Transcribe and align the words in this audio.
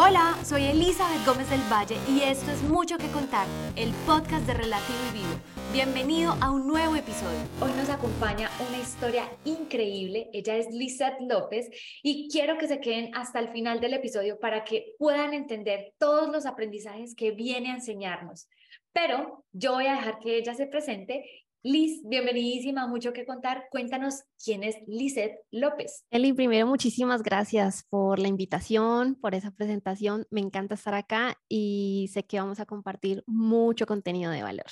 Hola, 0.00 0.38
soy 0.44 0.62
Elizabeth 0.62 1.26
Gómez 1.26 1.50
del 1.50 1.60
Valle 1.68 1.96
y 2.08 2.20
esto 2.20 2.52
es 2.52 2.62
Mucho 2.62 2.98
que 2.98 3.08
Contar, 3.08 3.48
el 3.74 3.90
podcast 4.06 4.46
de 4.46 4.54
Relativo 4.54 4.96
y 5.10 5.18
Vivo. 5.18 5.40
Bienvenido 5.72 6.36
a 6.40 6.52
un 6.52 6.68
nuevo 6.68 6.94
episodio. 6.94 7.40
Hoy 7.60 7.72
nos 7.72 7.88
acompaña 7.88 8.48
una 8.68 8.78
historia 8.78 9.28
increíble. 9.44 10.30
Ella 10.32 10.56
es 10.56 10.70
Lizeth 10.70 11.18
López 11.28 11.68
y 12.04 12.28
quiero 12.30 12.58
que 12.58 12.68
se 12.68 12.78
queden 12.78 13.12
hasta 13.16 13.40
el 13.40 13.48
final 13.48 13.80
del 13.80 13.94
episodio 13.94 14.38
para 14.38 14.62
que 14.62 14.94
puedan 15.00 15.34
entender 15.34 15.92
todos 15.98 16.28
los 16.28 16.46
aprendizajes 16.46 17.16
que 17.16 17.32
viene 17.32 17.72
a 17.72 17.74
enseñarnos. 17.74 18.48
Pero 18.92 19.44
yo 19.50 19.72
voy 19.72 19.88
a 19.88 19.94
dejar 19.94 20.20
que 20.20 20.36
ella 20.36 20.54
se 20.54 20.68
presente 20.68 21.47
Liz, 21.70 22.00
bienvenidísima, 22.02 22.86
mucho 22.86 23.12
que 23.12 23.26
contar. 23.26 23.64
Cuéntanos 23.70 24.22
quién 24.42 24.64
es 24.64 24.76
Lizeth 24.86 25.34
López. 25.50 26.02
Eli, 26.10 26.32
primero 26.32 26.66
muchísimas 26.66 27.22
gracias 27.22 27.84
por 27.90 28.18
la 28.18 28.28
invitación, 28.28 29.16
por 29.16 29.34
esa 29.34 29.50
presentación. 29.50 30.26
Me 30.30 30.40
encanta 30.40 30.76
estar 30.76 30.94
acá 30.94 31.36
y 31.46 32.08
sé 32.10 32.24
que 32.24 32.40
vamos 32.40 32.58
a 32.58 32.64
compartir 32.64 33.22
mucho 33.26 33.84
contenido 33.84 34.32
de 34.32 34.42
valor. 34.42 34.64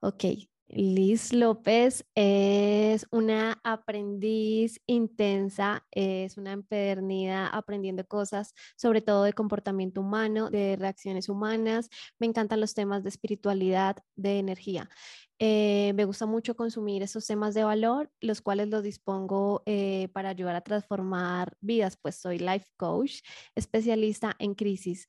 Ok, 0.00 0.24
Liz 0.68 1.32
López 1.32 2.04
es 2.16 3.06
una 3.12 3.60
aprendiz 3.62 4.80
intensa, 4.86 5.86
es 5.92 6.36
una 6.36 6.52
empedernida 6.52 7.46
aprendiendo 7.46 8.04
cosas, 8.04 8.52
sobre 8.76 9.00
todo 9.00 9.22
de 9.22 9.32
comportamiento 9.32 10.00
humano, 10.00 10.50
de 10.50 10.76
reacciones 10.76 11.28
humanas. 11.28 11.88
Me 12.18 12.26
encantan 12.26 12.60
los 12.60 12.74
temas 12.74 13.04
de 13.04 13.10
espiritualidad, 13.10 13.98
de 14.16 14.40
energía. 14.40 14.90
Eh, 15.38 15.92
me 15.94 16.04
gusta 16.04 16.26
mucho 16.26 16.56
consumir 16.56 17.02
esos 17.02 17.26
temas 17.26 17.54
de 17.54 17.62
valor, 17.62 18.10
los 18.20 18.40
cuales 18.40 18.68
los 18.68 18.82
dispongo 18.82 19.62
eh, 19.66 20.08
para 20.14 20.30
ayudar 20.30 20.56
a 20.56 20.62
transformar 20.62 21.56
vidas, 21.60 21.96
pues 21.96 22.16
soy 22.16 22.38
life 22.38 22.66
coach, 22.76 23.20
especialista 23.54 24.34
en 24.38 24.54
crisis 24.54 25.06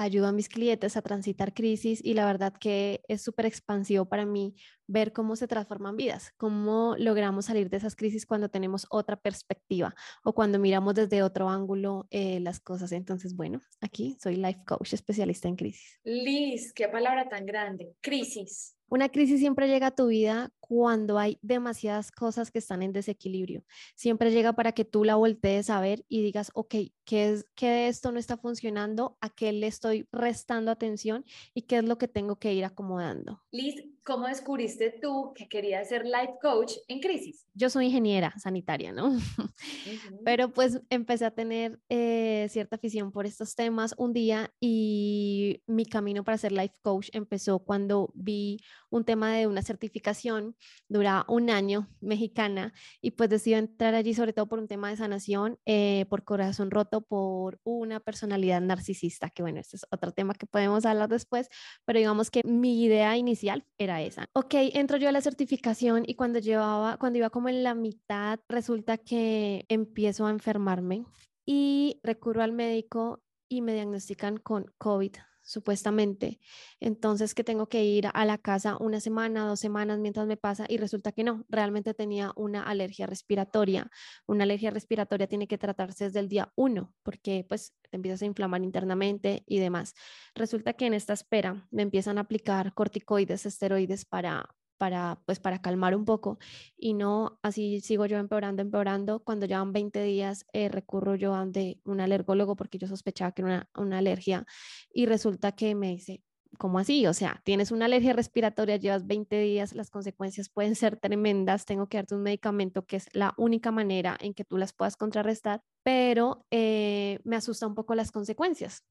ayudo 0.00 0.28
a 0.28 0.32
mis 0.32 0.48
clientes 0.48 0.96
a 0.96 1.02
transitar 1.02 1.52
crisis 1.52 2.00
y 2.02 2.14
la 2.14 2.24
verdad 2.24 2.54
que 2.58 3.02
es 3.08 3.20
súper 3.20 3.44
expansivo 3.44 4.06
para 4.06 4.24
mí 4.24 4.54
ver 4.86 5.12
cómo 5.12 5.36
se 5.36 5.46
transforman 5.46 5.96
vidas, 5.96 6.32
cómo 6.38 6.96
logramos 6.98 7.46
salir 7.46 7.68
de 7.68 7.76
esas 7.76 7.94
crisis 7.94 8.24
cuando 8.24 8.48
tenemos 8.48 8.86
otra 8.88 9.16
perspectiva 9.16 9.94
o 10.24 10.32
cuando 10.32 10.58
miramos 10.58 10.94
desde 10.94 11.22
otro 11.22 11.50
ángulo 11.50 12.06
eh, 12.10 12.40
las 12.40 12.60
cosas. 12.60 12.92
Entonces, 12.92 13.36
bueno, 13.36 13.60
aquí 13.80 14.16
soy 14.22 14.36
life 14.36 14.62
coach 14.66 14.94
especialista 14.94 15.48
en 15.48 15.56
crisis. 15.56 16.00
Liz, 16.02 16.72
qué 16.72 16.88
palabra 16.88 17.28
tan 17.28 17.44
grande, 17.44 17.94
crisis. 18.00 18.76
Una 18.90 19.08
crisis 19.08 19.38
siempre 19.38 19.68
llega 19.68 19.86
a 19.86 19.94
tu 19.94 20.08
vida 20.08 20.52
cuando 20.58 21.18
hay 21.18 21.38
demasiadas 21.42 22.10
cosas 22.10 22.50
que 22.50 22.58
están 22.58 22.82
en 22.82 22.92
desequilibrio. 22.92 23.64
Siempre 23.94 24.32
llega 24.32 24.52
para 24.52 24.72
que 24.72 24.84
tú 24.84 25.04
la 25.04 25.14
voltees 25.14 25.70
a 25.70 25.80
ver 25.80 26.04
y 26.08 26.22
digas, 26.22 26.50
ok, 26.54 26.74
¿qué, 27.04 27.30
es, 27.30 27.46
qué 27.54 27.68
de 27.68 27.88
esto 27.88 28.10
no 28.10 28.18
está 28.18 28.36
funcionando? 28.36 29.16
¿A 29.20 29.30
qué 29.30 29.52
le 29.52 29.68
estoy 29.68 30.08
restando 30.10 30.72
atención? 30.72 31.24
¿Y 31.54 31.62
qué 31.62 31.78
es 31.78 31.84
lo 31.84 31.98
que 31.98 32.08
tengo 32.08 32.36
que 32.40 32.52
ir 32.52 32.64
acomodando? 32.64 33.42
Liz, 33.52 33.82
¿cómo 34.04 34.26
descubriste 34.26 34.90
tú 35.02 35.32
que 35.34 35.48
querías 35.48 35.88
ser 35.88 36.04
life 36.04 36.34
coach 36.40 36.74
en 36.86 37.00
crisis? 37.00 37.46
Yo 37.54 37.70
soy 37.70 37.86
ingeniera 37.86 38.32
sanitaria, 38.38 38.92
¿no? 38.92 39.12
Pero 40.24 40.52
pues 40.52 40.80
empecé 40.88 41.24
a 41.24 41.30
tener 41.32 41.80
eh, 41.88 42.46
cierta 42.50 42.76
afición 42.76 43.12
por 43.12 43.26
estos 43.26 43.54
temas 43.54 43.94
un 43.98 44.12
día 44.12 44.52
y 44.60 45.62
mi 45.66 45.84
camino 45.84 46.22
para 46.22 46.38
ser 46.38 46.52
life 46.52 46.74
coach 46.82 47.08
empezó 47.12 47.58
cuando 47.60 48.10
vi 48.14 48.60
un 48.90 49.04
tema 49.04 49.32
de 49.34 49.46
una 49.46 49.62
certificación, 49.62 50.56
dura 50.88 51.24
un 51.28 51.50
año, 51.50 51.88
mexicana, 52.00 52.74
y 53.00 53.12
pues 53.12 53.30
decidí 53.30 53.54
entrar 53.54 53.94
allí 53.94 54.14
sobre 54.14 54.32
todo 54.32 54.46
por 54.46 54.58
un 54.58 54.68
tema 54.68 54.90
de 54.90 54.96
sanación, 54.96 55.58
eh, 55.64 56.06
por 56.10 56.24
corazón 56.24 56.70
roto, 56.70 57.00
por 57.00 57.60
una 57.64 58.00
personalidad 58.00 58.60
narcisista, 58.60 59.30
que 59.30 59.42
bueno, 59.42 59.60
este 59.60 59.76
es 59.76 59.86
otro 59.90 60.12
tema 60.12 60.34
que 60.34 60.46
podemos 60.46 60.84
hablar 60.84 61.08
después, 61.08 61.48
pero 61.84 61.98
digamos 61.98 62.30
que 62.30 62.42
mi 62.44 62.82
idea 62.82 63.16
inicial 63.16 63.64
era 63.78 64.02
esa. 64.02 64.26
Ok, 64.32 64.54
entro 64.54 64.96
yo 64.96 65.08
a 65.08 65.12
la 65.12 65.20
certificación 65.20 66.04
y 66.06 66.14
cuando 66.14 66.38
llevaba, 66.38 66.96
cuando 66.98 67.18
iba 67.18 67.30
como 67.30 67.48
en 67.48 67.62
la 67.62 67.74
mitad, 67.74 68.40
resulta 68.48 68.98
que 68.98 69.64
empiezo 69.68 70.26
a 70.26 70.30
enfermarme 70.30 71.04
y 71.46 72.00
recurro 72.02 72.42
al 72.42 72.52
médico 72.52 73.22
y 73.48 73.62
me 73.62 73.74
diagnostican 73.74 74.36
con 74.36 74.66
COVID 74.78 75.12
supuestamente. 75.50 76.38
Entonces 76.78 77.34
que 77.34 77.42
tengo 77.42 77.68
que 77.68 77.84
ir 77.84 78.08
a 78.12 78.24
la 78.24 78.38
casa 78.38 78.76
una 78.78 79.00
semana, 79.00 79.46
dos 79.46 79.58
semanas 79.58 79.98
mientras 79.98 80.26
me 80.26 80.36
pasa 80.36 80.64
y 80.68 80.76
resulta 80.76 81.10
que 81.10 81.24
no, 81.24 81.44
realmente 81.48 81.92
tenía 81.92 82.32
una 82.36 82.62
alergia 82.62 83.06
respiratoria. 83.06 83.90
Una 84.26 84.44
alergia 84.44 84.70
respiratoria 84.70 85.26
tiene 85.26 85.48
que 85.48 85.58
tratarse 85.58 86.04
desde 86.04 86.20
el 86.20 86.28
día 86.28 86.52
uno 86.54 86.94
porque 87.02 87.44
pues 87.48 87.74
te 87.90 87.96
empiezas 87.96 88.22
a 88.22 88.26
inflamar 88.26 88.62
internamente 88.62 89.42
y 89.46 89.58
demás. 89.58 89.94
Resulta 90.36 90.74
que 90.74 90.86
en 90.86 90.94
esta 90.94 91.14
espera 91.14 91.66
me 91.72 91.82
empiezan 91.82 92.18
a 92.18 92.22
aplicar 92.22 92.72
corticoides, 92.72 93.44
esteroides 93.44 94.04
para 94.04 94.48
para, 94.80 95.20
pues, 95.26 95.40
para 95.40 95.60
calmar 95.60 95.94
un 95.94 96.06
poco 96.06 96.38
y 96.74 96.94
no 96.94 97.38
así 97.42 97.82
sigo 97.82 98.06
yo 98.06 98.16
empeorando, 98.16 98.62
empeorando. 98.62 99.22
Cuando 99.22 99.44
llevan 99.44 99.74
20 99.74 100.02
días 100.02 100.46
eh, 100.54 100.70
recurro 100.70 101.16
yo 101.16 101.34
a 101.34 101.46
un 101.84 102.00
alergólogo 102.00 102.56
porque 102.56 102.78
yo 102.78 102.88
sospechaba 102.88 103.32
que 103.32 103.42
era 103.42 103.48
una, 103.48 103.70
una 103.76 103.98
alergia 103.98 104.46
y 104.90 105.04
resulta 105.04 105.52
que 105.52 105.74
me 105.74 105.90
dice, 105.90 106.22
¿cómo 106.58 106.78
así? 106.78 107.06
O 107.06 107.12
sea, 107.12 107.42
tienes 107.44 107.72
una 107.72 107.84
alergia 107.84 108.14
respiratoria, 108.14 108.76
llevas 108.76 109.06
20 109.06 109.38
días, 109.38 109.74
las 109.74 109.90
consecuencias 109.90 110.48
pueden 110.48 110.74
ser 110.74 110.96
tremendas, 110.96 111.66
tengo 111.66 111.86
que 111.86 111.98
darte 111.98 112.14
un 112.14 112.22
medicamento 112.22 112.86
que 112.86 112.96
es 112.96 113.08
la 113.12 113.34
única 113.36 113.70
manera 113.72 114.16
en 114.18 114.32
que 114.32 114.44
tú 114.44 114.56
las 114.56 114.72
puedas 114.72 114.96
contrarrestar, 114.96 115.62
pero 115.82 116.46
eh, 116.50 117.18
me 117.24 117.36
asusta 117.36 117.66
un 117.66 117.74
poco 117.74 117.94
las 117.94 118.12
consecuencias. 118.12 118.82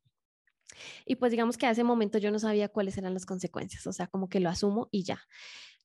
Y 1.06 1.16
pues 1.16 1.32
digamos 1.32 1.58
que 1.58 1.66
a 1.66 1.72
ese 1.72 1.84
momento 1.84 2.20
yo 2.20 2.32
no 2.32 2.40
sabía 2.40 2.70
cuáles 2.70 2.98
eran 2.98 3.14
las 3.14 3.26
consecuencias, 3.26 3.86
o 3.88 3.92
sea, 3.92 4.08
como 4.08 4.30
que 4.30 4.40
lo 4.40 4.50
asumo 4.50 4.88
y 4.92 5.04
ya. 5.04 5.20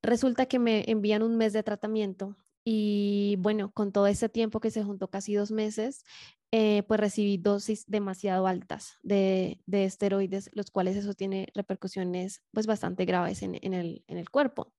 Resulta 0.05 0.45
que 0.45 0.59
me 0.59 0.85
envían 0.91 1.23
un 1.23 1.39
mes 1.39 1.55
de 1.55 1.63
tratamiento 1.63 2.37
y 2.63 3.37
bueno, 3.39 3.73
con 3.73 3.91
todo 3.91 4.07
ese 4.07 4.29
tiempo 4.29 4.61
que 4.61 4.71
se 4.71 4.85
juntó 4.85 5.09
casi 5.09 5.33
dos 5.33 5.51
meses, 5.51 6.05
eh, 6.53 6.83
pues 6.87 7.01
recibí 7.01 7.39
dosis 7.39 7.87
demasiado 7.87 8.47
altas 8.47 8.99
de, 9.03 9.63
esteroides, 9.67 10.51
los 10.53 10.71
cuales 10.71 10.97
eso 10.97 11.15
tiene 11.15 11.49
repercusiones 11.55 12.43
pues 12.53 12.67
bastante 12.67 13.07
graves 13.07 13.43
en, 13.43 13.55
el, 13.55 14.05
en 14.07 14.19
el, 14.19 14.29
cuerpo. 14.29 14.75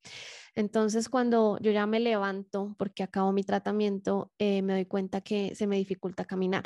Entonces, 0.53 1.09
cuando 1.09 1.57
yo 1.59 1.71
ya 1.71 1.87
me 1.87 1.99
levanto 1.99 2.75
porque 2.77 3.01
acabo 3.01 3.31
mi 3.31 3.43
tratamiento, 3.43 4.31
eh, 4.37 4.61
me 4.61 4.73
doy 4.73 4.85
cuenta 4.85 5.21
que 5.21 5.55
se 5.55 5.65
me 5.65 5.77
dificulta 5.77 6.25
caminar 6.25 6.65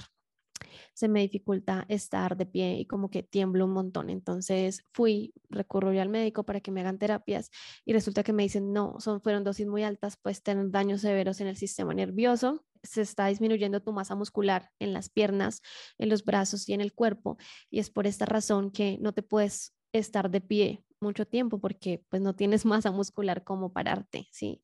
se 0.93 1.07
me 1.07 1.21
dificulta 1.21 1.85
estar 1.89 2.37
de 2.37 2.45
pie 2.45 2.77
y 2.79 2.85
como 2.85 3.09
que 3.09 3.23
tiemblo 3.23 3.65
un 3.65 3.71
montón. 3.71 4.09
Entonces 4.09 4.85
fui, 4.91 5.33
recurro 5.49 5.93
yo 5.93 6.01
al 6.01 6.09
médico 6.09 6.43
para 6.43 6.61
que 6.61 6.71
me 6.71 6.81
hagan 6.81 6.99
terapias 6.99 7.49
y 7.85 7.93
resulta 7.93 8.23
que 8.23 8.33
me 8.33 8.43
dicen, 8.43 8.73
no, 8.73 8.95
son, 8.99 9.21
fueron 9.21 9.43
dosis 9.43 9.67
muy 9.67 9.83
altas, 9.83 10.17
pues 10.21 10.43
tener 10.43 10.69
daños 10.71 11.01
severos 11.01 11.41
en 11.41 11.47
el 11.47 11.57
sistema 11.57 11.93
nervioso, 11.93 12.65
se 12.83 13.01
está 13.01 13.27
disminuyendo 13.27 13.81
tu 13.81 13.91
masa 13.91 14.15
muscular 14.15 14.71
en 14.79 14.93
las 14.93 15.09
piernas, 15.09 15.61
en 15.97 16.09
los 16.09 16.23
brazos 16.23 16.67
y 16.69 16.73
en 16.73 16.81
el 16.81 16.93
cuerpo 16.93 17.37
y 17.69 17.79
es 17.79 17.89
por 17.89 18.07
esta 18.07 18.25
razón 18.25 18.71
que 18.71 18.97
no 19.01 19.13
te 19.13 19.23
puedes 19.23 19.75
estar 19.91 20.29
de 20.29 20.41
pie 20.41 20.85
mucho 21.01 21.25
tiempo 21.25 21.59
porque 21.59 22.03
pues 22.09 22.21
no 22.21 22.35
tienes 22.35 22.65
masa 22.65 22.91
muscular 22.91 23.43
como 23.43 23.73
pararte, 23.73 24.27
¿sí? 24.31 24.61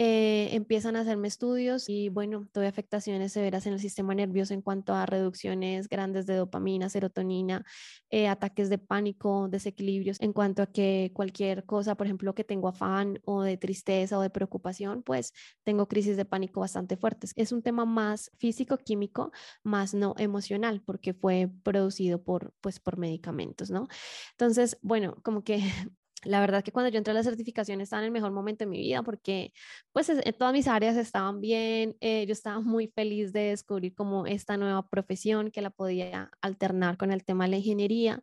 Eh, 0.00 0.50
empiezan 0.54 0.94
a 0.94 1.00
hacerme 1.00 1.26
estudios 1.26 1.88
y 1.88 2.08
bueno, 2.08 2.48
tuve 2.52 2.68
afectaciones 2.68 3.32
severas 3.32 3.66
en 3.66 3.72
el 3.72 3.80
sistema 3.80 4.14
nervioso 4.14 4.54
en 4.54 4.62
cuanto 4.62 4.94
a 4.94 5.06
reducciones 5.06 5.88
grandes 5.88 6.24
de 6.26 6.36
dopamina, 6.36 6.88
serotonina, 6.88 7.64
eh, 8.10 8.28
ataques 8.28 8.70
de 8.70 8.78
pánico, 8.78 9.48
desequilibrios, 9.48 10.20
en 10.20 10.32
cuanto 10.32 10.62
a 10.62 10.66
que 10.66 11.10
cualquier 11.14 11.64
cosa, 11.66 11.96
por 11.96 12.06
ejemplo, 12.06 12.32
que 12.34 12.44
tengo 12.44 12.68
afán 12.68 13.18
o 13.24 13.42
de 13.42 13.56
tristeza 13.56 14.16
o 14.18 14.22
de 14.22 14.30
preocupación, 14.30 15.02
pues 15.02 15.32
tengo 15.64 15.88
crisis 15.88 16.16
de 16.16 16.24
pánico 16.24 16.60
bastante 16.60 16.96
fuertes. 16.96 17.32
Es 17.34 17.50
un 17.50 17.62
tema 17.62 17.84
más 17.84 18.30
físico, 18.38 18.78
químico, 18.78 19.32
más 19.64 19.94
no 19.94 20.14
emocional, 20.18 20.80
porque 20.84 21.12
fue 21.12 21.50
producido 21.64 22.22
por, 22.22 22.54
pues, 22.60 22.78
por 22.78 22.98
medicamentos, 22.98 23.68
¿no? 23.70 23.88
Entonces, 24.32 24.78
bueno, 24.80 25.16
como 25.24 25.42
que 25.42 25.58
la 26.24 26.40
verdad 26.40 26.64
que 26.64 26.72
cuando 26.72 26.90
yo 26.90 26.98
entré 26.98 27.12
a 27.12 27.14
la 27.14 27.22
certificación 27.22 27.80
estaba 27.80 28.02
en 28.02 28.06
el 28.06 28.10
mejor 28.10 28.32
momento 28.32 28.64
de 28.64 28.70
mi 28.70 28.78
vida 28.78 29.02
porque 29.02 29.52
pues 29.92 30.08
en 30.08 30.32
todas 30.34 30.52
mis 30.52 30.66
áreas 30.66 30.96
estaban 30.96 31.40
bien, 31.40 31.96
eh, 32.00 32.26
yo 32.26 32.32
estaba 32.32 32.60
muy 32.60 32.88
feliz 32.88 33.32
de 33.32 33.50
descubrir 33.50 33.94
como 33.94 34.26
esta 34.26 34.56
nueva 34.56 34.88
profesión 34.88 35.50
que 35.50 35.62
la 35.62 35.70
podía 35.70 36.30
alternar 36.40 36.96
con 36.96 37.12
el 37.12 37.24
tema 37.24 37.44
de 37.44 37.50
la 37.50 37.56
ingeniería 37.58 38.20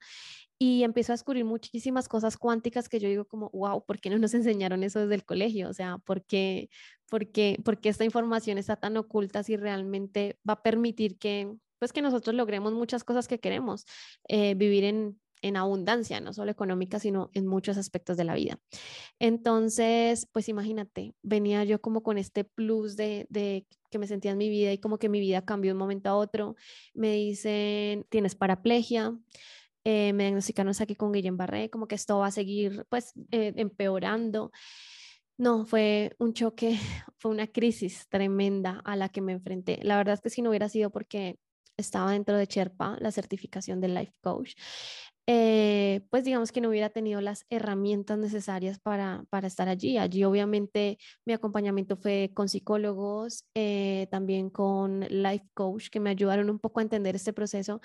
y 0.58 0.84
empiezo 0.84 1.12
a 1.12 1.16
descubrir 1.16 1.46
muchísimas 1.46 2.08
cosas 2.08 2.38
cuánticas 2.38 2.88
que 2.88 3.00
yo 3.00 3.10
digo 3.10 3.26
como, 3.26 3.50
wow, 3.52 3.84
¿por 3.86 4.00
qué 4.00 4.10
no 4.10 4.18
nos 4.18 4.34
enseñaron 4.34 4.84
eso 4.84 5.02
desde 5.02 5.16
el 5.16 5.26
colegio? 5.26 5.70
O 5.70 5.74
sea, 5.74 5.98
¿por 6.00 6.24
qué, 6.26 6.70
por 7.10 7.32
qué, 7.32 7.60
por 7.64 7.80
qué 7.80 7.90
esta 7.90 8.06
información 8.06 8.58
está 8.58 8.78
tan 8.78 8.96
oculta 8.98 9.44
si 9.44 9.58
realmente 9.58 10.40
va 10.48 10.54
a 10.54 10.64
permitir 10.64 11.18
que, 11.18 11.54
pues 11.80 11.92
que 11.92 12.02
nosotros 12.02 12.36
logremos 12.36 12.74
muchas 12.74 13.04
cosas 13.04 13.28
que 13.28 13.40
queremos, 13.40 13.86
eh, 14.30 14.56
vivir 14.56 14.86
en, 14.86 15.20
en 15.46 15.58
abundancia, 15.58 16.20
no 16.20 16.34
solo 16.34 16.50
económica, 16.50 17.00
sino 17.00 17.30
en 17.34 17.46
muchos 17.46 17.78
aspectos 17.78 18.18
de 18.18 18.24
la 18.24 18.34
vida. 18.34 18.60
Entonces, 19.20 20.28
pues 20.32 20.50
imagínate, 20.50 21.14
venía 21.22 21.64
yo 21.64 21.80
como 21.82 22.02
con 22.02 22.18
este 22.18 22.44
plus 22.44 22.96
de, 22.96 23.28
que 23.92 24.00
me 24.00 24.08
sentía 24.08 24.32
en 24.32 24.40
mi 24.40 24.50
vida 24.50 24.74
y 24.74 24.80
como 24.80 24.98
que 24.98 25.08
mi 25.08 25.20
vida 25.20 25.46
cambió 25.46 25.70
de 25.70 25.74
un 25.74 25.80
momento 25.80 26.10
a 26.10 26.16
otro. 26.16 26.56
Me 26.96 27.14
dicen, 27.14 28.06
tienes 28.10 28.34
paraplegia. 28.34 29.16
Eh, 29.84 30.14
me 30.14 30.24
diagnosticaron 30.24 30.74
aquí 30.80 30.96
con 30.96 31.12
Guillén 31.12 31.38
Barré, 31.38 31.70
como 31.70 31.88
que 31.88 31.94
esto 31.94 32.18
va 32.18 32.28
a 32.28 32.32
seguir 32.32 32.88
pues 32.90 33.14
eh, 33.30 33.54
empeorando. 33.56 34.52
No, 35.38 35.66
fue 35.68 36.16
un 36.18 36.34
choque, 36.34 36.80
fue 37.18 37.30
una 37.30 37.46
crisis 37.46 38.08
tremenda 38.10 38.82
a 38.84 38.96
la 38.96 39.10
que 39.10 39.22
me 39.22 39.34
enfrenté. 39.34 39.80
La 39.84 39.98
verdad 39.98 40.16
es 40.16 40.22
que 40.22 40.32
si 40.32 40.42
no 40.42 40.50
hubiera 40.50 40.70
sido 40.70 40.90
porque 40.90 41.38
estaba 41.78 42.12
dentro 42.12 42.38
de 42.38 42.46
Sherpa, 42.46 42.98
la 43.00 43.12
certificación 43.12 43.82
de 43.82 43.90
Life 43.90 44.14
Coach, 44.22 44.54
eh, 45.27 46.01
pues 46.12 46.24
digamos 46.24 46.51
que 46.51 46.62
no 46.62 46.69
hubiera 46.69 46.89
tenido 46.89 47.19
las 47.19 47.45
herramientas 47.50 48.18
necesarias 48.19 48.80
para, 48.80 49.25
para 49.30 49.48
estar 49.48 49.68
allí. 49.68 49.98
Allí 49.98 50.24
obviamente 50.24 50.98
mi 51.25 51.33
acompañamiento 51.33 51.98
fue 51.98 52.31
con 52.33 52.48
psicólogos, 52.48 53.45
eh, 53.56 54.07
también 54.12 54.50
con 54.50 55.01
Life 55.10 55.48
Coach, 55.54 55.89
que 55.89 56.00
me 56.00 56.12
ayudaron 56.12 56.50
un 56.50 56.60
poco 56.60 56.80
a 56.80 56.83
entender 56.83 57.16
este 57.16 57.33
proceso 57.33 57.81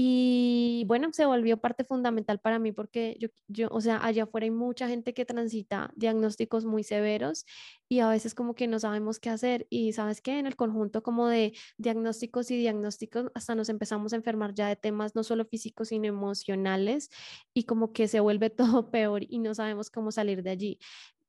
y 0.00 0.84
bueno, 0.86 1.08
se 1.12 1.26
volvió 1.26 1.56
parte 1.60 1.82
fundamental 1.82 2.38
para 2.38 2.60
mí 2.60 2.70
porque 2.70 3.16
yo, 3.18 3.30
yo, 3.48 3.66
o 3.72 3.80
sea, 3.80 3.98
allá 4.04 4.22
afuera 4.22 4.44
hay 4.44 4.52
mucha 4.52 4.86
gente 4.86 5.12
que 5.12 5.24
transita 5.24 5.90
diagnósticos 5.96 6.64
muy 6.64 6.84
severos 6.84 7.46
y 7.88 7.98
a 7.98 8.08
veces 8.08 8.32
como 8.32 8.54
que 8.54 8.68
no 8.68 8.78
sabemos 8.78 9.18
qué 9.18 9.28
hacer 9.30 9.66
y 9.70 9.92
sabes 9.94 10.20
que 10.20 10.38
en 10.38 10.46
el 10.46 10.54
conjunto 10.54 11.02
como 11.02 11.26
de 11.26 11.52
diagnósticos 11.78 12.48
y 12.52 12.58
diagnósticos 12.58 13.32
hasta 13.34 13.56
nos 13.56 13.70
empezamos 13.70 14.12
a 14.12 14.16
enfermar 14.16 14.54
ya 14.54 14.68
de 14.68 14.76
temas 14.76 15.16
no 15.16 15.24
solo 15.24 15.44
físicos 15.44 15.88
sino 15.88 16.06
emocionales 16.06 17.10
y 17.52 17.64
como 17.64 17.92
que 17.92 18.06
se 18.06 18.20
vuelve 18.20 18.50
todo 18.50 18.92
peor 18.92 19.22
y 19.28 19.40
no 19.40 19.52
sabemos 19.56 19.90
cómo 19.90 20.12
salir 20.12 20.44
de 20.44 20.50
allí. 20.50 20.78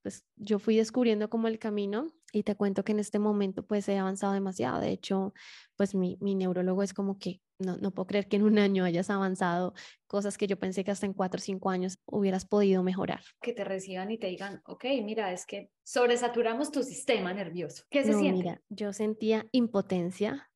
Pues 0.04 0.24
yo 0.36 0.60
fui 0.60 0.78
descubriendo 0.78 1.28
como 1.28 1.48
el 1.48 1.58
camino 1.58 2.14
y 2.34 2.44
te 2.44 2.56
cuento 2.56 2.84
que 2.84 2.92
en 2.92 3.00
este 3.00 3.20
momento 3.20 3.66
pues 3.66 3.88
he 3.90 3.98
avanzado 3.98 4.34
demasiado. 4.34 4.80
De 4.80 4.92
hecho, 4.92 5.34
pues 5.76 5.96
mi, 5.96 6.18
mi 6.22 6.36
neurólogo 6.36 6.84
es 6.84 6.94
como 6.94 7.18
que 7.18 7.42
no, 7.60 7.78
no 7.78 7.92
puedo 7.92 8.08
creer 8.08 8.28
que 8.28 8.38
en 8.38 8.44
un 8.44 8.58
año 8.58 8.86
hayas 8.86 9.10
avanzado 9.10 9.74
cosas 10.08 10.38
que 10.38 10.48
yo 10.48 10.58
pensé 10.58 10.84
que 10.84 10.92
hasta 10.92 11.06
en 11.06 11.14
cuatro 11.14 11.40
o 11.40 11.42
cinco 11.42 11.70
años 11.70 12.00
hubieras 12.06 12.46
podido 12.46 12.84
mejorar. 12.84 13.22
Que 13.42 13.54
te 13.54 13.64
reciban 13.64 14.10
y 14.12 14.18
te 14.18 14.28
digan, 14.28 14.62
ok, 14.66 14.86
mira, 15.04 15.32
es 15.34 15.46
que 15.46 15.70
sobresaturamos 15.84 16.72
tu 16.72 16.84
sistema 16.84 17.34
nervioso. 17.34 17.84
¿Qué 17.90 18.04
se 18.04 18.14
siente? 18.14 18.44
Mira, 18.44 18.62
yo 18.70 18.94
sentía 18.94 19.46
impotencia, 19.52 20.50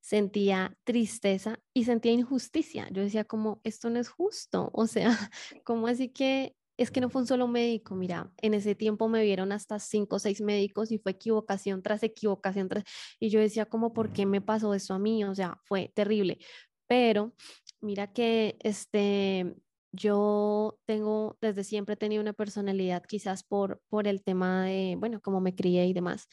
sentía 0.00 0.76
tristeza 0.84 1.60
y 1.72 1.84
sentía 1.84 2.12
injusticia. 2.12 2.88
Yo 2.90 3.02
decía 3.02 3.24
como, 3.24 3.60
esto 3.62 3.88
no 3.88 4.00
es 4.00 4.08
justo. 4.08 4.70
O 4.72 4.86
sea, 4.86 5.10
como 5.64 5.86
así 5.86 6.08
que 6.08 6.56
es 6.78 6.90
que 6.92 7.00
no 7.00 7.10
fue 7.10 7.22
un 7.22 7.26
solo 7.26 7.48
médico, 7.48 7.96
mira, 7.96 8.32
en 8.38 8.54
ese 8.54 8.74
tiempo 8.74 9.08
me 9.08 9.22
vieron 9.22 9.52
hasta 9.52 9.78
cinco 9.80 10.16
o 10.16 10.18
seis 10.20 10.40
médicos 10.40 10.92
y 10.92 10.98
fue 10.98 11.12
equivocación 11.12 11.82
tras 11.82 12.02
equivocación 12.04 12.68
tras, 12.68 12.84
y 13.18 13.30
yo 13.30 13.40
decía 13.40 13.66
como, 13.66 13.92
¿por 13.92 14.12
qué 14.12 14.26
me 14.26 14.40
pasó 14.40 14.72
eso 14.74 14.94
a 14.94 14.98
mí? 14.98 15.24
O 15.24 15.34
sea, 15.34 15.60
fue 15.64 15.92
terrible. 15.94 16.38
Pero 16.86 17.34
mira 17.80 18.12
que 18.12 18.56
este, 18.60 19.56
yo 19.92 20.78
tengo, 20.86 21.36
desde 21.40 21.64
siempre 21.64 21.94
he 21.94 21.96
tenido 21.96 22.22
una 22.22 22.32
personalidad 22.32 23.02
quizás 23.06 23.42
por, 23.42 23.82
por 23.88 24.06
el 24.06 24.22
tema 24.22 24.64
de, 24.64 24.96
bueno, 24.98 25.20
como 25.20 25.40
me 25.40 25.54
crié 25.54 25.86
y 25.86 25.92
demás, 25.92 26.28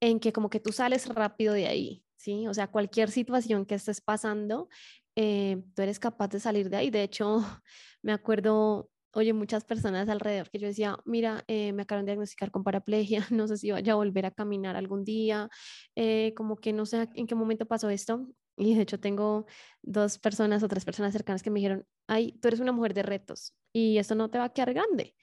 en 0.00 0.20
que 0.20 0.32
como 0.32 0.50
que 0.50 0.60
tú 0.60 0.72
sales 0.72 1.06
rápido 1.08 1.54
de 1.54 1.68
ahí, 1.68 2.04
¿sí? 2.16 2.48
O 2.48 2.54
sea, 2.54 2.66
cualquier 2.68 3.10
situación 3.10 3.66
que 3.66 3.76
estés 3.76 4.00
pasando, 4.00 4.68
eh, 5.16 5.62
tú 5.74 5.82
eres 5.82 5.98
capaz 6.00 6.28
de 6.28 6.40
salir 6.40 6.70
de 6.70 6.76
ahí. 6.76 6.90
De 6.90 7.02
hecho, 7.02 7.38
me 8.02 8.12
acuerdo 8.12 8.90
oye, 9.16 9.32
muchas 9.32 9.64
personas 9.64 10.08
alrededor 10.08 10.50
que 10.50 10.58
yo 10.58 10.66
decía, 10.68 10.98
mira, 11.04 11.44
eh, 11.48 11.72
me 11.72 11.82
acaban 11.82 12.04
de 12.06 12.12
diagnosticar 12.12 12.50
con 12.50 12.64
paraplegia, 12.64 13.26
no 13.32 13.48
sé 13.48 13.56
si 13.56 13.70
vaya 13.70 13.92
a 13.94 13.96
volver 13.96 14.26
a 14.26 14.30
caminar 14.30 14.76
algún 14.76 15.04
día, 15.04 15.48
eh, 15.96 16.34
como 16.36 16.56
que 16.56 16.72
no 16.72 16.86
sé 16.86 17.08
en 17.14 17.26
qué 17.26 17.34
momento 17.34 17.66
pasó 17.66 17.90
esto. 17.90 18.28
Y 18.58 18.74
de 18.74 18.82
hecho 18.82 18.98
tengo 19.00 19.46
dos 19.82 20.18
personas 20.18 20.62
o 20.62 20.68
tres 20.68 20.84
personas 20.84 21.12
cercanas 21.12 21.42
que 21.42 21.50
me 21.50 21.60
dijeron, 21.60 21.86
ay, 22.08 22.32
tú 22.40 22.48
eres 22.48 22.60
una 22.60 22.72
mujer 22.72 22.94
de 22.94 23.02
retos 23.02 23.54
y 23.72 23.98
esto 23.98 24.14
no 24.14 24.30
te 24.30 24.38
va 24.38 24.44
a 24.44 24.52
quedar 24.54 24.72
grande. 24.74 25.14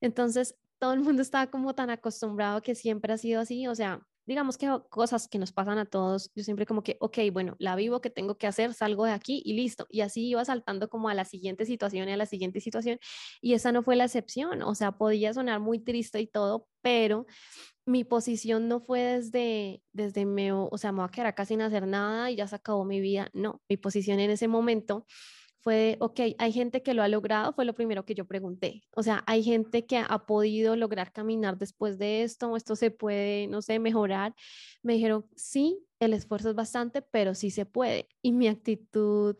Entonces, 0.00 0.58
todo 0.78 0.92
el 0.94 1.00
mundo 1.00 1.22
estaba 1.22 1.50
como 1.50 1.74
tan 1.74 1.90
acostumbrado 1.90 2.62
que 2.62 2.74
siempre 2.74 3.12
ha 3.12 3.18
sido 3.18 3.40
así, 3.40 3.66
o 3.68 3.74
sea, 3.74 4.06
digamos 4.26 4.58
que 4.58 4.68
cosas 4.90 5.28
que 5.28 5.38
nos 5.38 5.52
pasan 5.52 5.78
a 5.78 5.86
todos, 5.86 6.30
yo 6.34 6.44
siempre 6.44 6.66
como 6.66 6.82
que, 6.82 6.96
ok, 7.00 7.18
bueno, 7.32 7.56
la 7.58 7.76
vivo, 7.76 8.00
que 8.00 8.10
tengo 8.10 8.36
que 8.38 8.46
hacer? 8.46 8.74
Salgo 8.74 9.04
de 9.04 9.12
aquí 9.12 9.42
y 9.44 9.54
listo. 9.54 9.86
Y 9.90 10.02
así 10.02 10.28
iba 10.28 10.44
saltando 10.44 10.88
como 10.88 11.08
a 11.08 11.14
la 11.14 11.24
siguiente 11.24 11.66
situación 11.66 12.08
y 12.08 12.12
a 12.12 12.16
la 12.16 12.26
siguiente 12.26 12.60
situación. 12.60 12.98
Y 13.40 13.54
esa 13.54 13.72
no 13.72 13.82
fue 13.82 13.96
la 13.96 14.04
excepción, 14.04 14.62
o 14.62 14.74
sea, 14.74 14.92
podía 14.92 15.32
sonar 15.32 15.60
muy 15.60 15.78
triste 15.80 16.20
y 16.20 16.26
todo, 16.26 16.66
pero 16.82 17.26
mi 17.86 18.04
posición 18.04 18.68
no 18.68 18.80
fue 18.80 19.00
desde, 19.00 19.82
desde 19.92 20.24
me, 20.26 20.52
o 20.52 20.70
sea, 20.76 20.92
me 20.92 20.98
voy 20.98 21.08
a 21.08 21.10
quedar 21.10 21.26
acá 21.28 21.44
sin 21.44 21.60
hacer 21.62 21.86
nada 21.86 22.30
y 22.30 22.36
ya 22.36 22.46
se 22.46 22.56
acabó 22.56 22.84
mi 22.84 23.00
vida. 23.00 23.30
No, 23.32 23.60
mi 23.68 23.76
posición 23.76 24.20
en 24.20 24.30
ese 24.30 24.48
momento 24.48 25.06
fue, 25.60 25.96
ok, 26.00 26.20
hay 26.38 26.52
gente 26.52 26.82
que 26.82 26.94
lo 26.94 27.02
ha 27.02 27.08
logrado, 27.08 27.52
fue 27.52 27.64
lo 27.64 27.74
primero 27.74 28.04
que 28.04 28.14
yo 28.14 28.24
pregunté. 28.24 28.82
O 28.96 29.02
sea, 29.02 29.22
hay 29.26 29.42
gente 29.42 29.84
que 29.86 29.98
ha 29.98 30.26
podido 30.26 30.74
lograr 30.74 31.12
caminar 31.12 31.58
después 31.58 31.98
de 31.98 32.22
esto, 32.22 32.56
esto 32.56 32.76
se 32.76 32.90
puede, 32.90 33.46
no 33.46 33.60
sé, 33.62 33.78
mejorar. 33.78 34.34
Me 34.82 34.94
dijeron, 34.94 35.26
sí, 35.36 35.86
el 35.98 36.14
esfuerzo 36.14 36.50
es 36.50 36.54
bastante, 36.56 37.02
pero 37.02 37.34
sí 37.34 37.50
se 37.50 37.66
puede. 37.66 38.08
Y 38.22 38.32
mi 38.32 38.48
actitud 38.48 39.36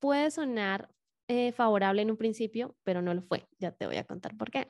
puede 0.00 0.30
sonar 0.32 0.90
eh, 1.28 1.52
favorable 1.52 2.02
en 2.02 2.10
un 2.10 2.16
principio, 2.16 2.76
pero 2.82 3.00
no 3.00 3.14
lo 3.14 3.22
fue. 3.22 3.46
Ya 3.58 3.70
te 3.72 3.86
voy 3.86 3.96
a 3.96 4.04
contar 4.04 4.36
por 4.36 4.50
qué. 4.50 4.66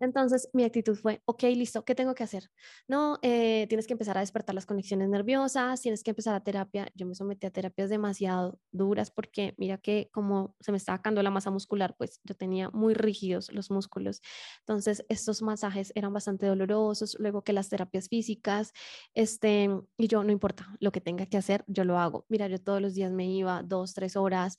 Entonces 0.00 0.48
mi 0.54 0.64
actitud 0.64 0.96
fue, 0.96 1.22
ok, 1.26 1.42
listo, 1.54 1.84
¿qué 1.84 1.94
tengo 1.94 2.14
que 2.14 2.24
hacer? 2.24 2.50
No, 2.88 3.18
eh, 3.22 3.66
tienes 3.68 3.86
que 3.86 3.92
empezar 3.92 4.16
a 4.16 4.20
despertar 4.20 4.54
las 4.54 4.66
conexiones 4.66 5.08
nerviosas, 5.08 5.80
tienes 5.82 6.02
que 6.02 6.10
empezar 6.10 6.34
a 6.34 6.42
terapia. 6.42 6.88
Yo 6.94 7.06
me 7.06 7.14
sometí 7.14 7.46
a 7.46 7.50
terapias 7.50 7.90
demasiado 7.90 8.58
duras 8.72 9.10
porque 9.10 9.54
mira 9.58 9.78
que 9.78 10.08
como 10.12 10.56
se 10.60 10.72
me 10.72 10.78
estaba 10.78 10.98
sacando 10.98 11.22
la 11.22 11.30
masa 11.30 11.50
muscular, 11.50 11.94
pues 11.98 12.20
yo 12.24 12.34
tenía 12.34 12.70
muy 12.70 12.94
rígidos 12.94 13.52
los 13.52 13.70
músculos. 13.70 14.22
Entonces 14.60 15.04
estos 15.08 15.42
masajes 15.42 15.92
eran 15.94 16.12
bastante 16.12 16.46
dolorosos, 16.46 17.16
luego 17.18 17.42
que 17.42 17.52
las 17.52 17.68
terapias 17.68 18.08
físicas, 18.08 18.72
este, 19.14 19.68
y 19.98 20.08
yo 20.08 20.24
no 20.24 20.32
importa 20.32 20.66
lo 20.80 20.92
que 20.92 21.00
tenga 21.00 21.26
que 21.26 21.36
hacer, 21.36 21.64
yo 21.66 21.84
lo 21.84 21.98
hago. 21.98 22.24
Mira, 22.28 22.48
yo 22.48 22.58
todos 22.60 22.80
los 22.80 22.94
días 22.94 23.12
me 23.12 23.26
iba 23.30 23.62
dos, 23.62 23.94
tres 23.94 24.16
horas 24.16 24.56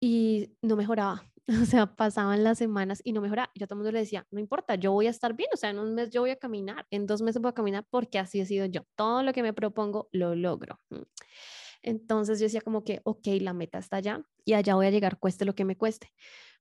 y 0.00 0.56
no 0.62 0.76
mejoraba 0.76 1.31
O 1.62 1.66
sea, 1.66 1.86
pasaban 1.96 2.44
las 2.44 2.58
semanas 2.58 3.00
y 3.04 3.12
no 3.12 3.20
mejoraba. 3.20 3.50
Yo 3.54 3.64
a 3.64 3.66
todo 3.66 3.74
el 3.76 3.78
mundo 3.78 3.92
le 3.92 4.00
decía, 4.00 4.26
no 4.30 4.38
importa, 4.40 4.76
yo 4.76 4.92
voy 4.92 5.06
a 5.06 5.10
estar 5.10 5.34
bien. 5.34 5.50
O 5.52 5.56
sea, 5.56 5.70
en 5.70 5.78
un 5.78 5.94
mes 5.94 6.10
yo 6.10 6.20
voy 6.20 6.30
a 6.30 6.36
caminar, 6.36 6.86
en 6.90 7.06
dos 7.06 7.22
meses 7.22 7.42
voy 7.42 7.50
a 7.50 7.54
caminar 7.54 7.86
porque 7.90 8.18
así 8.18 8.40
he 8.40 8.46
sido 8.46 8.66
yo. 8.66 8.82
Todo 8.96 9.22
lo 9.22 9.32
que 9.32 9.42
me 9.42 9.52
propongo 9.52 10.08
lo 10.12 10.34
logro. 10.34 10.78
Mm. 10.90 11.02
Entonces 11.82 12.38
yo 12.38 12.44
decía 12.44 12.60
como 12.60 12.84
que, 12.84 13.00
ok, 13.04 13.26
la 13.40 13.54
meta 13.54 13.78
está 13.78 13.96
allá 13.96 14.22
y 14.44 14.54
allá 14.54 14.74
voy 14.76 14.86
a 14.86 14.90
llegar, 14.90 15.18
cueste 15.18 15.44
lo 15.44 15.54
que 15.54 15.64
me 15.64 15.76
cueste. 15.76 16.12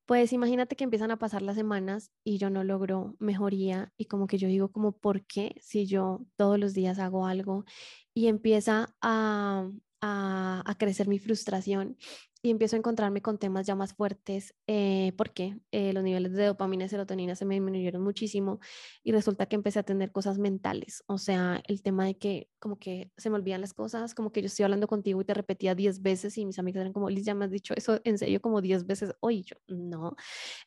Pues 0.05 0.33
imagínate 0.33 0.75
que 0.75 0.83
empiezan 0.83 1.11
a 1.11 1.19
pasar 1.19 1.41
las 1.43 1.55
semanas 1.55 2.11
y 2.23 2.37
yo 2.39 2.49
no 2.49 2.63
logro 2.63 3.15
mejoría 3.19 3.93
y 3.97 4.05
como 4.05 4.27
que 4.27 4.37
yo 4.39 4.47
digo 4.47 4.71
como, 4.71 4.93
¿por 4.93 5.25
qué 5.25 5.55
si 5.61 5.85
yo 5.85 6.25
todos 6.37 6.59
los 6.59 6.73
días 6.73 6.99
hago 6.99 7.27
algo 7.27 7.65
y 8.13 8.27
empieza 8.27 8.95
a, 9.01 9.69
a, 10.01 10.63
a 10.65 10.75
crecer 10.77 11.07
mi 11.07 11.19
frustración 11.19 11.97
y 12.41 12.49
empiezo 12.49 12.75
a 12.75 12.79
encontrarme 12.79 13.21
con 13.21 13.37
temas 13.37 13.67
ya 13.67 13.75
más 13.75 13.93
fuertes 13.93 14.55
eh, 14.67 15.13
porque 15.17 15.59
eh, 15.71 15.93
los 15.93 16.03
niveles 16.03 16.33
de 16.33 16.45
dopamina 16.45 16.85
y 16.85 16.89
serotonina 16.89 17.35
se 17.35 17.45
me 17.45 17.55
disminuyeron 17.55 18.01
muchísimo 18.01 18.59
y 19.03 19.11
resulta 19.11 19.45
que 19.45 19.55
empecé 19.55 19.79
a 19.79 19.83
tener 19.83 20.11
cosas 20.11 20.39
mentales, 20.39 21.03
o 21.07 21.17
sea, 21.17 21.61
el 21.67 21.83
tema 21.83 22.05
de 22.05 22.17
que 22.17 22.49
como 22.59 22.79
que 22.79 23.11
se 23.17 23.29
me 23.29 23.35
olvidan 23.35 23.61
las 23.61 23.73
cosas, 23.73 24.15
como 24.15 24.31
que 24.31 24.41
yo 24.41 24.47
estoy 24.47 24.63
hablando 24.63 24.87
contigo 24.87 25.21
y 25.21 25.25
te 25.25 25.33
repetía 25.33 25.75
10 25.75 26.01
veces 26.01 26.37
y 26.37 26.45
mis 26.45 26.59
amigas 26.59 26.81
eran 26.81 26.93
como, 26.93 27.09
Liz, 27.09 27.25
ya 27.25 27.35
me 27.35 27.45
has 27.45 27.51
dicho 27.51 27.73
eso 27.75 27.99
en 28.03 28.17
serio 28.17 28.41
como 28.41 28.61
10 28.61 28.85
veces 28.87 29.13
hoy, 29.19 29.43
yo 29.43 29.55
no, 29.67 30.15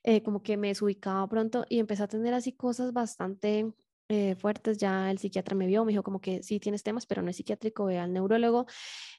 eh, 0.05 0.23
como 0.23 0.43
que 0.43 0.57
me 0.57 0.69
desubicaba 0.69 1.29
pronto 1.29 1.65
y 1.69 1.79
empecé 1.81 2.03
a 2.05 2.09
tener 2.09 2.35
así 2.35 2.53
cosas 2.53 2.93
bastante 2.93 3.73
eh, 4.09 4.35
fuertes, 4.37 4.79
ya 4.79 5.11
el 5.11 5.19
psiquiatra 5.19 5.57
me 5.57 5.67
vio, 5.67 5.85
me 5.85 5.93
dijo 5.93 6.03
como 6.03 6.21
que 6.21 6.43
sí 6.43 6.61
tienes 6.61 6.83
temas, 6.83 7.07
pero 7.07 7.23
no 7.23 7.31
es 7.31 7.37
psiquiátrico, 7.37 7.87
ve 7.87 7.99
al 7.99 8.13
neurólogo. 8.13 8.67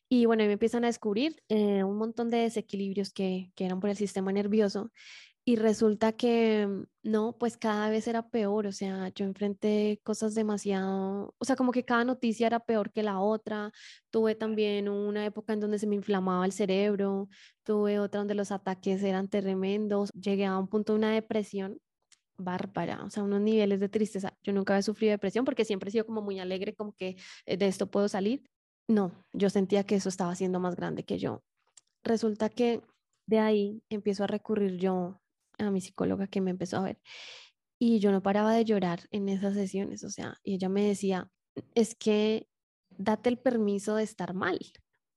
Y 0.09 0.25
bueno, 0.25 0.43
me 0.45 0.53
empiezan 0.53 0.83
a 0.83 0.87
descubrir 0.87 1.41
eh, 1.49 1.83
un 1.83 1.97
montón 1.97 2.29
de 2.29 2.37
desequilibrios 2.37 3.11
que, 3.11 3.51
que 3.55 3.65
eran 3.65 3.79
por 3.79 3.89
el 3.89 3.97
sistema 3.97 4.31
nervioso. 4.31 4.91
Y 5.47 5.57
resulta 5.57 6.13
que 6.13 6.67
no, 7.03 7.37
pues 7.37 7.55
cada 7.55 7.89
vez 7.91 8.07
era 8.07 8.29
peor, 8.29 8.65
o 8.65 8.71
sea, 8.71 9.09
yo 9.09 9.25
enfrenté 9.25 10.01
cosas 10.03 10.33
demasiado, 10.33 11.35
o 11.37 11.45
sea, 11.45 11.55
como 11.55 11.71
que 11.71 11.85
cada 11.85 12.03
noticia 12.03 12.47
era 12.47 12.59
peor 12.59 12.91
que 12.91 13.03
la 13.03 13.19
otra. 13.19 13.71
Tuve 14.09 14.33
también 14.33 14.89
una 14.89 15.23
época 15.23 15.53
en 15.53 15.59
donde 15.59 15.77
se 15.77 15.85
me 15.85 15.95
inflamaba 15.95 16.45
el 16.45 16.51
cerebro, 16.51 17.29
tuve 17.63 17.99
otra 17.99 18.19
donde 18.21 18.33
los 18.33 18.51
ataques 18.51 19.03
eran 19.03 19.29
tremendos, 19.29 20.09
llegué 20.13 20.45
a 20.45 20.57
un 20.57 20.67
punto 20.67 20.93
de 20.93 20.97
una 20.99 21.11
depresión 21.11 21.79
bárbara, 22.37 23.03
o 23.03 23.09
sea, 23.09 23.23
unos 23.23 23.41
niveles 23.41 23.79
de 23.79 23.89
tristeza. 23.89 24.37
Yo 24.43 24.53
nunca 24.53 24.73
había 24.73 24.83
sufrido 24.83 25.11
depresión 25.11 25.45
porque 25.45 25.65
siempre 25.65 25.89
he 25.89 25.91
sido 25.91 26.05
como 26.05 26.21
muy 26.21 26.39
alegre, 26.39 26.75
como 26.75 26.93
que 26.93 27.17
eh, 27.45 27.57
de 27.57 27.67
esto 27.67 27.87
puedo 27.87 28.07
salir. 28.07 28.43
No, 28.87 29.11
yo 29.33 29.49
sentía 29.49 29.83
que 29.85 29.95
eso 29.95 30.09
estaba 30.09 30.35
siendo 30.35 30.59
más 30.59 30.75
grande 30.75 31.03
que 31.03 31.17
yo. 31.17 31.43
Resulta 32.03 32.49
que 32.49 32.81
de 33.27 33.39
ahí 33.39 33.83
empiezo 33.89 34.23
a 34.23 34.27
recurrir 34.27 34.77
yo 34.77 35.21
a 35.57 35.71
mi 35.71 35.81
psicóloga 35.81 36.27
que 36.27 36.41
me 36.41 36.51
empezó 36.51 36.77
a 36.77 36.81
ver 36.81 36.99
y 37.79 37.99
yo 37.99 38.11
no 38.11 38.21
paraba 38.21 38.53
de 38.53 38.65
llorar 38.65 39.07
en 39.11 39.29
esas 39.29 39.53
sesiones, 39.53 40.03
o 40.03 40.09
sea, 40.09 40.39
y 40.43 40.55
ella 40.55 40.69
me 40.69 40.83
decía, 40.83 41.29
es 41.73 41.95
que 41.95 42.47
date 42.89 43.29
el 43.29 43.37
permiso 43.37 43.95
de 43.95 44.03
estar 44.03 44.33
mal. 44.33 44.59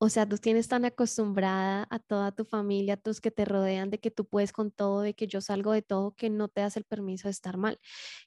O 0.01 0.09
sea, 0.11 0.29
tú 0.29 0.39
tienes 0.39 0.69
tan 0.69 0.85
acostumbrada 0.85 1.87
a 1.91 1.99
toda 1.99 2.31
tu 2.31 2.45
familia, 2.45 2.95
a 2.95 2.97
tus 2.97 3.21
que 3.21 3.33
te 3.33 3.45
rodean, 3.45 3.91
de 3.91 3.99
que 3.99 4.13
tú 4.13 4.27
puedes 4.27 4.53
con 4.53 4.71
todo, 4.71 5.01
de 5.01 5.15
que 5.15 5.27
yo 5.27 5.41
salgo 5.41 5.73
de 5.73 5.83
todo, 5.83 6.15
que 6.15 6.31
no 6.31 6.47
te 6.49 6.61
das 6.61 6.77
el 6.77 6.85
permiso 6.85 7.27
de 7.27 7.33
estar 7.33 7.57
mal. 7.57 7.81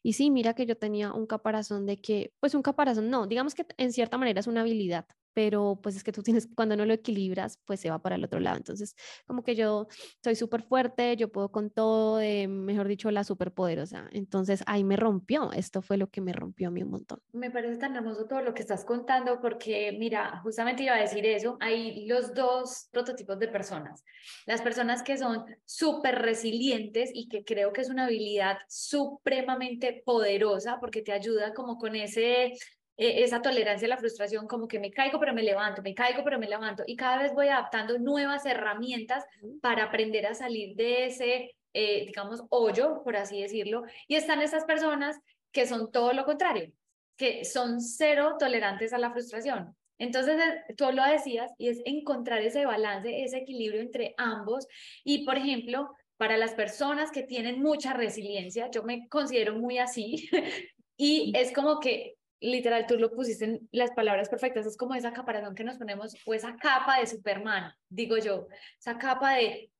Y 0.04 0.14
sí, 0.14 0.32
mira 0.32 0.54
que 0.54 0.66
yo 0.66 0.78
tenía 0.78 1.14
un 1.14 1.28
caparazón 1.28 1.86
de 1.86 2.02
que, 2.02 2.34
pues 2.42 2.56
un 2.56 2.62
caparazón, 2.62 3.10
no, 3.10 3.26
digamos 3.26 3.56
que 3.56 3.66
en 3.78 3.94
cierta 3.94 4.18
manera 4.18 4.42
es 4.42 4.48
una 4.48 4.62
habilidad, 4.62 5.06
pero 5.34 5.80
pues 5.82 5.96
es 5.96 6.04
que 6.04 6.12
tú 6.12 6.24
tienes, 6.24 6.48
cuando 6.56 6.76
no 6.76 6.86
lo 6.86 6.94
equilibras, 6.94 7.60
pues 7.66 7.80
se 7.80 7.90
va 7.90 8.02
para 8.02 8.16
el 8.16 8.24
otro 8.24 8.40
lado. 8.40 8.58
Entonces, 8.58 8.96
como 9.26 9.44
que 9.44 9.56
yo 9.56 9.88
soy 10.24 10.36
súper 10.36 10.64
fuerte, 10.64 11.16
yo 11.16 11.32
puedo 11.32 11.52
con 11.52 11.70
todo, 11.70 12.20
mejor 12.48 12.88
dicho, 12.88 13.12
la 13.12 13.24
súper 13.24 13.52
poderosa. 13.52 14.10
Entonces, 14.12 14.64
ahí 14.68 14.84
me 14.84 14.96
rompió, 14.96 15.52
esto 15.52 15.82
fue 15.82 15.98
lo 15.98 16.10
que 16.10 16.22
me 16.22 16.34
rompió 16.34 16.68
a 16.68 16.72
mí 16.72 16.84
un 16.84 16.92
montón. 16.92 17.22
Me 17.34 17.52
parece 17.52 17.78
tan 17.78 17.96
hermoso 17.96 18.26
todo 18.26 18.42
lo 18.42 18.54
que 18.54 18.62
estás 18.62 18.86
contando, 18.86 19.40
porque 19.42 19.96
mira, 19.98 20.40
justamente 20.44 20.84
iba 20.84 20.96
a 20.96 21.02
decir 21.02 21.26
eso, 21.26 21.58
hay 21.60 22.06
los 22.06 22.34
dos 22.34 22.88
prototipos 22.92 23.40
de 23.40 23.48
personas. 23.48 24.04
Las 24.46 24.62
personas 24.62 25.04
que 25.04 25.18
son 25.18 25.46
súper 25.66 26.22
resilientes 26.22 27.12
y 27.14 27.28
que 27.28 27.44
creo 27.44 27.74
que 27.74 27.82
es 27.82 27.90
una 27.90 28.06
habilidad 28.06 28.58
supremamente 28.68 30.02
poderosa 30.06 30.78
porque 30.80 31.02
te 31.02 31.12
ayuda 31.12 31.54
como 31.54 31.78
con 31.78 31.96
ese 31.96 32.54
e, 33.02 33.24
esa 33.24 33.42
tolerancia 33.42 33.88
a 33.88 33.90
la 33.90 33.98
frustración, 33.98 34.48
como 34.48 34.68
que 34.68 34.80
me 34.80 34.92
caigo 34.92 35.20
pero 35.20 35.34
me 35.34 35.42
levanto, 35.42 35.82
me 35.82 35.96
caigo 35.96 36.24
pero 36.24 36.38
me 36.38 36.48
levanto 36.48 36.84
y 36.86 36.96
cada 36.96 37.18
vez 37.24 37.34
voy 37.34 37.48
adaptando 37.48 37.98
nuevas 37.98 38.46
herramientas 38.46 39.26
para 39.60 39.86
aprender 39.86 40.28
a 40.28 40.36
salir 40.36 40.76
de 40.76 41.08
ese, 41.08 41.56
eh, 41.74 42.06
digamos, 42.06 42.44
hoyo, 42.50 43.02
por 43.04 43.16
así 43.16 43.42
decirlo. 43.42 43.82
Y 44.08 44.16
están 44.16 44.44
esas 44.44 44.66
personas 44.66 45.20
que 45.52 45.66
son 45.66 45.92
todo 45.92 46.14
lo 46.14 46.26
contrario, 46.26 46.72
que 47.18 47.44
son 47.44 47.82
cero 47.82 48.36
tolerantes 48.38 48.94
a 48.94 49.00
la 49.00 49.12
frustración. 49.12 49.76
Entonces, 49.98 50.40
eh, 50.40 50.76
tú 50.78 50.86
lo 50.92 51.04
decías 51.04 51.52
y 51.58 51.70
es 51.70 51.82
encontrar 51.86 52.44
ese 52.44 52.68
balance, 52.68 53.24
ese 53.24 53.40
equilibrio 53.40 53.82
entre 53.82 54.14
ambos. 54.18 54.68
Y, 55.04 55.26
por 55.26 55.38
ejemplo, 55.38 55.90
para 56.18 56.38
las 56.38 56.54
personas 56.54 57.10
que 57.10 57.24
tienen 57.24 57.64
mucha 57.64 57.94
resiliencia, 57.94 58.70
yo 58.70 58.84
me 58.84 59.08
considero 59.10 59.56
muy 59.56 59.80
así, 59.80 60.30
y 60.98 61.34
es 61.36 61.52
como 61.52 61.80
que 61.80 62.21
literal, 62.42 62.86
tú 62.88 62.98
lo 62.98 63.12
pusiste 63.12 63.46
en 63.46 63.70
las 63.72 63.92
palabras 63.92 64.28
perfectas, 64.28 64.66
es 64.66 64.76
como 64.76 64.96
esa 64.96 65.14
caparazón 65.14 65.56
que 65.56 65.64
nos 65.64 65.78
ponemos, 65.78 66.16
o 66.26 66.34
esa 66.34 66.56
capa 66.58 67.00
de 67.00 67.08
Superman, 67.08 67.72
digo 67.88 68.18
yo, 68.18 68.48
esa 68.80 68.98
capa 68.98 69.36
de 69.36 69.72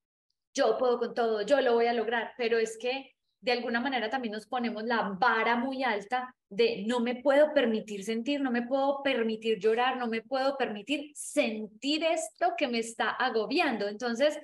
yo 0.54 0.78
puedo 0.78 1.00
con 1.00 1.14
todo, 1.14 1.42
yo 1.42 1.60
lo 1.62 1.74
voy 1.74 1.88
a 1.88 1.94
lograr, 1.94 2.34
pero 2.38 2.58
es 2.58 2.78
que 2.78 3.16
de 3.42 3.52
alguna 3.52 3.80
manera 3.80 4.10
también 4.10 4.34
nos 4.34 4.46
ponemos 4.46 4.84
la 4.84 5.18
vara 5.20 5.56
muy 5.56 5.84
alta 5.84 6.34
de 6.48 6.84
no 6.86 7.00
me 7.00 7.16
puedo 7.16 7.54
permitir 7.54 8.04
sentir, 8.04 8.40
no 8.40 8.52
me 8.52 8.62
puedo 8.62 9.02
permitir 9.02 9.58
llorar, 9.60 9.98
no 9.98 10.08
me 10.08 10.22
puedo 10.22 10.58
permitir 10.58 11.12
sentir 11.16 12.04
esto 12.04 12.54
que 12.56 12.68
me 12.68 12.80
está 12.80 13.10
agobiando. 13.10 13.88
Entonces, 13.88 14.38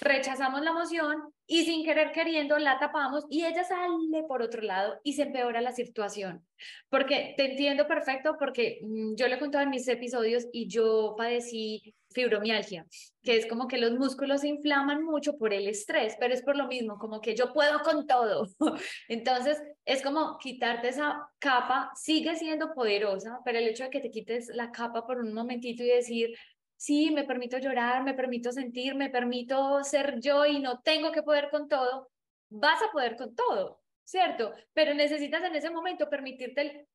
rechazamos 0.00 0.62
la 0.62 0.70
emoción 0.70 1.32
y 1.46 1.64
sin 1.64 1.84
querer 1.84 2.12
queriendo 2.12 2.58
la 2.58 2.78
tapamos 2.78 3.24
y 3.30 3.44
ella 3.44 3.64
sale 3.64 4.22
por 4.28 4.42
otro 4.42 4.62
lado 4.62 5.00
y 5.02 5.14
se 5.14 5.22
empeora 5.22 5.60
la 5.60 5.72
situación. 5.72 6.46
Porque 6.88 7.34
te 7.36 7.52
entiendo 7.52 7.86
perfecto 7.86 8.36
porque 8.38 8.80
mm, 8.82 9.14
yo 9.16 9.28
le 9.28 9.36
he 9.36 9.38
contado 9.38 9.64
en 9.64 9.70
mis 9.70 9.88
episodios 9.88 10.46
y 10.52 10.68
yo 10.68 11.14
padecí 11.16 11.94
fibromialgia, 12.10 12.86
que 13.22 13.36
es 13.36 13.46
como 13.46 13.68
que 13.68 13.78
los 13.78 13.92
músculos 13.92 14.40
se 14.40 14.48
inflaman 14.48 15.04
mucho 15.04 15.36
por 15.36 15.52
el 15.52 15.68
estrés, 15.68 16.16
pero 16.18 16.34
es 16.34 16.42
por 16.42 16.56
lo 16.56 16.66
mismo, 16.66 16.98
como 16.98 17.20
que 17.20 17.34
yo 17.34 17.52
puedo 17.52 17.80
con 17.80 18.06
todo. 18.06 18.48
Entonces, 19.08 19.62
es 19.84 20.02
como 20.02 20.38
quitarte 20.38 20.88
esa 20.88 21.28
capa, 21.38 21.90
sigue 21.94 22.34
siendo 22.36 22.72
poderosa, 22.74 23.40
pero 23.44 23.58
el 23.58 23.68
hecho 23.68 23.84
de 23.84 23.90
que 23.90 24.00
te 24.00 24.10
quites 24.10 24.48
la 24.54 24.70
capa 24.70 25.06
por 25.06 25.18
un 25.18 25.34
momentito 25.34 25.82
y 25.82 25.88
decir, 25.88 26.34
sí, 26.78 27.10
me 27.10 27.24
permito 27.24 27.58
llorar, 27.58 28.04
me 28.04 28.14
permito 28.14 28.52
sentir, 28.52 28.94
me 28.94 29.10
permito 29.10 29.82
ser 29.84 30.20
yo 30.20 30.46
y 30.46 30.60
no 30.60 30.80
tengo 30.80 31.12
que 31.12 31.22
poder 31.22 31.50
con 31.50 31.68
todo, 31.68 32.08
vas 32.48 32.80
a 32.82 32.92
poder 32.92 33.16
con 33.16 33.34
todo, 33.34 33.82
¿cierto? 34.04 34.54
Pero 34.72 34.94
necesitas 34.94 35.42
en 35.42 35.56
ese 35.56 35.70
momento 35.70 36.08
permitirte 36.08 36.60
el, 36.60 36.86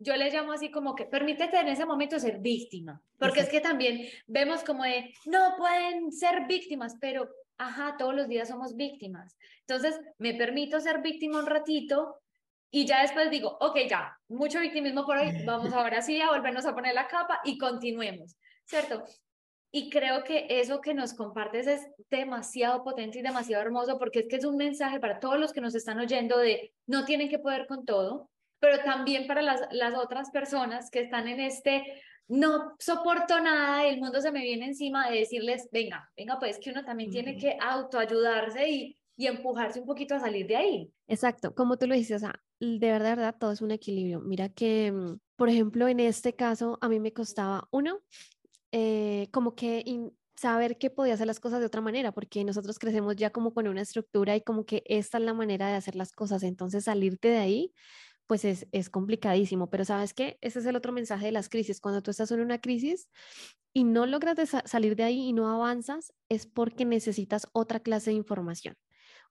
yo 0.00 0.16
le 0.16 0.30
llamo 0.30 0.52
así 0.52 0.70
como 0.70 0.94
que 0.94 1.06
permítete 1.06 1.58
en 1.58 1.68
ese 1.68 1.86
momento 1.86 2.18
ser 2.18 2.40
víctima, 2.40 3.00
porque 3.18 3.40
es 3.40 3.48
que 3.48 3.60
también 3.60 4.04
vemos 4.26 4.64
como 4.64 4.82
de, 4.82 5.14
no 5.26 5.54
pueden 5.56 6.10
ser 6.10 6.46
víctimas, 6.48 6.96
pero, 7.00 7.28
ajá, 7.56 7.96
todos 7.98 8.14
los 8.14 8.26
días 8.26 8.48
somos 8.48 8.74
víctimas. 8.74 9.36
Entonces, 9.60 10.00
me 10.18 10.34
permito 10.34 10.80
ser 10.80 11.02
víctima 11.02 11.38
un 11.38 11.46
ratito 11.46 12.20
y 12.72 12.84
ya 12.84 13.02
después 13.02 13.30
digo, 13.30 13.58
ok, 13.60 13.78
ya, 13.88 14.18
mucho 14.28 14.58
victimismo 14.58 15.06
por 15.06 15.18
hoy, 15.18 15.30
vamos 15.46 15.72
ahora 15.72 16.02
sí 16.02 16.20
a 16.20 16.30
volvernos 16.30 16.66
a 16.66 16.74
poner 16.74 16.94
la 16.94 17.06
capa 17.06 17.40
y 17.44 17.58
continuemos. 17.58 18.36
¿Cierto? 18.70 19.02
Y 19.72 19.90
creo 19.90 20.24
que 20.24 20.46
eso 20.48 20.80
que 20.80 20.94
nos 20.94 21.14
compartes 21.14 21.66
es 21.66 21.86
demasiado 22.08 22.82
potente 22.82 23.18
y 23.18 23.22
demasiado 23.22 23.62
hermoso 23.62 23.98
porque 23.98 24.20
es 24.20 24.26
que 24.28 24.36
es 24.36 24.44
un 24.44 24.56
mensaje 24.56 24.98
para 24.98 25.20
todos 25.20 25.38
los 25.38 25.52
que 25.52 25.60
nos 25.60 25.74
están 25.74 26.00
oyendo 26.00 26.38
de 26.38 26.72
no 26.86 27.04
tienen 27.04 27.28
que 27.28 27.38
poder 27.38 27.66
con 27.66 27.84
todo, 27.84 28.30
pero 28.58 28.82
también 28.82 29.26
para 29.26 29.42
las, 29.42 29.60
las 29.70 29.94
otras 29.94 30.30
personas 30.30 30.90
que 30.90 31.00
están 31.00 31.28
en 31.28 31.40
este 31.40 31.84
no 32.26 32.76
soporto 32.78 33.40
nada, 33.40 33.84
el 33.86 34.00
mundo 34.00 34.20
se 34.20 34.30
me 34.30 34.42
viene 34.42 34.66
encima 34.66 35.10
de 35.10 35.18
decirles, 35.18 35.68
venga, 35.72 36.08
venga, 36.16 36.38
pues 36.38 36.58
que 36.60 36.70
uno 36.70 36.84
también 36.84 37.10
tiene 37.10 37.36
que 37.36 37.56
autoayudarse 37.60 38.68
y, 38.68 38.96
y 39.16 39.26
empujarse 39.26 39.80
un 39.80 39.86
poquito 39.86 40.14
a 40.14 40.20
salir 40.20 40.46
de 40.46 40.56
ahí. 40.56 40.92
Exacto, 41.08 41.54
como 41.54 41.76
tú 41.76 41.88
lo 41.88 41.94
dices, 41.96 42.22
o 42.22 42.26
sea, 42.26 42.40
de 42.60 42.78
verdad, 42.78 43.10
de 43.10 43.16
verdad, 43.16 43.36
todo 43.38 43.50
es 43.50 43.62
un 43.62 43.72
equilibrio. 43.72 44.20
Mira 44.20 44.48
que, 44.48 44.92
mm, 44.92 45.18
por 45.34 45.48
ejemplo, 45.48 45.88
en 45.88 45.98
este 45.98 46.34
caso, 46.34 46.78
a 46.80 46.88
mí 46.88 47.00
me 47.00 47.12
costaba, 47.12 47.66
uno, 47.72 48.00
eh, 48.72 49.28
como 49.32 49.54
que 49.54 49.84
saber 50.36 50.78
que 50.78 50.90
podía 50.90 51.14
hacer 51.14 51.26
las 51.26 51.40
cosas 51.40 51.60
de 51.60 51.66
otra 51.66 51.80
manera, 51.82 52.12
porque 52.12 52.44
nosotros 52.44 52.78
crecemos 52.78 53.16
ya 53.16 53.30
como 53.30 53.52
con 53.52 53.68
una 53.68 53.82
estructura 53.82 54.36
y 54.36 54.42
como 54.42 54.64
que 54.64 54.82
esta 54.86 55.18
es 55.18 55.24
la 55.24 55.34
manera 55.34 55.68
de 55.68 55.74
hacer 55.74 55.96
las 55.96 56.12
cosas, 56.12 56.42
entonces 56.42 56.84
salirte 56.84 57.28
de 57.28 57.38
ahí, 57.38 57.74
pues 58.26 58.44
es, 58.44 58.66
es 58.72 58.90
complicadísimo, 58.90 59.68
pero 59.70 59.84
sabes 59.84 60.14
qué, 60.14 60.38
ese 60.40 60.60
es 60.60 60.66
el 60.66 60.76
otro 60.76 60.92
mensaje 60.92 61.26
de 61.26 61.32
las 61.32 61.48
crisis, 61.48 61.80
cuando 61.80 62.02
tú 62.02 62.10
estás 62.10 62.30
en 62.30 62.40
una 62.40 62.60
crisis 62.60 63.08
y 63.74 63.84
no 63.84 64.06
logras 64.06 64.38
salir 64.64 64.96
de 64.96 65.04
ahí 65.04 65.20
y 65.28 65.32
no 65.32 65.48
avanzas, 65.48 66.12
es 66.28 66.46
porque 66.46 66.84
necesitas 66.84 67.48
otra 67.52 67.80
clase 67.80 68.10
de 68.10 68.16
información. 68.16 68.76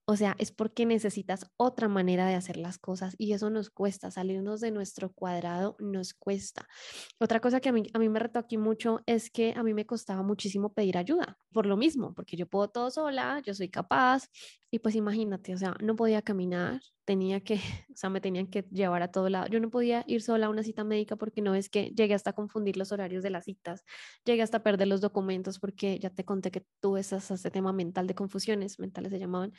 O 0.09 0.15
sea, 0.15 0.35
es 0.39 0.51
porque 0.51 0.87
necesitas 0.87 1.45
otra 1.55 1.87
manera 1.87 2.25
de 2.25 2.33
hacer 2.33 2.57
las 2.57 2.79
cosas 2.79 3.13
y 3.19 3.33
eso 3.33 3.51
nos 3.51 3.69
cuesta, 3.69 4.09
salirnos 4.09 4.59
de 4.59 4.71
nuestro 4.71 5.13
cuadrado 5.13 5.75
nos 5.77 6.15
cuesta. 6.15 6.67
Otra 7.19 7.39
cosa 7.39 7.59
que 7.59 7.69
a 7.69 7.71
mí, 7.71 7.83
a 7.93 7.99
mí 7.99 8.09
me 8.09 8.17
retó 8.17 8.39
aquí 8.39 8.57
mucho 8.57 9.01
es 9.05 9.29
que 9.29 9.53
a 9.55 9.61
mí 9.61 9.75
me 9.75 9.85
costaba 9.85 10.23
muchísimo 10.23 10.73
pedir 10.73 10.97
ayuda, 10.97 11.37
por 11.53 11.67
lo 11.67 11.77
mismo, 11.77 12.15
porque 12.15 12.37
yo 12.37 12.47
puedo 12.47 12.69
todo 12.69 12.89
sola, 12.89 13.39
yo 13.45 13.53
soy 13.53 13.69
capaz 13.69 14.29
y 14.71 14.79
pues 14.79 14.95
imagínate, 14.95 15.53
o 15.53 15.59
sea, 15.59 15.75
no 15.79 15.95
podía 15.95 16.23
caminar, 16.23 16.81
tenía 17.09 17.39
que, 17.41 17.55
o 17.91 17.95
sea, 17.95 18.11
me 18.11 18.21
tenían 18.21 18.45
que 18.45 18.61
llevar 18.69 19.01
a 19.01 19.11
todo 19.11 19.29
lado. 19.29 19.47
Yo 19.47 19.59
no 19.59 19.71
podía 19.71 20.03
ir 20.05 20.21
sola 20.21 20.45
a 20.45 20.49
una 20.49 20.61
cita 20.61 20.83
médica 20.83 21.15
porque 21.15 21.41
no 21.41 21.55
es 21.55 21.67
que 21.67 21.89
llegué 21.95 22.13
hasta 22.13 22.33
confundir 22.33 22.77
los 22.77 22.91
horarios 22.91 23.23
de 23.23 23.31
las 23.31 23.45
citas, 23.45 23.83
llegué 24.25 24.43
hasta 24.43 24.61
perder 24.61 24.87
los 24.87 25.01
documentos 25.01 25.57
porque 25.57 25.97
ya 25.97 26.11
te 26.11 26.23
conté 26.23 26.51
que 26.51 26.63
tuve 26.79 26.99
ese 26.99 27.49
tema 27.49 27.73
mental 27.73 28.05
de 28.05 28.13
confusiones, 28.13 28.77
mentales 28.77 29.11
se 29.11 29.17
llamaban. 29.17 29.53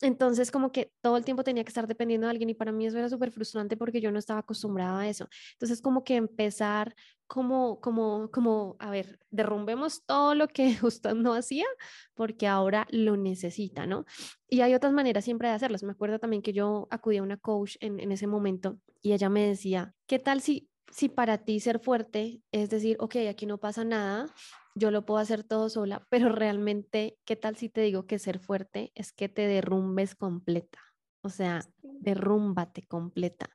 Entonces, 0.00 0.50
como 0.50 0.72
que 0.72 0.92
todo 1.00 1.16
el 1.16 1.24
tiempo 1.24 1.44
tenía 1.44 1.62
que 1.62 1.68
estar 1.68 1.86
dependiendo 1.86 2.26
de 2.26 2.32
alguien 2.32 2.50
y 2.50 2.54
para 2.54 2.72
mí 2.72 2.84
eso 2.84 2.98
era 2.98 3.08
súper 3.08 3.30
frustrante 3.30 3.76
porque 3.76 4.00
yo 4.00 4.10
no 4.10 4.18
estaba 4.18 4.40
acostumbrada 4.40 5.02
a 5.02 5.08
eso. 5.08 5.28
Entonces, 5.52 5.80
como 5.80 6.02
que 6.02 6.16
empezar 6.16 6.96
como, 7.32 7.80
como, 7.80 8.30
como, 8.30 8.76
a 8.78 8.90
ver, 8.90 9.18
derrumbemos 9.30 10.04
todo 10.04 10.34
lo 10.34 10.48
que 10.48 10.76
usted 10.82 11.14
no 11.14 11.32
hacía 11.32 11.64
porque 12.12 12.46
ahora 12.46 12.86
lo 12.90 13.16
necesita, 13.16 13.86
¿no? 13.86 14.04
Y 14.50 14.60
hay 14.60 14.74
otras 14.74 14.92
maneras 14.92 15.24
siempre 15.24 15.48
de 15.48 15.54
hacerlas. 15.54 15.82
Me 15.82 15.92
acuerdo 15.92 16.18
también 16.18 16.42
que 16.42 16.52
yo 16.52 16.88
acudí 16.90 17.16
a 17.16 17.22
una 17.22 17.38
coach 17.38 17.76
en, 17.80 18.00
en 18.00 18.12
ese 18.12 18.26
momento 18.26 18.76
y 19.00 19.14
ella 19.14 19.30
me 19.30 19.46
decía, 19.46 19.94
¿qué 20.06 20.18
tal 20.18 20.42
si, 20.42 20.68
si 20.90 21.08
para 21.08 21.38
ti 21.38 21.58
ser 21.58 21.78
fuerte 21.78 22.42
es 22.52 22.68
decir, 22.68 22.98
ok, 23.00 23.16
aquí 23.30 23.46
no 23.46 23.56
pasa 23.56 23.82
nada, 23.82 24.26
yo 24.74 24.90
lo 24.90 25.06
puedo 25.06 25.18
hacer 25.18 25.42
todo 25.42 25.70
sola, 25.70 26.06
pero 26.10 26.28
realmente, 26.28 27.16
¿qué 27.24 27.36
tal 27.36 27.56
si 27.56 27.70
te 27.70 27.80
digo 27.80 28.04
que 28.04 28.18
ser 28.18 28.40
fuerte 28.40 28.92
es 28.94 29.10
que 29.10 29.30
te 29.30 29.46
derrumbes 29.46 30.14
completa? 30.14 30.80
O 31.22 31.30
sea, 31.30 31.62
derrúmbate 31.80 32.82
completa. 32.82 33.48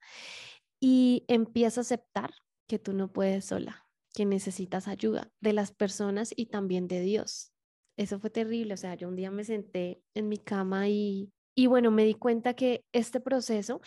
Y 0.80 1.26
empieza 1.28 1.82
a 1.82 1.84
aceptar 1.84 2.32
que 2.68 2.80
tú 2.80 2.94
no 2.94 3.12
puedes 3.12 3.46
sola, 3.46 3.88
que 4.14 4.26
necesitas 4.26 4.88
ayuda 4.88 5.32
de 5.40 5.54
las 5.54 5.72
personas 5.72 6.34
y 6.36 6.48
también 6.48 6.88
de 6.88 7.02
Dios. 7.02 7.54
Eso 7.98 8.20
fue 8.20 8.30
terrible, 8.30 8.74
o 8.74 8.78
sea, 8.78 8.96
yo 8.96 9.08
un 9.08 9.16
día 9.16 9.32
me 9.32 9.44
senté 9.44 10.04
en 10.14 10.30
mi 10.30 10.38
cama 10.38 10.88
y, 10.88 11.32
y 11.56 11.68
bueno, 11.68 11.90
me 11.90 12.06
di 12.06 12.14
cuenta 12.14 12.54
que 12.54 12.86
este 12.92 13.20
proceso 13.20 13.82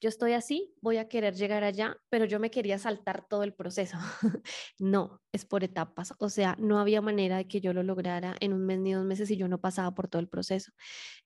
yo 0.00 0.08
estoy 0.08 0.32
así, 0.32 0.74
voy 0.80 0.98
a 0.98 1.08
querer 1.08 1.34
llegar 1.34 1.64
allá, 1.64 1.96
pero 2.08 2.24
yo 2.24 2.38
me 2.38 2.50
quería 2.50 2.78
saltar 2.78 3.26
todo 3.28 3.42
el 3.42 3.52
proceso. 3.52 3.96
no, 4.78 5.20
es 5.32 5.44
por 5.44 5.64
etapas. 5.64 6.14
O 6.18 6.28
sea, 6.28 6.56
no 6.58 6.78
había 6.78 7.00
manera 7.00 7.38
de 7.38 7.48
que 7.48 7.60
yo 7.60 7.72
lo 7.72 7.82
lograra 7.82 8.36
en 8.40 8.52
un 8.52 8.64
mes 8.64 8.78
ni 8.78 8.92
dos 8.92 9.04
meses 9.04 9.28
si 9.28 9.36
yo 9.36 9.48
no 9.48 9.60
pasaba 9.60 9.94
por 9.94 10.08
todo 10.08 10.20
el 10.20 10.28
proceso. 10.28 10.72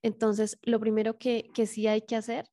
Entonces, 0.01 0.57
lo 0.63 0.79
primero 0.79 1.17
que, 1.17 1.49
que 1.53 1.67
sí 1.67 1.87
hay 1.87 2.01
que 2.01 2.15
hacer 2.15 2.49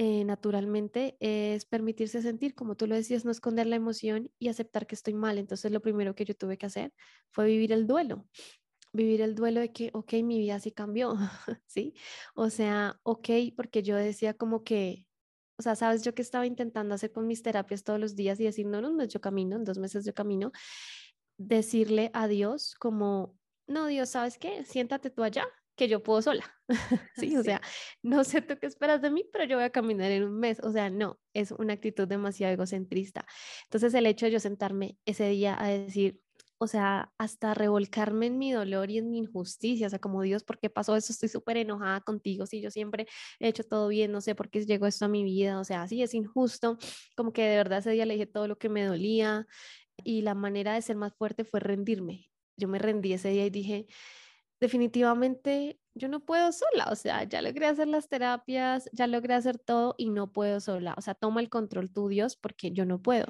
eh, 0.00 0.24
naturalmente 0.24 1.16
es 1.18 1.64
permitirse 1.64 2.22
sentir, 2.22 2.54
como 2.54 2.76
tú 2.76 2.86
lo 2.86 2.94
decías, 2.94 3.24
no 3.24 3.32
esconder 3.32 3.66
la 3.66 3.74
emoción 3.74 4.30
y 4.38 4.48
aceptar 4.48 4.86
que 4.86 4.94
estoy 4.94 5.12
mal. 5.12 5.38
Entonces, 5.38 5.72
lo 5.72 5.82
primero 5.82 6.14
que 6.14 6.24
yo 6.24 6.34
tuve 6.36 6.56
que 6.56 6.66
hacer 6.66 6.94
fue 7.32 7.46
vivir 7.46 7.72
el 7.72 7.86
duelo 7.88 8.24
vivir 8.92 9.20
el 9.20 9.34
duelo 9.34 9.60
de 9.60 9.70
que, 9.70 9.90
ok, 9.92 10.14
mi 10.24 10.38
vida 10.38 10.58
sí 10.60 10.72
cambió, 10.72 11.14
¿sí? 11.66 11.94
O 12.34 12.48
sea, 12.48 12.98
ok, 13.02 13.28
porque 13.54 13.82
yo 13.82 13.96
decía 13.96 14.34
como 14.34 14.64
que, 14.64 15.06
o 15.58 15.62
sea, 15.62 15.76
sabes, 15.76 16.02
yo 16.04 16.14
que 16.14 16.22
estaba 16.22 16.46
intentando 16.46 16.94
hacer 16.94 17.12
con 17.12 17.26
mis 17.26 17.42
terapias 17.42 17.84
todos 17.84 18.00
los 18.00 18.16
días 18.16 18.40
y 18.40 18.44
decir, 18.44 18.66
no, 18.66 18.78
un 18.78 18.96
mes 18.96 19.08
yo 19.08 19.20
camino, 19.20 19.56
en 19.56 19.64
dos 19.64 19.78
meses 19.78 20.04
yo 20.06 20.14
camino, 20.14 20.52
decirle 21.36 22.10
a 22.14 22.28
Dios 22.28 22.74
como, 22.76 23.36
no, 23.66 23.86
Dios, 23.88 24.10
¿sabes 24.10 24.38
qué? 24.38 24.64
Siéntate 24.64 25.10
tú 25.10 25.22
allá, 25.22 25.44
que 25.78 25.88
yo 25.88 26.02
puedo 26.02 26.20
sola. 26.20 26.44
sí, 27.16 27.34
o 27.36 27.42
sea, 27.42 27.62
no 28.02 28.24
sé 28.24 28.42
tú 28.42 28.58
qué 28.60 28.66
esperas 28.66 29.00
de 29.00 29.10
mí, 29.10 29.24
pero 29.32 29.44
yo 29.44 29.56
voy 29.56 29.64
a 29.64 29.70
caminar 29.70 30.10
en 30.10 30.24
un 30.24 30.38
mes. 30.38 30.60
O 30.62 30.70
sea, 30.72 30.90
no, 30.90 31.18
es 31.32 31.52
una 31.52 31.72
actitud 31.72 32.06
demasiado 32.06 32.52
egocentrista. 32.52 33.24
Entonces, 33.64 33.94
el 33.94 34.04
hecho 34.06 34.26
de 34.26 34.32
yo 34.32 34.40
sentarme 34.40 34.98
ese 35.06 35.28
día 35.28 35.56
a 35.58 35.68
decir, 35.68 36.20
o 36.58 36.66
sea, 36.66 37.12
hasta 37.18 37.54
revolcarme 37.54 38.26
en 38.26 38.36
mi 38.38 38.52
dolor 38.52 38.90
y 38.90 38.98
en 38.98 39.10
mi 39.10 39.18
injusticia, 39.18 39.86
o 39.86 39.90
sea, 39.90 40.00
como 40.00 40.22
Dios, 40.22 40.42
¿por 40.42 40.58
qué 40.58 40.68
pasó 40.68 40.96
eso? 40.96 41.12
Estoy 41.12 41.28
súper 41.28 41.56
enojada 41.56 42.00
contigo, 42.00 42.46
si 42.46 42.60
yo 42.60 42.70
siempre 42.72 43.06
he 43.38 43.48
hecho 43.48 43.62
todo 43.62 43.86
bien, 43.86 44.10
no 44.10 44.20
sé 44.20 44.34
por 44.34 44.50
qué 44.50 44.66
llegó 44.66 44.86
esto 44.86 45.04
a 45.04 45.08
mi 45.08 45.22
vida, 45.22 45.60
o 45.60 45.64
sea, 45.64 45.86
sí, 45.86 46.02
es 46.02 46.14
injusto, 46.14 46.76
como 47.16 47.32
que 47.32 47.42
de 47.42 47.56
verdad 47.56 47.78
ese 47.78 47.92
día 47.92 48.06
le 48.06 48.14
dije 48.14 48.26
todo 48.26 48.48
lo 48.48 48.58
que 48.58 48.68
me 48.68 48.84
dolía 48.84 49.46
y 50.02 50.22
la 50.22 50.34
manera 50.34 50.74
de 50.74 50.82
ser 50.82 50.96
más 50.96 51.14
fuerte 51.14 51.44
fue 51.44 51.60
rendirme. 51.60 52.28
Yo 52.56 52.66
me 52.66 52.80
rendí 52.80 53.12
ese 53.12 53.28
día 53.30 53.46
y 53.46 53.50
dije, 53.50 53.86
definitivamente 54.60 55.78
yo 55.94 56.08
no 56.08 56.20
puedo 56.20 56.52
sola, 56.52 56.88
o 56.90 56.94
sea, 56.94 57.24
ya 57.24 57.42
logré 57.42 57.66
hacer 57.66 57.88
las 57.88 58.08
terapias, 58.08 58.88
ya 58.92 59.06
logré 59.06 59.34
hacer 59.34 59.58
todo 59.58 59.94
y 59.98 60.10
no 60.10 60.32
puedo 60.32 60.60
sola, 60.60 60.94
o 60.96 61.00
sea, 61.00 61.14
toma 61.14 61.40
el 61.40 61.50
control 61.50 61.92
tú, 61.92 62.08
Dios, 62.08 62.36
porque 62.36 62.70
yo 62.72 62.84
no 62.84 63.02
puedo. 63.02 63.26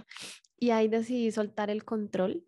Y 0.59 0.71
ahí 0.71 0.89
decidí 0.89 1.31
soltar 1.31 1.71
el 1.71 1.85
control 1.85 2.45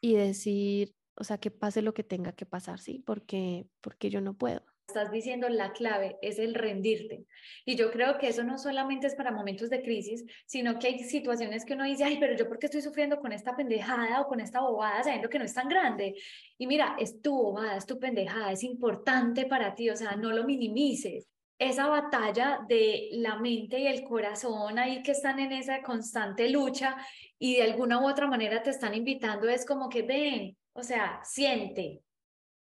y 0.00 0.14
decir, 0.14 0.94
o 1.14 1.24
sea, 1.24 1.38
que 1.38 1.50
pase 1.50 1.82
lo 1.82 1.94
que 1.94 2.04
tenga 2.04 2.32
que 2.32 2.46
pasar, 2.46 2.80
¿sí? 2.80 3.02
Porque, 3.04 3.66
porque 3.80 4.08
yo 4.08 4.20
no 4.20 4.34
puedo. 4.34 4.62
Estás 4.90 5.12
diciendo 5.12 5.48
la 5.48 5.72
clave 5.72 6.18
es 6.20 6.40
el 6.40 6.54
rendirte. 6.54 7.24
Y 7.64 7.76
yo 7.76 7.92
creo 7.92 8.18
que 8.18 8.28
eso 8.28 8.42
no 8.42 8.58
solamente 8.58 9.06
es 9.06 9.14
para 9.14 9.30
momentos 9.30 9.70
de 9.70 9.82
crisis, 9.82 10.24
sino 10.46 10.78
que 10.80 10.88
hay 10.88 10.98
situaciones 10.98 11.64
que 11.64 11.74
uno 11.74 11.84
dice, 11.84 12.02
ay, 12.02 12.18
pero 12.18 12.36
yo 12.36 12.48
por 12.48 12.58
qué 12.58 12.66
estoy 12.66 12.82
sufriendo 12.82 13.20
con 13.20 13.32
esta 13.32 13.54
pendejada 13.54 14.20
o 14.20 14.26
con 14.26 14.40
esta 14.40 14.60
bobada 14.60 15.04
sabiendo 15.04 15.28
que 15.28 15.38
no 15.38 15.44
es 15.44 15.54
tan 15.54 15.68
grande. 15.68 16.16
Y 16.58 16.66
mira, 16.66 16.96
es 16.98 17.22
tu 17.22 17.34
bobada, 17.34 17.76
es 17.76 17.86
tu 17.86 18.00
pendejada, 18.00 18.50
es 18.50 18.64
importante 18.64 19.46
para 19.46 19.76
ti, 19.76 19.90
o 19.90 19.96
sea, 19.96 20.16
no 20.16 20.32
lo 20.32 20.44
minimices 20.44 21.28
esa 21.60 21.88
batalla 21.88 22.64
de 22.66 23.10
la 23.12 23.36
mente 23.36 23.78
y 23.78 23.86
el 23.86 24.02
corazón 24.02 24.78
ahí 24.78 25.02
que 25.02 25.12
están 25.12 25.38
en 25.38 25.52
esa 25.52 25.82
constante 25.82 26.48
lucha 26.48 26.96
y 27.38 27.56
de 27.56 27.64
alguna 27.64 28.00
u 28.00 28.08
otra 28.08 28.26
manera 28.26 28.62
te 28.62 28.70
están 28.70 28.94
invitando 28.94 29.46
es 29.46 29.66
como 29.66 29.90
que 29.90 30.00
ven, 30.00 30.56
o 30.72 30.82
sea, 30.82 31.20
siente, 31.22 32.02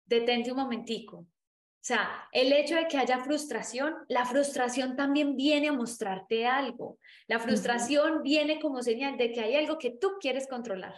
detente 0.06 0.52
un 0.52 0.58
momentico. 0.58 1.26
O 1.84 1.86
sea, 1.86 2.30
el 2.32 2.54
hecho 2.54 2.76
de 2.76 2.88
que 2.88 2.98
haya 2.98 3.20
frustración, 3.20 3.94
la 4.08 4.24
frustración 4.24 4.96
también 4.96 5.36
viene 5.36 5.68
a 5.68 5.74
mostrarte 5.74 6.46
algo. 6.48 6.98
La 7.28 7.40
frustración 7.40 8.24
viene 8.24 8.62
como 8.62 8.82
señal 8.82 9.18
de 9.18 9.34
que 9.34 9.42
hay 9.42 9.58
algo 9.58 9.78
que 9.78 9.90
tú 9.90 10.14
quieres 10.22 10.48
controlar. 10.48 10.96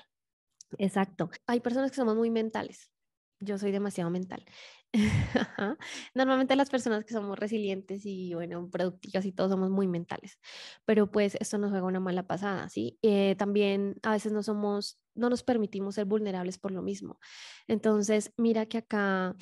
Exacto. 0.77 1.32
Hay 1.48 1.60
personas 1.60 1.89
que 1.89 1.96
somos 1.96 2.15
muy 2.15 2.30
mentales. 2.30 2.92
Yo 3.39 3.58
soy 3.58 3.72
demasiado 3.72 4.12
mental. 4.12 4.46
Normalmente 6.13 6.56
las 6.56 6.70
personas 6.70 7.04
que 7.04 7.15
somos 7.15 7.39
resilientes 7.39 8.06
y, 8.06 8.36
bueno, 8.36 8.70
productivas 8.70 9.25
y 9.25 9.32
todos 9.32 9.50
somos 9.50 9.72
muy 9.72 9.88
mentales, 9.88 10.39
pero 10.86 11.10
pues 11.10 11.36
esto 11.39 11.58
nos 11.58 11.72
juega 11.72 11.88
una 11.88 12.00
mala 12.00 12.27
pasada, 12.27 12.70
¿sí? 12.70 13.00
Eh, 13.01 13.36
también 13.39 13.96
a 14.04 14.12
veces 14.12 14.32
no 14.34 14.44
somos, 14.44 15.00
no 15.15 15.32
nos 15.32 15.42
permitimos 15.42 15.96
ser 15.96 16.06
vulnerables 16.06 16.60
por 16.60 16.72
lo 16.72 16.84
mismo. 16.84 17.20
Entonces, 17.68 18.32
mira 18.38 18.68
que 18.68 18.77
acá 18.77 19.36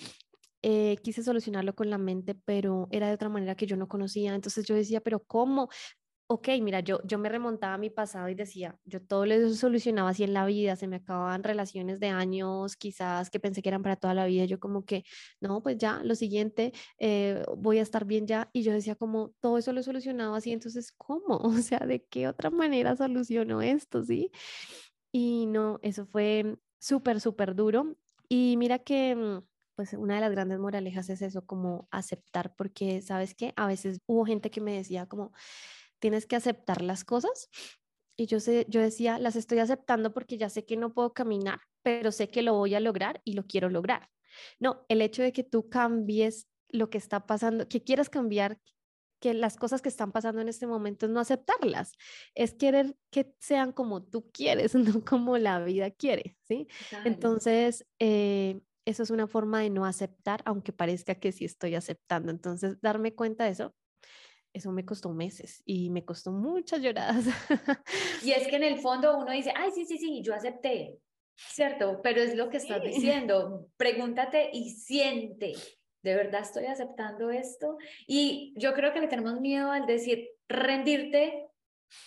eh, 0.64 0.98
quise 1.04 1.24
solucionarlo 1.24 1.76
con 1.76 1.90
la 1.90 1.98
mente, 1.98 2.36
pero 2.36 2.88
era 2.92 3.08
de 3.08 3.14
otra 3.14 3.30
manera 3.30 3.56
que 3.56 3.68
yo 3.68 3.78
no 3.78 3.88
conocía. 3.88 4.34
Entonces 4.36 4.66
yo 4.66 4.76
decía, 4.76 5.02
pero 5.02 5.20
¿cómo? 5.24 5.70
ok, 6.28 6.50
mira, 6.62 6.80
yo, 6.80 7.00
yo 7.04 7.20
me 7.20 7.30
remontaba 7.30 7.76
a 7.76 7.78
mi 7.78 7.90
pasado 7.90 8.30
y 8.30 8.36
decía, 8.36 8.80
yo 8.86 9.02
todo 9.02 9.26
lo 9.26 9.50
solucionaba 9.54 10.10
así 10.10 10.24
en 10.24 10.34
la 10.34 10.46
vida, 10.46 10.76
se 10.76 10.88
me 10.88 10.98
acababan 10.98 11.44
relaciones 11.44 12.00
de 12.00 12.08
años 12.08 12.76
quizás 12.76 13.30
que 13.30 13.40
pensé 13.40 13.62
que 13.62 13.70
eran 13.70 13.84
para 13.84 13.98
toda 13.98 14.14
la 14.14 14.26
vida, 14.26 14.46
yo 14.46 14.60
como 14.60 14.86
que, 14.86 15.04
no, 15.42 15.62
pues 15.62 15.78
ya, 15.78 16.02
lo 16.04 16.16
siguiente, 16.16 16.74
eh, 16.98 17.44
voy 17.58 17.80
a 17.80 17.82
estar 17.84 18.06
bien 18.06 18.26
ya, 18.28 18.50
y 18.54 18.64
yo 18.64 18.72
decía 18.74 18.96
como, 18.96 19.34
todo 19.42 19.58
eso 19.58 19.74
lo 19.74 19.84
solucionaba 19.84 20.38
así, 20.38 20.52
entonces, 20.52 20.92
¿cómo? 20.92 21.40
O 21.54 21.58
sea, 21.62 21.80
¿de 21.80 22.04
qué 22.06 22.28
otra 22.28 22.50
manera 22.50 22.96
soluciono 22.96 23.62
esto, 23.62 24.04
sí? 24.04 24.32
Y 25.12 25.46
no, 25.48 25.80
eso 25.84 26.06
fue 26.08 26.58
súper, 26.80 27.22
súper 27.22 27.56
duro. 27.56 27.96
Y 28.28 28.58
mira 28.58 28.80
que 28.80 29.16
mm, 29.16 29.44
pues 29.76 29.94
una 29.94 30.16
de 30.16 30.22
las 30.22 30.32
grandes 30.32 30.60
moralejas 30.60 31.10
es 31.10 31.22
eso, 31.22 31.46
como 31.46 31.88
aceptar, 31.92 32.56
porque 32.56 33.02
sabes 33.02 33.36
que 33.36 33.54
a 33.56 33.68
veces 33.68 34.00
hubo 34.06 34.26
gente 34.26 34.52
que 34.52 34.62
me 34.62 34.74
decía 34.74 35.06
como, 35.08 35.32
tienes 36.00 36.26
que 36.26 36.36
aceptar 36.36 36.82
las 36.82 37.04
cosas. 37.04 37.50
Y 38.16 38.28
yo, 38.28 38.40
sé, 38.40 38.66
yo 38.70 38.82
decía, 38.82 39.18
las 39.18 39.36
estoy 39.36 39.60
aceptando 39.60 40.14
porque 40.14 40.38
ya 40.38 40.50
sé 40.50 40.66
que 40.66 40.78
no 40.78 40.94
puedo 40.94 41.14
caminar, 41.14 41.62
pero 41.82 42.12
sé 42.12 42.30
que 42.30 42.44
lo 42.44 42.54
voy 42.54 42.76
a 42.76 42.80
lograr 42.80 43.22
y 43.24 43.34
lo 43.34 43.48
quiero 43.48 43.70
lograr. 43.70 44.10
No, 44.60 44.86
el 44.90 45.02
hecho 45.02 45.24
de 45.24 45.32
que 45.32 45.44
tú 45.44 45.70
cambies 45.70 46.48
lo 46.70 46.90
que 46.90 46.98
está 46.98 47.26
pasando, 47.26 47.68
que 47.68 47.84
quieras 47.84 48.10
cambiar, 48.10 48.60
que 49.20 49.34
las 49.34 49.56
cosas 49.56 49.82
que 49.82 49.90
están 49.90 50.12
pasando 50.12 50.42
en 50.42 50.50
este 50.50 50.68
momento 50.68 51.06
es 51.06 51.12
no 51.14 51.22
aceptarlas, 51.22 51.94
es 52.36 52.54
querer 52.54 52.98
que 53.10 53.34
sean 53.40 53.72
como 53.72 54.04
tú 54.04 54.30
quieres, 54.32 54.76
no 54.76 55.06
como 55.06 55.38
la 55.38 55.64
vida 55.64 55.90
quiere, 55.92 56.38
¿sí? 56.44 56.68
Entonces, 57.06 57.86
eh, 58.00 58.60
eso 58.86 59.04
es 59.04 59.10
una 59.10 59.28
forma 59.28 59.62
de 59.62 59.70
no 59.70 59.86
aceptar, 59.86 60.42
aunque 60.46 60.74
parezca 60.74 61.16
que 61.16 61.32
sí 61.32 61.46
estoy 61.46 61.76
aceptando. 61.76 62.32
Entonces, 62.32 62.80
darme 62.82 63.14
cuenta 63.14 63.46
de 63.46 63.52
eso 63.52 63.76
eso 64.54 64.72
me 64.72 64.86
costó 64.86 65.10
meses 65.10 65.64
y 65.66 65.90
me 65.90 66.06
costó 66.06 66.32
muchas 66.32 66.82
lloradas. 66.82 67.26
Y 68.24 68.32
es 68.32 68.48
que 68.48 68.56
en 68.56 68.64
el 68.64 68.80
fondo 68.80 69.18
uno 69.18 69.32
dice, 69.32 69.52
ay, 69.56 69.72
sí, 69.72 69.86
sí, 69.86 69.98
sí, 69.98 70.22
yo 70.24 70.34
acepté, 70.34 70.98
¿cierto? 71.36 72.00
Pero 72.02 72.22
es 72.22 72.36
lo 72.36 72.50
que 72.50 72.58
estás 72.58 72.82
diciendo. 72.82 73.68
Pregúntate 73.76 74.50
y 74.54 74.70
siente, 74.70 75.54
¿de 76.04 76.16
verdad 76.16 76.42
estoy 76.42 76.68
aceptando 76.68 77.32
esto? 77.32 77.78
Y 78.08 78.54
yo 78.56 78.74
creo 78.74 78.94
que 78.94 79.02
le 79.02 79.08
tenemos 79.08 79.42
miedo 79.42 79.72
al 79.72 79.88
decir 79.88 80.30
rendirte, 80.48 81.48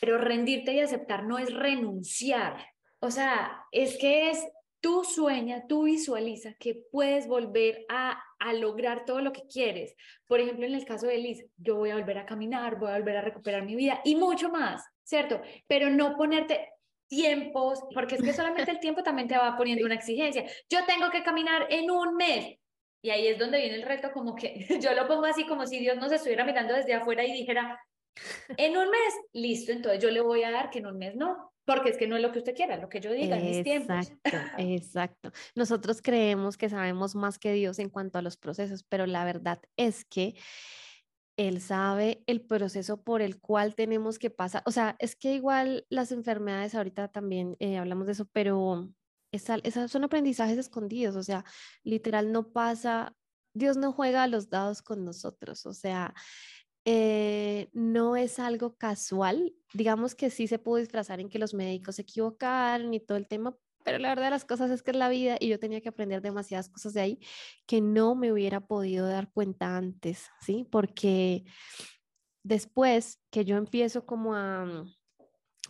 pero 0.00 0.16
rendirte 0.16 0.72
y 0.72 0.80
aceptar 0.80 1.24
no 1.24 1.38
es 1.38 1.52
renunciar. 1.52 2.56
O 3.00 3.10
sea, 3.10 3.64
es 3.72 3.98
que 3.98 4.30
es 4.30 4.42
tú 4.86 5.02
sueña, 5.02 5.66
tú 5.66 5.82
visualiza 5.82 6.54
que 6.60 6.76
puedes 6.92 7.26
volver 7.26 7.84
a, 7.88 8.22
a, 8.38 8.52
lograr 8.52 9.04
todo 9.04 9.20
lo 9.20 9.32
que 9.32 9.42
quieres. 9.52 9.96
Por 10.28 10.38
ejemplo, 10.38 10.64
en 10.64 10.76
el 10.76 10.84
caso 10.84 11.08
de 11.08 11.18
Liz, 11.18 11.44
yo 11.56 11.74
voy 11.74 11.90
a 11.90 11.96
volver 11.96 12.18
a 12.18 12.24
caminar, 12.24 12.78
voy 12.78 12.90
a 12.90 12.98
volver 12.98 13.16
a 13.16 13.20
recuperar 13.20 13.64
mi 13.64 13.74
vida 13.74 14.00
y 14.04 14.14
mucho 14.14 14.48
más, 14.48 14.84
¿cierto? 15.02 15.42
Pero 15.66 15.90
no 15.90 16.16
ponerte 16.16 16.68
tiempos, 17.08 17.80
porque 17.92 18.14
es 18.14 18.22
que 18.22 18.32
solamente 18.32 18.70
el 18.70 18.78
tiempo 18.78 19.02
también 19.02 19.26
te 19.26 19.36
va 19.36 19.56
poniendo 19.56 19.84
una 19.84 19.96
exigencia. 19.96 20.44
Yo 20.70 20.78
tengo 20.86 21.10
que 21.10 21.24
caminar 21.24 21.66
en 21.68 21.90
un 21.90 22.14
mes. 22.14 22.56
Y 23.02 23.10
ahí 23.10 23.26
es 23.26 23.40
donde 23.40 23.58
viene 23.58 23.74
el 23.74 23.82
reto, 23.82 24.12
como 24.12 24.36
que 24.36 24.68
yo 24.80 24.94
lo 24.94 25.08
pongo 25.08 25.24
así 25.24 25.44
como 25.46 25.66
si 25.66 25.80
Dios 25.80 25.96
nos 25.96 26.12
estuviera 26.12 26.44
mirando 26.44 26.74
desde 26.74 26.94
afuera 26.94 27.24
y 27.24 27.32
dijera, 27.32 27.76
en 28.56 28.76
un 28.76 28.88
mes, 28.88 29.14
listo, 29.32 29.72
entonces 29.72 30.00
yo 30.00 30.12
le 30.12 30.20
voy 30.20 30.44
a 30.44 30.52
dar 30.52 30.70
que 30.70 30.78
en 30.78 30.86
un 30.86 30.96
mes 30.96 31.16
no, 31.16 31.52
porque 31.66 31.90
es 31.90 31.98
que 31.98 32.06
no 32.06 32.16
es 32.16 32.22
lo 32.22 32.32
que 32.32 32.38
usted 32.38 32.54
quiera, 32.54 32.76
lo 32.78 32.88
que 32.88 33.00
yo 33.00 33.12
diga 33.12 33.36
en 33.36 33.44
mis 33.44 33.62
tiempos. 33.62 34.08
Exacto, 34.08 34.38
exacto. 34.56 35.32
Nosotros 35.54 36.00
creemos 36.00 36.56
que 36.56 36.70
sabemos 36.70 37.14
más 37.14 37.38
que 37.38 37.52
Dios 37.52 37.78
en 37.78 37.90
cuanto 37.90 38.18
a 38.18 38.22
los 38.22 38.36
procesos, 38.36 38.84
pero 38.84 39.04
la 39.06 39.24
verdad 39.24 39.60
es 39.76 40.04
que 40.04 40.36
Él 41.36 41.60
sabe 41.60 42.22
el 42.26 42.40
proceso 42.40 43.02
por 43.02 43.20
el 43.20 43.40
cual 43.40 43.74
tenemos 43.74 44.18
que 44.18 44.30
pasar. 44.30 44.62
O 44.64 44.70
sea, 44.70 44.96
es 45.00 45.16
que 45.16 45.34
igual 45.34 45.84
las 45.90 46.12
enfermedades, 46.12 46.74
ahorita 46.74 47.08
también 47.08 47.56
eh, 47.58 47.78
hablamos 47.78 48.06
de 48.06 48.12
eso, 48.12 48.26
pero 48.32 48.88
esas 49.32 49.90
son 49.90 50.04
aprendizajes 50.04 50.56
escondidos, 50.56 51.16
o 51.16 51.22
sea, 51.22 51.44
literal 51.82 52.32
no 52.32 52.52
pasa, 52.52 53.14
Dios 53.54 53.76
no 53.76 53.92
juega 53.92 54.22
a 54.22 54.28
los 54.28 54.48
dados 54.48 54.82
con 54.82 55.04
nosotros, 55.04 55.66
o 55.66 55.74
sea, 55.74 56.14
eh, 56.86 57.68
no 57.72 58.16
es 58.16 58.38
algo 58.38 58.76
casual. 58.76 59.52
Digamos 59.74 60.14
que 60.14 60.30
sí 60.30 60.46
se 60.46 60.58
pudo 60.58 60.76
disfrazar 60.76 61.20
en 61.20 61.28
que 61.28 61.40
los 61.40 61.52
médicos 61.52 61.96
se 61.96 62.02
equivocaron 62.02 62.94
y 62.94 63.00
todo 63.00 63.18
el 63.18 63.26
tema, 63.26 63.58
pero 63.84 63.98
la 63.98 64.08
verdad 64.08 64.24
de 64.24 64.30
las 64.30 64.44
cosas 64.44 64.70
es 64.70 64.82
que 64.82 64.92
es 64.92 64.96
la 64.96 65.08
vida 65.08 65.36
y 65.38 65.48
yo 65.48 65.60
tenía 65.60 65.80
que 65.80 65.88
aprender 65.88 66.22
demasiadas 66.22 66.68
cosas 66.68 66.94
de 66.94 67.00
ahí 67.00 67.20
que 67.66 67.80
no 67.80 68.14
me 68.14 68.32
hubiera 68.32 68.60
podido 68.66 69.06
dar 69.06 69.30
cuenta 69.32 69.76
antes, 69.76 70.28
¿sí? 70.40 70.66
Porque 70.70 71.44
después 72.42 73.20
que 73.30 73.44
yo 73.44 73.56
empiezo 73.56 74.06
como 74.06 74.34
a 74.34 74.84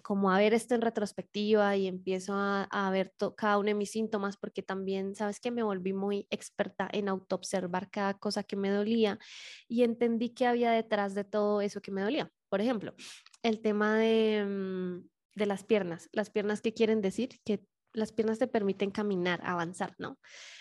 como 0.07 0.31
a 0.31 0.39
ver 0.39 0.55
esto 0.55 0.77
en 0.77 0.83
retrospectiva 0.83 1.77
y 1.77 1.89
empiezo 1.89 2.33
a, 2.37 2.91
ver 2.93 3.13
cada 3.37 3.59
uno 3.59 3.67
de 3.67 3.75
mis 3.75 3.91
síntomas, 3.91 4.37
porque 4.37 4.63
también, 4.63 5.17
sabes 5.17 5.41
que 5.41 5.51
me 5.51 5.65
volví 5.65 5.93
muy 5.93 6.29
experta 6.31 6.89
en 6.93 7.09
autoobservar 7.09 7.91
cada 7.91 8.15
cosa 8.15 8.45
que 8.45 8.55
me 8.55 8.71
dolía 8.71 9.19
y 9.67 9.83
entendí 9.83 10.31
que 10.31 10.47
había 10.47 10.71
detrás 10.71 11.17
de 11.17 11.25
todo 11.25 11.61
eso 11.61 11.81
que 11.81 11.91
me 11.91 12.03
dolía. 12.03 12.31
Por 12.49 12.61
ejemplo, 12.61 12.95
el 13.43 13.61
tema 13.61 13.99
de, 13.99 14.45
mm, 14.47 15.09
de 15.35 15.47
las 15.47 15.65
piernas, 15.65 16.09
las 16.13 16.31
piernas 16.31 16.61
que 16.61 16.73
quieren 16.73 17.01
decir 17.01 17.41
que 17.45 17.67
las 17.93 18.13
piernas 18.13 18.39
te 18.39 18.47
permiten 18.47 18.93
caminar, 18.93 19.41
avanzar, 19.43 19.97
¿no? 19.99 20.21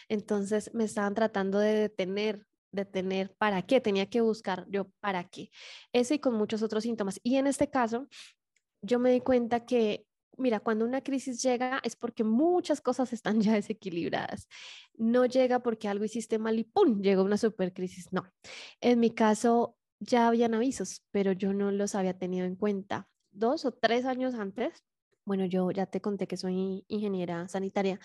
Entonces 0.09 0.73
me 0.73 0.85
estaban 0.85 1.13
tratando 1.13 1.59
de 1.59 1.75
detener 1.75 2.47
detener 2.75 3.33
para 3.37 3.63
qué, 3.63 3.81
tenía 3.81 4.07
que 4.07 4.21
buscar 4.21 4.65
yo 4.69 4.91
para 4.99 5.23
qué. 5.23 5.49
Ese 5.93 6.15
y 6.15 6.19
con 6.19 6.35
muchos 6.35 6.61
otros 6.61 6.83
síntomas. 6.83 7.19
Y 7.23 7.37
en 7.37 7.47
este 7.47 7.69
caso, 7.69 8.07
yo 8.85 8.99
me 8.99 9.11
di 9.11 9.21
cuenta 9.21 9.65
que, 9.65 10.07
mira, 10.37 10.59
cuando 10.59 10.85
una 10.85 11.01
crisis 11.01 11.41
llega 11.41 11.79
es 11.83 11.95
porque 11.95 12.23
muchas 12.23 12.81
cosas 12.81 13.13
están 13.13 13.39
ya 13.41 13.53
desequilibradas. 13.53 14.47
No 14.95 15.25
llega 15.25 15.59
porque 15.61 15.87
algo 15.87 16.05
hiciste 16.05 16.39
mal 16.39 16.59
y 16.59 16.63
¡pum! 16.63 17.01
llegó 17.01 17.23
una 17.23 17.37
supercrisis. 17.37 18.11
No. 18.11 18.31
En 18.81 18.99
mi 18.99 19.11
caso 19.11 19.77
ya 19.99 20.27
habían 20.27 20.53
avisos, 20.53 21.03
pero 21.11 21.31
yo 21.31 21.53
no 21.53 21.71
los 21.71 21.95
había 21.95 22.17
tenido 22.17 22.45
en 22.45 22.55
cuenta. 22.55 23.09
Dos 23.31 23.65
o 23.65 23.71
tres 23.71 24.05
años 24.05 24.35
antes, 24.35 24.83
bueno, 25.25 25.45
yo 25.45 25.71
ya 25.71 25.85
te 25.85 26.01
conté 26.01 26.27
que 26.27 26.37
soy 26.37 26.85
ingeniera 26.87 27.47
sanitaria, 27.47 27.99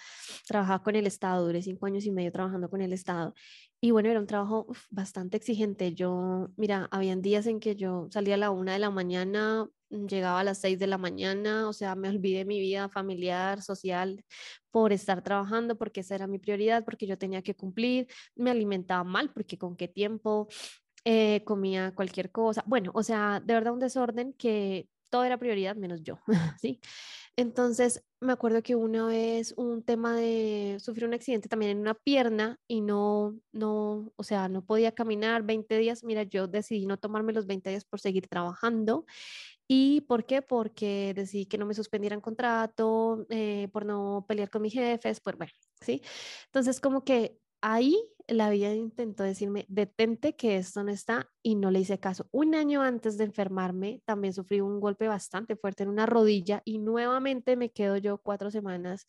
trabajaba 0.46 0.82
con 0.82 0.96
el 0.96 1.06
Estado, 1.06 1.46
duré 1.46 1.62
cinco 1.62 1.86
años 1.86 2.06
y 2.06 2.10
medio 2.10 2.32
trabajando 2.32 2.70
con 2.70 2.80
el 2.82 2.92
Estado. 2.92 3.34
Y 3.80 3.92
bueno, 3.92 4.08
era 4.10 4.20
un 4.20 4.26
trabajo 4.26 4.66
bastante 4.90 5.36
exigente. 5.36 5.94
Yo, 5.94 6.48
mira, 6.56 6.88
habían 6.90 7.22
días 7.22 7.46
en 7.46 7.60
que 7.60 7.76
yo 7.76 8.08
salía 8.10 8.34
a 8.34 8.38
la 8.38 8.50
una 8.50 8.72
de 8.74 8.78
la 8.78 8.90
mañana, 8.90 9.68
Mm, 9.90 10.06
llegaba 10.06 10.40
a 10.40 10.44
las 10.44 10.58
6 10.60 10.78
de 10.78 10.86
la 10.86 10.98
mañana, 10.98 11.68
o 11.68 11.72
sea, 11.72 11.94
me 11.96 12.08
olvidé 12.08 12.44
mi 12.44 12.60
vida 12.60 12.88
familiar, 12.88 13.60
social, 13.62 14.24
por 14.70 14.92
estar 14.92 15.22
trabajando, 15.22 15.76
porque 15.76 16.00
esa 16.00 16.14
era 16.14 16.26
mi 16.26 16.38
prioridad, 16.38 16.84
porque 16.84 17.06
yo 17.06 17.18
tenía 17.18 17.42
que 17.42 17.54
cumplir, 17.56 18.06
me 18.36 18.50
alimentaba 18.50 19.04
mal, 19.04 19.32
porque 19.32 19.58
con 19.58 19.76
qué 19.76 19.88
tiempo 19.88 20.48
eh, 21.04 21.42
comía 21.44 21.94
cualquier 21.94 22.30
cosa. 22.32 22.64
Bueno, 22.66 22.92
o 22.94 23.02
sea, 23.02 23.40
de 23.44 23.54
verdad 23.54 23.72
un 23.74 23.80
desorden 23.80 24.32
que 24.34 24.88
todo 25.10 25.24
era 25.24 25.38
prioridad 25.38 25.76
menos 25.76 26.02
yo, 26.02 26.18
¿sí? 26.60 26.80
Entonces, 27.36 28.04
me 28.20 28.32
acuerdo 28.32 28.62
que 28.62 28.76
una 28.76 29.06
vez 29.06 29.54
un 29.56 29.82
tema 29.82 30.14
de 30.14 30.76
sufrir 30.80 31.06
un 31.06 31.14
accidente 31.14 31.48
también 31.48 31.72
en 31.72 31.78
una 31.78 31.94
pierna 31.94 32.58
y 32.68 32.80
no, 32.82 33.38
no, 33.52 34.12
o 34.16 34.22
sea, 34.24 34.48
no 34.48 34.64
podía 34.64 34.92
caminar 34.92 35.42
20 35.44 35.78
días. 35.78 36.04
Mira, 36.04 36.24
yo 36.24 36.48
decidí 36.48 36.86
no 36.86 36.98
tomarme 36.98 37.32
los 37.32 37.46
20 37.46 37.70
días 37.70 37.84
por 37.84 38.00
seguir 38.00 38.28
trabajando 38.28 39.06
¿Y 39.68 40.00
por 40.02 40.26
qué? 40.26 40.42
Porque 40.42 41.12
decidí 41.14 41.46
que 41.46 41.56
no 41.56 41.64
me 41.64 41.74
suspendieran 41.74 42.20
contrato, 42.20 43.24
eh, 43.30 43.68
por 43.72 43.86
no 43.86 44.24
pelear 44.28 44.50
con 44.50 44.62
mis 44.62 44.72
jefes, 44.72 45.20
pues 45.20 45.36
bueno, 45.36 45.52
¿sí? 45.80 46.02
Entonces, 46.46 46.80
como 46.80 47.04
que 47.04 47.38
ahí 47.60 47.96
la 48.28 48.48
vida 48.50 48.72
intentó 48.74 49.24
decirme, 49.24 49.66
detente 49.68 50.36
que 50.36 50.56
esto 50.56 50.84
no 50.84 50.92
está 50.92 51.28
y 51.42 51.56
no 51.56 51.70
le 51.70 51.80
hice 51.80 51.98
caso. 51.98 52.28
Un 52.30 52.54
año 52.54 52.82
antes 52.82 53.18
de 53.18 53.24
enfermarme, 53.24 54.02
también 54.04 54.32
sufrí 54.32 54.60
un 54.60 54.80
golpe 54.80 55.08
bastante 55.08 55.56
fuerte 55.56 55.82
en 55.82 55.88
una 55.88 56.06
rodilla 56.06 56.62
y 56.64 56.78
nuevamente 56.78 57.56
me 57.56 57.70
quedo 57.72 57.96
yo 57.96 58.18
cuatro 58.18 58.50
semanas 58.50 59.06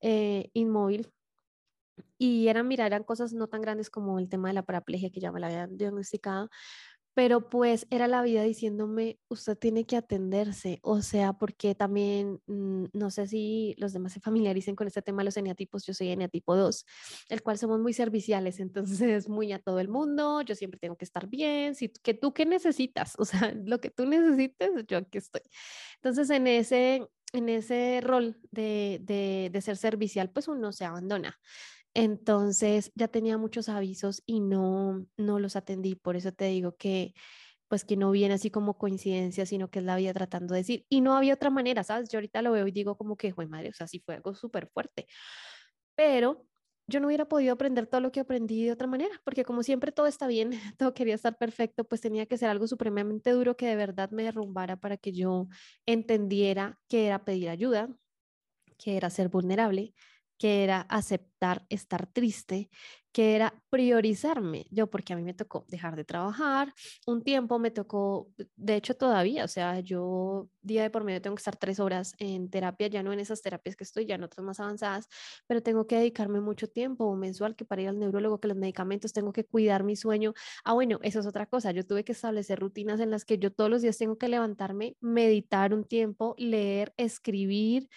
eh, 0.00 0.50
inmóvil. 0.54 1.12
Y 2.18 2.48
eran, 2.48 2.66
mira, 2.66 2.86
eran 2.86 3.04
cosas 3.04 3.32
no 3.34 3.48
tan 3.48 3.60
grandes 3.60 3.90
como 3.90 4.18
el 4.18 4.28
tema 4.28 4.48
de 4.48 4.54
la 4.54 4.62
paraplegia 4.62 5.10
que 5.10 5.20
ya 5.20 5.30
me 5.30 5.40
la 5.40 5.46
habían 5.48 5.76
diagnosticado, 5.76 6.48
pero 7.14 7.48
pues 7.48 7.86
era 7.90 8.08
la 8.08 8.22
vida 8.22 8.42
diciéndome, 8.42 9.20
usted 9.28 9.56
tiene 9.56 9.86
que 9.86 9.96
atenderse, 9.96 10.80
o 10.82 11.00
sea, 11.00 11.32
porque 11.32 11.74
también, 11.76 12.40
mm, 12.46 12.86
no 12.92 13.10
sé 13.10 13.28
si 13.28 13.74
los 13.78 13.92
demás 13.92 14.12
se 14.12 14.20
familiaricen 14.20 14.74
con 14.74 14.88
este 14.88 15.00
tema 15.00 15.22
de 15.22 15.26
los 15.26 15.36
eneatipos, 15.36 15.86
yo 15.86 15.94
soy 15.94 16.10
eneatipo 16.10 16.56
2, 16.56 16.84
el 17.28 17.42
cual 17.42 17.58
somos 17.58 17.80
muy 17.80 17.92
serviciales, 17.92 18.58
entonces 18.60 19.28
muy 19.28 19.52
a 19.52 19.60
todo 19.60 19.78
el 19.80 19.88
mundo, 19.88 20.42
yo 20.42 20.54
siempre 20.56 20.78
tengo 20.80 20.96
que 20.96 21.04
estar 21.04 21.28
bien, 21.28 21.74
si 21.76 21.88
que 21.88 22.14
tú 22.14 22.34
qué 22.34 22.46
necesitas, 22.46 23.14
o 23.18 23.24
sea, 23.24 23.54
lo 23.64 23.80
que 23.80 23.90
tú 23.90 24.06
necesites, 24.06 24.70
yo 24.88 24.98
aquí 24.98 25.18
estoy. 25.18 25.42
Entonces 25.96 26.28
en 26.30 26.46
ese, 26.48 27.08
en 27.32 27.48
ese 27.48 28.00
rol 28.02 28.36
de, 28.50 29.00
de, 29.02 29.50
de 29.52 29.60
ser 29.60 29.76
servicial, 29.76 30.30
pues 30.30 30.48
uno 30.48 30.72
se 30.72 30.84
abandona. 30.84 31.38
Entonces 31.94 32.92
ya 32.94 33.08
tenía 33.08 33.38
muchos 33.38 33.68
avisos 33.68 34.22
y 34.26 34.40
no, 34.40 35.06
no 35.16 35.38
los 35.38 35.56
atendí. 35.56 35.94
Por 35.94 36.16
eso 36.16 36.32
te 36.32 36.46
digo 36.46 36.76
que 36.76 37.14
pues 37.68 37.84
que 37.84 37.96
no 37.96 38.10
viene 38.12 38.34
así 38.34 38.50
como 38.50 38.78
coincidencia, 38.78 39.46
sino 39.46 39.70
que 39.70 39.80
es 39.80 39.84
la 39.84 39.96
vida 39.96 40.12
tratando 40.14 40.54
de 40.54 40.60
decir. 40.60 40.86
Y 40.88 41.00
no 41.00 41.16
había 41.16 41.34
otra 41.34 41.50
manera, 41.50 41.84
¿sabes? 41.84 42.08
Yo 42.10 42.18
ahorita 42.18 42.42
lo 42.42 42.52
veo 42.52 42.66
y 42.68 42.72
digo 42.72 42.96
como 42.96 43.16
que, 43.16 43.34
fue 43.34 43.46
madre, 43.48 43.70
o 43.70 43.72
sea, 43.72 43.88
sí 43.88 44.00
fue 44.00 44.14
algo 44.16 44.34
súper 44.34 44.68
fuerte. 44.68 45.06
Pero 45.96 46.46
yo 46.86 47.00
no 47.00 47.06
hubiera 47.08 47.26
podido 47.28 47.54
aprender 47.54 47.86
todo 47.86 48.00
lo 48.00 48.12
que 48.12 48.20
aprendí 48.20 48.64
de 48.64 48.72
otra 48.72 48.86
manera, 48.86 49.20
porque 49.24 49.44
como 49.44 49.62
siempre 49.62 49.92
todo 49.92 50.06
está 50.06 50.26
bien, 50.26 50.50
todo 50.78 50.94
quería 50.94 51.14
estar 51.14 51.36
perfecto, 51.38 51.84
pues 51.84 52.00
tenía 52.00 52.26
que 52.26 52.38
ser 52.38 52.50
algo 52.50 52.66
supremamente 52.66 53.30
duro 53.30 53.56
que 53.56 53.66
de 53.66 53.76
verdad 53.76 54.10
me 54.10 54.24
derrumbara 54.24 54.76
para 54.78 54.96
que 54.96 55.12
yo 55.12 55.48
entendiera 55.86 56.80
que 56.88 57.06
era 57.06 57.24
pedir 57.24 57.48
ayuda, 57.48 57.88
que 58.78 58.96
era 58.96 59.10
ser 59.10 59.28
vulnerable, 59.28 59.94
que 60.38 60.64
era 60.64 60.80
aceptar 60.82 61.66
estar 61.68 62.06
triste, 62.06 62.70
que 63.12 63.36
era 63.36 63.62
priorizarme. 63.70 64.66
Yo, 64.70 64.90
porque 64.90 65.12
a 65.12 65.16
mí 65.16 65.22
me 65.22 65.34
tocó 65.34 65.64
dejar 65.68 65.94
de 65.94 66.04
trabajar, 66.04 66.74
un 67.06 67.22
tiempo 67.22 67.58
me 67.60 67.70
tocó, 67.70 68.28
de 68.56 68.74
hecho 68.74 68.94
todavía, 68.94 69.44
o 69.44 69.48
sea, 69.48 69.78
yo 69.80 70.48
día 70.62 70.82
de 70.82 70.90
por 70.90 71.04
medio 71.04 71.22
tengo 71.22 71.36
que 71.36 71.40
estar 71.40 71.56
tres 71.56 71.78
horas 71.78 72.14
en 72.18 72.50
terapia, 72.50 72.88
ya 72.88 73.02
no 73.04 73.12
en 73.12 73.20
esas 73.20 73.40
terapias 73.42 73.76
que 73.76 73.84
estoy, 73.84 74.06
ya 74.06 74.16
en 74.16 74.24
otras 74.24 74.44
más 74.44 74.58
avanzadas, 74.58 75.08
pero 75.46 75.62
tengo 75.62 75.86
que 75.86 75.96
dedicarme 75.96 76.40
mucho 76.40 76.66
tiempo 76.68 77.14
mensual 77.14 77.54
que 77.54 77.64
para 77.64 77.82
ir 77.82 77.88
al 77.88 77.98
neurólogo, 78.00 78.40
que 78.40 78.48
los 78.48 78.56
medicamentos, 78.56 79.12
tengo 79.12 79.32
que 79.32 79.44
cuidar 79.44 79.84
mi 79.84 79.94
sueño. 79.96 80.34
Ah, 80.64 80.72
bueno, 80.74 80.98
eso 81.02 81.20
es 81.20 81.26
otra 81.26 81.46
cosa. 81.46 81.70
Yo 81.72 81.86
tuve 81.86 82.04
que 82.04 82.12
establecer 82.12 82.58
rutinas 82.58 82.98
en 83.00 83.10
las 83.10 83.24
que 83.24 83.38
yo 83.38 83.52
todos 83.52 83.70
los 83.70 83.82
días 83.82 83.96
tengo 83.98 84.18
que 84.18 84.28
levantarme, 84.28 84.96
meditar 85.00 85.72
un 85.74 85.84
tiempo, 85.84 86.34
leer, 86.38 86.92
escribir 86.96 87.88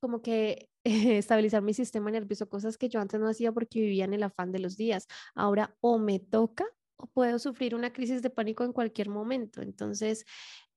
como 0.00 0.22
que 0.22 0.69
estabilizar 0.84 1.62
mi 1.62 1.74
sistema 1.74 2.10
nervioso, 2.10 2.48
cosas 2.48 2.78
que 2.78 2.88
yo 2.88 3.00
antes 3.00 3.20
no 3.20 3.28
hacía 3.28 3.52
porque 3.52 3.80
vivía 3.80 4.04
en 4.04 4.14
el 4.14 4.22
afán 4.22 4.52
de 4.52 4.60
los 4.60 4.76
días. 4.76 5.06
Ahora 5.34 5.76
o 5.80 5.98
me 5.98 6.18
toca 6.18 6.64
o 6.96 7.06
puedo 7.06 7.38
sufrir 7.38 7.74
una 7.74 7.92
crisis 7.92 8.22
de 8.22 8.30
pánico 8.30 8.64
en 8.64 8.72
cualquier 8.72 9.08
momento. 9.08 9.62
Entonces, 9.62 10.24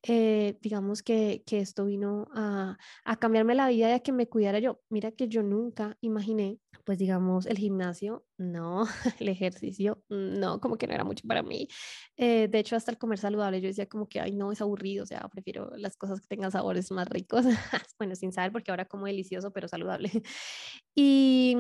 eh, 0.03 0.57
digamos 0.61 1.03
que, 1.03 1.43
que, 1.45 1.59
esto 1.59 1.85
vino 1.85 2.27
a, 2.33 2.77
a, 3.05 3.19
cambiarme 3.19 3.55
la 3.55 3.69
vida 3.69 3.89
y 3.89 3.93
a 3.93 3.99
que 3.99 4.11
me 4.11 4.27
cuidara 4.27 4.59
yo. 4.59 4.81
Mira 4.89 5.11
que 5.11 5.27
yo 5.29 5.43
nunca 5.43 5.97
imaginé, 6.01 6.59
pues 6.84 6.98
digamos, 7.00 7.46
el 7.46 7.58
gimnasio, 7.58 8.26
no, 8.38 8.86
el 9.19 9.30
ejercicio, 9.30 10.04
no, 10.10 10.60
como 10.60 10.78
que 10.78 10.88
no 10.88 10.93
era 10.93 11.04
mucho 11.04 11.28
para 11.28 11.43
mí. 11.43 11.67
Eh, 12.17 12.48
de 12.50 12.60
hecho, 12.60 12.76
hasta 12.76 12.91
el 12.91 12.98
comer 12.98 13.19
saludable, 13.19 13.62
yo 13.62 13.67
decía 13.67 13.88
como 13.88 14.08
que, 14.10 14.19
ay, 14.19 14.34
no, 14.34 14.52
es 14.52 14.62
aburrido, 14.62 15.04
o 15.04 15.08
sea, 15.08 15.28
prefiero 15.30 15.72
las 15.78 15.98
cosas 15.98 16.22
que 16.22 16.28
tengan 16.28 16.52
sabores 16.52 16.91
más 16.91 17.08
ricos. 17.10 17.46
bueno, 17.98 18.15
sin 18.15 18.32
saber, 18.34 18.52
porque 18.52 18.72
ahora 18.72 18.86
como 18.86 19.06
delicioso, 19.06 19.52
pero 19.52 19.67
saludable. 19.67 20.12
Y, 20.96 21.56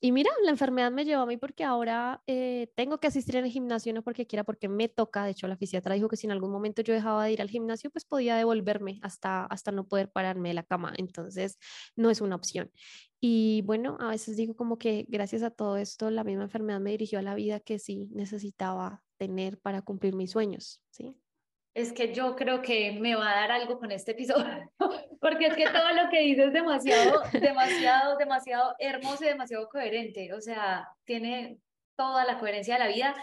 y 0.00 0.12
mira, 0.12 0.30
la 0.44 0.50
enfermedad 0.50 0.92
me 0.92 1.04
llevó 1.06 1.22
a 1.22 1.26
mí 1.26 1.38
porque 1.38 1.64
ahora 1.64 2.22
eh, 2.26 2.70
tengo 2.76 2.98
que 2.98 3.06
asistir 3.06 3.36
el 3.36 3.46
gimnasio, 3.46 3.94
no 3.94 4.02
porque 4.02 4.26
quiera, 4.26 4.44
porque 4.44 4.68
me 4.68 4.88
toca. 4.88 5.24
De 5.24 5.30
hecho, 5.30 5.48
la 5.48 5.56
fisiatra 5.56 5.94
dijo 5.94 6.08
que 6.08 6.16
si 6.16 6.26
en 6.26 6.32
algún 6.32 6.50
momento 6.52 6.82
yo 6.82 6.92
dejaba 6.92 7.24
de 7.24 7.32
ir 7.32 7.40
al 7.40 7.48
gimnasio, 7.48 7.90
pues 7.90 8.04
podía 8.04 8.36
devolverme 8.36 8.98
hasta, 9.02 9.46
hasta 9.46 9.72
no 9.72 9.88
poder 9.88 10.10
pararme 10.12 10.50
de 10.50 10.54
la 10.54 10.62
cama. 10.64 10.92
Entonces, 10.98 11.58
no 11.96 12.10
es 12.10 12.20
una 12.20 12.36
opción. 12.36 12.70
Y 13.26 13.62
bueno, 13.62 13.96
a 14.00 14.08
veces 14.08 14.36
digo 14.36 14.54
como 14.54 14.76
que 14.76 15.06
gracias 15.08 15.42
a 15.42 15.50
todo 15.50 15.78
esto, 15.78 16.10
la 16.10 16.24
misma 16.24 16.42
enfermedad 16.42 16.78
me 16.78 16.90
dirigió 16.90 17.18
a 17.18 17.22
la 17.22 17.34
vida 17.34 17.58
que 17.58 17.78
sí 17.78 18.10
necesitaba 18.12 19.02
tener 19.16 19.58
para 19.58 19.80
cumplir 19.80 20.14
mis 20.14 20.32
sueños, 20.32 20.82
¿sí? 20.90 21.16
es 21.72 21.94
que 21.94 22.12
yo 22.12 22.36
creo 22.36 22.60
que 22.60 22.92
me 23.00 23.16
va 23.16 23.32
a 23.32 23.40
dar 23.40 23.52
algo 23.52 23.78
con 23.78 23.92
este 23.92 24.12
episodio, 24.12 24.70
porque 25.22 25.46
es 25.46 25.54
que 25.54 25.64
todo 25.64 25.90
lo 25.94 26.10
que 26.10 26.20
dices 26.20 26.48
es 26.48 26.52
demasiado, 26.52 27.22
demasiado, 27.32 28.18
demasiado 28.18 28.74
hermoso 28.78 29.24
y 29.24 29.28
demasiado 29.28 29.70
coherente, 29.70 30.34
o 30.34 30.40
sea, 30.42 30.86
tiene 31.04 31.56
toda 31.96 32.26
la 32.26 32.38
coherencia 32.38 32.74
de 32.74 32.80
la 32.80 32.88
vida 32.88 33.14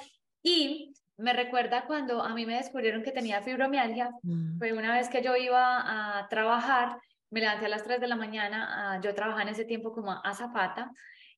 y 0.41 0.95
me 1.17 1.33
recuerda 1.33 1.85
cuando 1.85 2.23
a 2.23 2.33
mí 2.33 2.47
me 2.47 2.55
descubrieron 2.55 3.03
que 3.03 3.11
tenía 3.11 3.43
fibromialgia, 3.43 4.09
mm. 4.23 4.57
fue 4.57 4.73
una 4.73 4.97
vez 4.97 5.09
que 5.09 5.21
yo 5.21 5.35
iba 5.35 6.19
a 6.19 6.27
trabajar, 6.27 6.97
me 7.31 7.39
levanté 7.39 7.65
a 7.65 7.69
las 7.69 7.83
3 7.83 7.99
de 7.99 8.07
la 8.07 8.15
mañana, 8.15 8.99
yo 9.03 9.15
trabajaba 9.15 9.41
en 9.41 9.49
ese 9.49 9.65
tiempo 9.65 9.91
como 9.91 10.11
azafata 10.11 10.91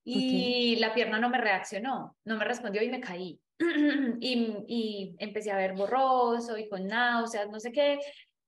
y 0.03 0.75
la 0.77 0.93
pierna 0.93 1.19
no 1.19 1.29
me 1.29 1.37
reaccionó, 1.37 2.17
no 2.25 2.37
me 2.37 2.43
respondió 2.43 2.81
y 2.83 2.89
me 2.89 2.99
caí. 2.99 3.39
y, 4.19 4.57
y, 4.67 5.15
empecé 5.19 5.51
a 5.51 5.57
ver 5.57 5.73
borroso 5.73 6.57
y 6.57 6.67
con 6.67 6.87
náuseas, 6.87 7.49
no 7.49 7.59
sé 7.59 7.71
qué. 7.71 7.99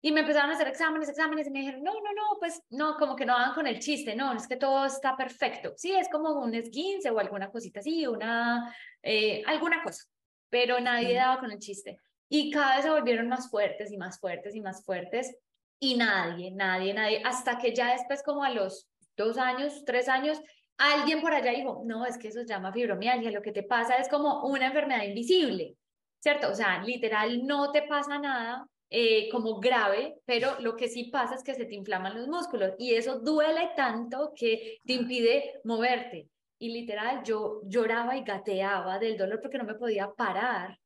Y 0.01 0.11
me 0.11 0.21
empezaron 0.21 0.51
a 0.51 0.55
hacer 0.55 0.67
exámenes, 0.67 1.07
exámenes, 1.07 1.47
y 1.47 1.51
me 1.51 1.59
dijeron, 1.59 1.83
no, 1.83 1.93
no, 1.93 2.13
no, 2.13 2.37
pues 2.39 2.61
no, 2.69 2.95
como 2.97 3.15
que 3.15 3.25
no 3.25 3.35
hagan 3.35 3.53
con 3.53 3.67
el 3.67 3.79
chiste, 3.79 4.15
no, 4.15 4.33
es 4.33 4.47
que 4.47 4.57
todo 4.57 4.85
está 4.85 5.15
perfecto. 5.15 5.73
Sí, 5.77 5.95
es 5.95 6.09
como 6.09 6.31
un 6.31 6.53
esguince 6.53 7.09
o 7.09 7.19
alguna 7.19 7.49
cosita 7.49 7.79
así, 7.79 8.05
una, 8.05 8.75
eh, 9.01 9.41
alguna 9.45 9.81
cosa, 9.83 10.03
pero 10.49 10.79
nadie 10.79 11.15
daba 11.15 11.39
con 11.39 11.51
el 11.51 11.59
chiste. 11.59 11.99
y 12.27 12.51
cada 12.51 12.75
vez 12.75 12.85
se 12.85 12.91
volvieron 12.91 13.29
más 13.29 13.49
fuertes 13.49 13.91
y 13.91 13.97
más 13.97 14.19
fuertes 14.19 14.55
y 14.55 14.61
más 14.61 14.83
fuertes 14.83 15.35
y 15.79 15.95
nadie, 15.95 16.51
nadie, 16.51 16.93
nadie, 16.93 17.21
hasta 17.23 17.57
que 17.57 17.73
ya 17.73 17.93
después 17.93 18.23
como 18.23 18.43
a 18.43 18.49
los 18.49 18.87
dos 19.17 19.37
años, 19.37 19.83
tres 19.85 20.09
años, 20.09 20.39
alguien 20.77 21.21
por 21.21 21.33
allá 21.33 21.51
dijo, 21.51 21.83
no, 21.85 22.05
es 22.05 22.17
que 22.17 22.29
eso 22.29 22.41
se 22.41 22.47
llama 22.47 22.73
fibromialgia, 22.73 23.31
lo 23.31 23.41
que 23.41 23.51
te 23.51 23.63
pasa 23.63 23.97
es 23.97 24.09
como 24.09 24.43
una 24.45 24.67
enfermedad 24.67 25.03
invisible, 25.03 25.75
¿cierto? 26.19 26.49
O 26.49 26.55
sea, 26.55 26.81
literal 26.83 27.45
no 27.45 27.71
te 27.71 27.83
pasa 27.83 28.19
nada, 28.19 28.67
eh, 28.89 29.29
como 29.31 29.59
grave, 29.59 30.19
pero 30.25 30.59
lo 30.59 30.75
que 30.75 30.87
sí 30.87 31.05
pasa 31.05 31.35
es 31.35 31.43
que 31.43 31.55
se 31.55 31.65
te 31.65 31.75
inflaman 31.75 32.15
los 32.15 32.27
músculos 32.27 32.73
y 32.77 32.93
eso 32.93 33.19
duele 33.19 33.71
tanto 33.75 34.31
que 34.35 34.79
te 34.85 34.93
impide 34.93 35.59
moverte. 35.63 36.29
Y 36.59 36.69
literal, 36.69 37.23
yo 37.23 37.61
lloraba 37.65 38.15
y 38.15 38.23
gateaba 38.23 38.99
del 38.99 39.17
dolor 39.17 39.41
porque 39.41 39.57
no 39.57 39.65
me 39.65 39.75
podía 39.75 40.11
parar. 40.13 40.79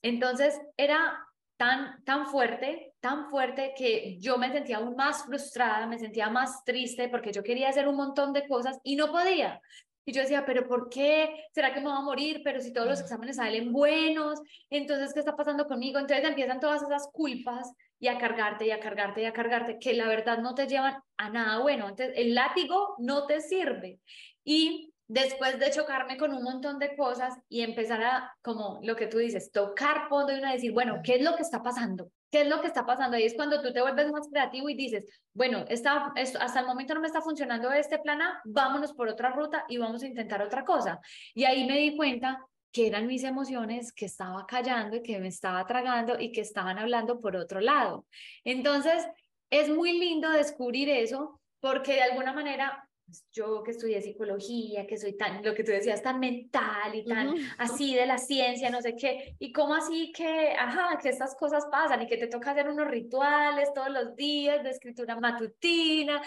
Entonces 0.00 0.58
era 0.76 1.18
tan, 1.60 2.02
tan 2.04 2.26
fuerte, 2.26 2.94
tan 3.00 3.28
fuerte 3.28 3.74
que 3.76 4.16
yo 4.18 4.38
me 4.38 4.50
sentía 4.50 4.78
aún 4.78 4.96
más 4.96 5.26
frustrada, 5.26 5.86
me 5.86 5.98
sentía 5.98 6.30
más 6.30 6.64
triste 6.64 7.10
porque 7.10 7.32
yo 7.32 7.42
quería 7.42 7.68
hacer 7.68 7.86
un 7.86 7.96
montón 7.96 8.32
de 8.32 8.48
cosas 8.48 8.78
y 8.82 8.96
no 8.96 9.12
podía. 9.12 9.60
Y 10.06 10.12
yo 10.12 10.22
decía, 10.22 10.46
pero 10.46 10.66
¿por 10.66 10.88
qué? 10.88 11.44
¿Será 11.52 11.74
que 11.74 11.80
me 11.80 11.90
voy 11.90 11.98
a 11.98 12.00
morir? 12.00 12.40
Pero 12.42 12.60
si 12.60 12.72
todos 12.72 12.88
los 12.88 13.00
exámenes 13.02 13.36
salen 13.36 13.74
buenos, 13.74 14.40
entonces, 14.70 15.12
¿qué 15.12 15.20
está 15.20 15.36
pasando 15.36 15.66
conmigo? 15.66 15.98
Entonces 15.98 16.26
empiezan 16.26 16.60
todas 16.60 16.82
esas 16.82 17.10
culpas 17.12 17.70
y 17.98 18.08
a 18.08 18.16
cargarte 18.16 18.64
y 18.64 18.70
a 18.70 18.80
cargarte 18.80 19.20
y 19.20 19.26
a 19.26 19.34
cargarte, 19.34 19.78
que 19.78 19.92
la 19.92 20.08
verdad 20.08 20.38
no 20.38 20.54
te 20.54 20.66
llevan 20.66 20.96
a 21.18 21.28
nada 21.28 21.58
bueno. 21.58 21.90
Entonces, 21.90 22.16
el 22.16 22.34
látigo 22.34 22.94
no 23.00 23.26
te 23.26 23.42
sirve. 23.42 24.00
Y 24.44 24.89
después 25.10 25.58
de 25.58 25.72
chocarme 25.72 26.16
con 26.16 26.32
un 26.32 26.44
montón 26.44 26.78
de 26.78 26.94
cosas 26.94 27.36
y 27.48 27.62
empezar 27.62 28.00
a, 28.04 28.36
como 28.42 28.78
lo 28.84 28.94
que 28.94 29.08
tú 29.08 29.18
dices, 29.18 29.50
tocar 29.50 30.08
fondo 30.08 30.32
y 30.32 30.38
una 30.38 30.52
decir, 30.52 30.70
bueno, 30.70 31.00
¿qué 31.02 31.16
es 31.16 31.22
lo 31.22 31.34
que 31.34 31.42
está 31.42 31.64
pasando? 31.64 32.12
¿Qué 32.30 32.42
es 32.42 32.46
lo 32.46 32.60
que 32.60 32.68
está 32.68 32.86
pasando? 32.86 33.16
Ahí 33.16 33.24
es 33.24 33.34
cuando 33.34 33.60
tú 33.60 33.72
te 33.72 33.80
vuelves 33.80 34.12
más 34.12 34.28
creativo 34.28 34.68
y 34.68 34.76
dices, 34.76 35.04
bueno, 35.34 35.64
está, 35.68 36.12
hasta 36.14 36.60
el 36.60 36.66
momento 36.66 36.94
no 36.94 37.00
me 37.00 37.08
está 37.08 37.20
funcionando 37.22 37.72
este 37.72 37.98
plan 37.98 38.22
A, 38.22 38.40
vámonos 38.44 38.92
por 38.92 39.08
otra 39.08 39.30
ruta 39.30 39.64
y 39.68 39.78
vamos 39.78 40.04
a 40.04 40.06
intentar 40.06 40.42
otra 40.42 40.64
cosa. 40.64 41.00
Y 41.34 41.42
ahí 41.42 41.66
me 41.66 41.78
di 41.78 41.96
cuenta 41.96 42.46
que 42.70 42.86
eran 42.86 43.08
mis 43.08 43.24
emociones 43.24 43.92
que 43.92 44.06
estaba 44.06 44.46
callando 44.46 44.98
y 44.98 45.02
que 45.02 45.18
me 45.18 45.26
estaba 45.26 45.66
tragando 45.66 46.20
y 46.20 46.30
que 46.30 46.42
estaban 46.42 46.78
hablando 46.78 47.20
por 47.20 47.34
otro 47.34 47.58
lado. 47.58 48.06
Entonces, 48.44 49.04
es 49.50 49.68
muy 49.70 49.98
lindo 49.98 50.30
descubrir 50.30 50.88
eso 50.88 51.40
porque 51.58 51.94
de 51.94 52.02
alguna 52.02 52.32
manera 52.32 52.86
pues, 53.10 53.26
yo 53.32 53.64
que 53.64 53.72
estudié 53.72 54.00
psicología, 54.00 54.86
que 54.86 54.96
soy 54.96 55.16
tan, 55.16 55.42
lo 55.44 55.52
que 55.52 55.64
tú 55.64 55.72
decías, 55.72 56.00
tan 56.00 56.20
mental 56.20 56.94
y 56.94 57.04
tan 57.04 57.34
así 57.58 57.92
de 57.96 58.06
la 58.06 58.18
ciencia, 58.18 58.70
no 58.70 58.80
sé 58.80 58.94
qué, 58.94 59.34
y 59.40 59.50
cómo 59.50 59.74
así 59.74 60.12
que, 60.12 60.52
ajá, 60.56 60.96
que 61.02 61.08
estas 61.08 61.34
cosas 61.34 61.66
pasan 61.72 62.02
y 62.02 62.06
que 62.06 62.18
te 62.18 62.28
toca 62.28 62.52
hacer 62.52 62.68
unos 62.68 62.86
rituales 62.86 63.74
todos 63.74 63.90
los 63.90 64.14
días 64.14 64.62
de 64.62 64.70
escritura 64.70 65.18
matutina. 65.18 66.22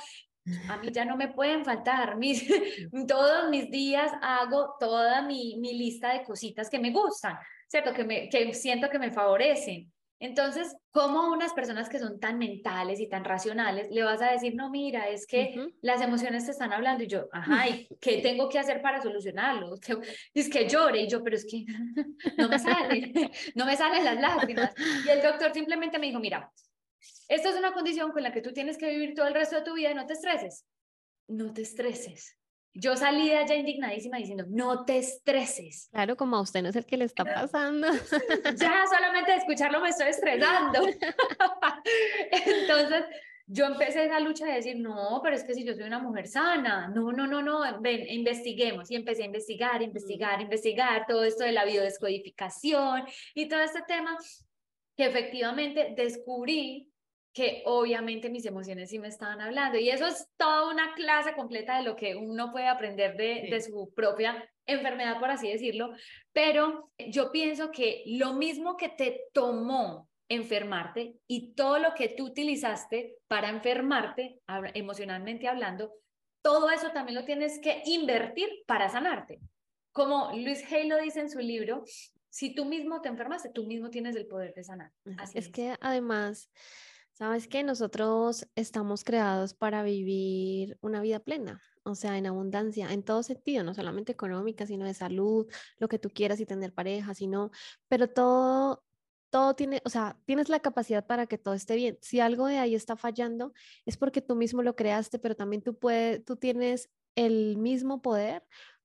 A 0.67 0.75
mí 0.75 0.89
ya 0.91 1.05
no 1.05 1.15
me 1.15 1.29
pueden 1.29 1.63
faltar, 1.63 2.17
mis, 2.17 2.45
todos 3.07 3.49
mis 3.49 3.71
días 3.71 4.11
hago 4.21 4.75
toda 4.77 5.21
mi, 5.21 5.55
mi 5.59 5.77
lista 5.77 6.11
de 6.11 6.25
cositas 6.25 6.69
que 6.69 6.79
me 6.79 6.91
gustan, 6.91 7.37
¿cierto? 7.65 7.93
Que, 7.93 8.03
me, 8.03 8.27
que 8.27 8.53
siento 8.53 8.89
que 8.89 8.99
me 8.99 9.09
favorecen. 9.09 9.89
Entonces, 10.23 10.73
¿cómo 10.91 11.33
unas 11.33 11.51
personas 11.51 11.89
que 11.89 11.99
son 11.99 12.17
tan 12.17 12.37
mentales 12.37 13.01
y 13.01 13.09
tan 13.09 13.25
racionales 13.25 13.91
le 13.91 14.03
vas 14.03 14.21
a 14.21 14.31
decir, 14.31 14.55
no, 14.55 14.69
mira, 14.69 15.09
es 15.09 15.27
que 15.27 15.73
las 15.81 16.01
emociones 16.01 16.45
te 16.45 16.51
están 16.51 16.71
hablando 16.71 17.03
y 17.03 17.07
yo, 17.07 17.27
ajá, 17.33 17.67
¿y 17.67 17.89
qué 17.99 18.21
tengo 18.21 18.47
que 18.47 18.57
hacer 18.57 18.81
para 18.81 19.01
solucionarlo? 19.01 19.75
Es 20.33 20.47
que 20.49 20.69
llore 20.69 21.01
y 21.01 21.09
yo, 21.09 21.21
pero 21.21 21.35
es 21.35 21.45
que 21.45 21.65
no 22.37 22.47
me 22.47 22.57
salen, 22.57 23.11
no 23.55 23.65
me 23.65 23.75
salen 23.75 24.05
las 24.05 24.17
lágrimas. 24.17 24.73
Y 25.05 25.09
el 25.09 25.21
doctor 25.21 25.53
simplemente 25.53 25.99
me 25.99 26.07
dijo, 26.07 26.21
mira, 26.21 26.49
esta 27.27 27.49
es 27.49 27.57
una 27.57 27.73
condición 27.73 28.13
con 28.13 28.23
la 28.23 28.31
que 28.31 28.41
tú 28.41 28.53
tienes 28.53 28.77
que 28.77 28.89
vivir 28.91 29.15
todo 29.15 29.27
el 29.27 29.33
resto 29.33 29.57
de 29.57 29.63
tu 29.63 29.73
vida 29.73 29.91
y 29.91 29.95
no 29.95 30.05
te 30.05 30.13
estreses. 30.13 30.65
No 31.27 31.51
te 31.51 31.63
estreses. 31.63 32.37
Yo 32.75 32.95
salí 32.95 33.29
de 33.29 33.37
allá 33.37 33.55
indignadísima 33.55 34.17
diciendo, 34.17 34.45
no 34.49 34.83
te 34.85 34.97
estreses. 34.97 35.89
Claro, 35.91 36.15
como 36.17 36.37
a 36.37 36.41
usted 36.41 36.63
no 36.63 36.69
es 36.69 36.75
el 36.75 36.85
que 36.85 36.97
le 36.97 37.05
está 37.05 37.23
pasando. 37.23 37.87
ya 38.57 38.85
solamente 38.89 39.31
de 39.31 39.37
escucharlo 39.37 39.79
me 39.79 39.89
estoy 39.89 40.07
estresando. 40.07 40.79
Entonces, 42.31 43.05
yo 43.45 43.65
empecé 43.65 44.05
esa 44.05 44.19
lucha 44.19 44.45
de 44.45 44.53
decir, 44.53 44.79
no, 44.79 45.19
pero 45.23 45.35
es 45.35 45.43
que 45.43 45.53
si 45.53 45.63
yo 45.63 45.73
soy 45.73 45.83
una 45.83 45.99
mujer 45.99 46.27
sana, 46.27 46.87
no, 46.87 47.11
no, 47.11 47.27
no, 47.27 47.43
no, 47.43 47.81
ven, 47.81 48.07
investiguemos. 48.09 48.89
Y 48.89 48.95
empecé 48.95 49.23
a 49.23 49.27
investigar, 49.27 49.81
investigar, 49.81 50.41
investigar 50.41 51.05
todo 51.07 51.23
esto 51.23 51.43
de 51.43 51.51
la 51.51 51.65
biodescodificación 51.65 53.03
y 53.35 53.47
todo 53.47 53.61
este 53.61 53.81
tema 53.83 54.17
que 54.95 55.05
efectivamente 55.05 55.93
descubrí 55.95 56.92
que 57.33 57.63
obviamente 57.65 58.29
mis 58.29 58.45
emociones 58.45 58.91
sí 58.91 58.99
me 58.99 59.07
estaban 59.07 59.41
hablando. 59.41 59.79
Y 59.79 59.89
eso 59.89 60.05
es 60.05 60.27
toda 60.37 60.71
una 60.71 60.93
clase 60.93 61.33
completa 61.33 61.77
de 61.77 61.83
lo 61.83 61.95
que 61.95 62.15
uno 62.15 62.51
puede 62.51 62.67
aprender 62.67 63.17
de, 63.17 63.47
de, 63.49 63.61
su 63.61 63.91
propia 63.95 64.47
enfermedad, 64.67 65.19
por 65.19 65.31
así 65.31 65.51
decirlo. 65.51 65.93
Pero 66.31 66.91
yo 67.09 67.31
pienso 67.31 67.71
que 67.71 68.03
lo 68.05 68.33
mismo 68.33 68.77
que 68.77 68.89
te 68.89 69.21
tomó 69.33 70.07
enfermarte 70.29 71.15
y 71.27 71.53
todo 71.53 71.79
lo 71.79 71.93
que 71.95 72.09
tú 72.09 72.25
utilizaste 72.25 73.15
para 73.27 73.49
enfermarte, 73.49 74.39
emocionalmente 74.73 75.47
hablando, 75.47 75.91
todo 76.43 76.69
eso 76.69 76.91
también 76.91 77.15
lo 77.15 77.25
tienes 77.25 77.59
que 77.59 77.81
invertir 77.85 78.49
para 78.67 78.89
sanarte. 78.89 79.39
Como 79.91 80.31
Luis 80.35 80.63
Hay 80.71 80.87
lo 80.87 80.97
dice 80.97 81.21
en 81.21 81.29
su 81.29 81.39
libro, 81.39 81.83
si 82.29 82.53
tú 82.53 82.65
mismo 82.65 83.01
te 83.01 83.09
enfermaste, 83.09 83.49
tú 83.49 83.65
mismo 83.65 83.89
tienes 83.89 84.15
el 84.15 84.27
poder 84.27 84.53
de 84.53 84.63
sanar. 84.63 84.91
Así 85.17 85.37
es, 85.37 85.45
es. 85.45 85.51
que 85.51 85.75
además 85.79 86.49
Sabes 87.13 87.47
que 87.47 87.63
nosotros 87.63 88.47
estamos 88.55 89.03
creados 89.03 89.53
para 89.53 89.83
vivir 89.83 90.79
una 90.81 90.99
vida 90.99 91.19
plena, 91.19 91.61
o 91.83 91.93
sea, 91.93 92.17
en 92.17 92.25
abundancia, 92.25 92.91
en 92.91 93.03
todo 93.03 93.21
sentido, 93.21 93.63
no 93.63 93.75
solamente 93.75 94.11
económica, 94.11 94.65
sino 94.65 94.85
de 94.85 94.95
salud, 94.95 95.47
lo 95.77 95.87
que 95.87 95.99
tú 95.99 96.09
quieras 96.09 96.39
y 96.39 96.47
tener 96.47 96.73
pareja, 96.73 97.13
sino, 97.13 97.51
pero 97.87 98.09
todo, 98.09 98.83
todo 99.29 99.53
tiene, 99.53 99.79
o 99.85 99.89
sea, 99.89 100.17
tienes 100.25 100.49
la 100.49 100.59
capacidad 100.59 101.05
para 101.05 101.27
que 101.27 101.37
todo 101.37 101.53
esté 101.53 101.75
bien. 101.75 101.99
Si 102.01 102.19
algo 102.19 102.47
de 102.47 102.57
ahí 102.57 102.73
está 102.73 102.95
fallando, 102.95 103.53
es 103.85 103.95
porque 103.95 104.21
tú 104.21 104.35
mismo 104.35 104.63
lo 104.63 104.75
creaste, 104.75 105.19
pero 105.19 105.35
también 105.35 105.61
tú 105.61 105.77
puedes, 105.77 106.25
tú 106.25 106.35
tienes 106.35 106.89
el 107.15 107.57
mismo 107.57 108.01
poder 108.01 108.43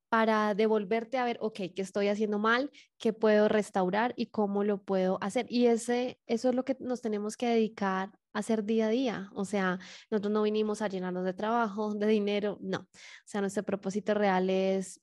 para 0.08 0.54
devolverte 0.54 1.18
a 1.18 1.24
ver, 1.24 1.38
ok, 1.40 1.60
¿qué 1.74 1.82
estoy 1.82 2.08
haciendo 2.08 2.38
mal? 2.38 2.70
¿Qué 2.98 3.12
puedo 3.12 3.48
restaurar 3.48 4.14
y 4.16 4.26
cómo 4.26 4.64
lo 4.64 4.82
puedo 4.82 5.18
hacer? 5.20 5.46
Y 5.48 5.66
ese, 5.66 6.18
eso 6.26 6.48
es 6.48 6.54
lo 6.54 6.64
que 6.64 6.76
nos 6.80 7.02
tenemos 7.02 7.36
que 7.36 7.46
dedicar 7.46 8.10
a 8.32 8.38
hacer 8.38 8.64
día 8.64 8.86
a 8.86 8.90
día. 8.90 9.30
O 9.34 9.44
sea, 9.44 9.78
nosotros 10.10 10.32
no 10.32 10.42
vinimos 10.42 10.82
a 10.82 10.88
llenarnos 10.88 11.24
de 11.24 11.34
trabajo, 11.34 11.94
de 11.94 12.06
dinero, 12.06 12.58
no. 12.60 12.78
O 12.80 12.88
sea, 13.26 13.40
nuestro 13.40 13.62
propósito 13.62 14.14
real 14.14 14.48
es 14.50 15.00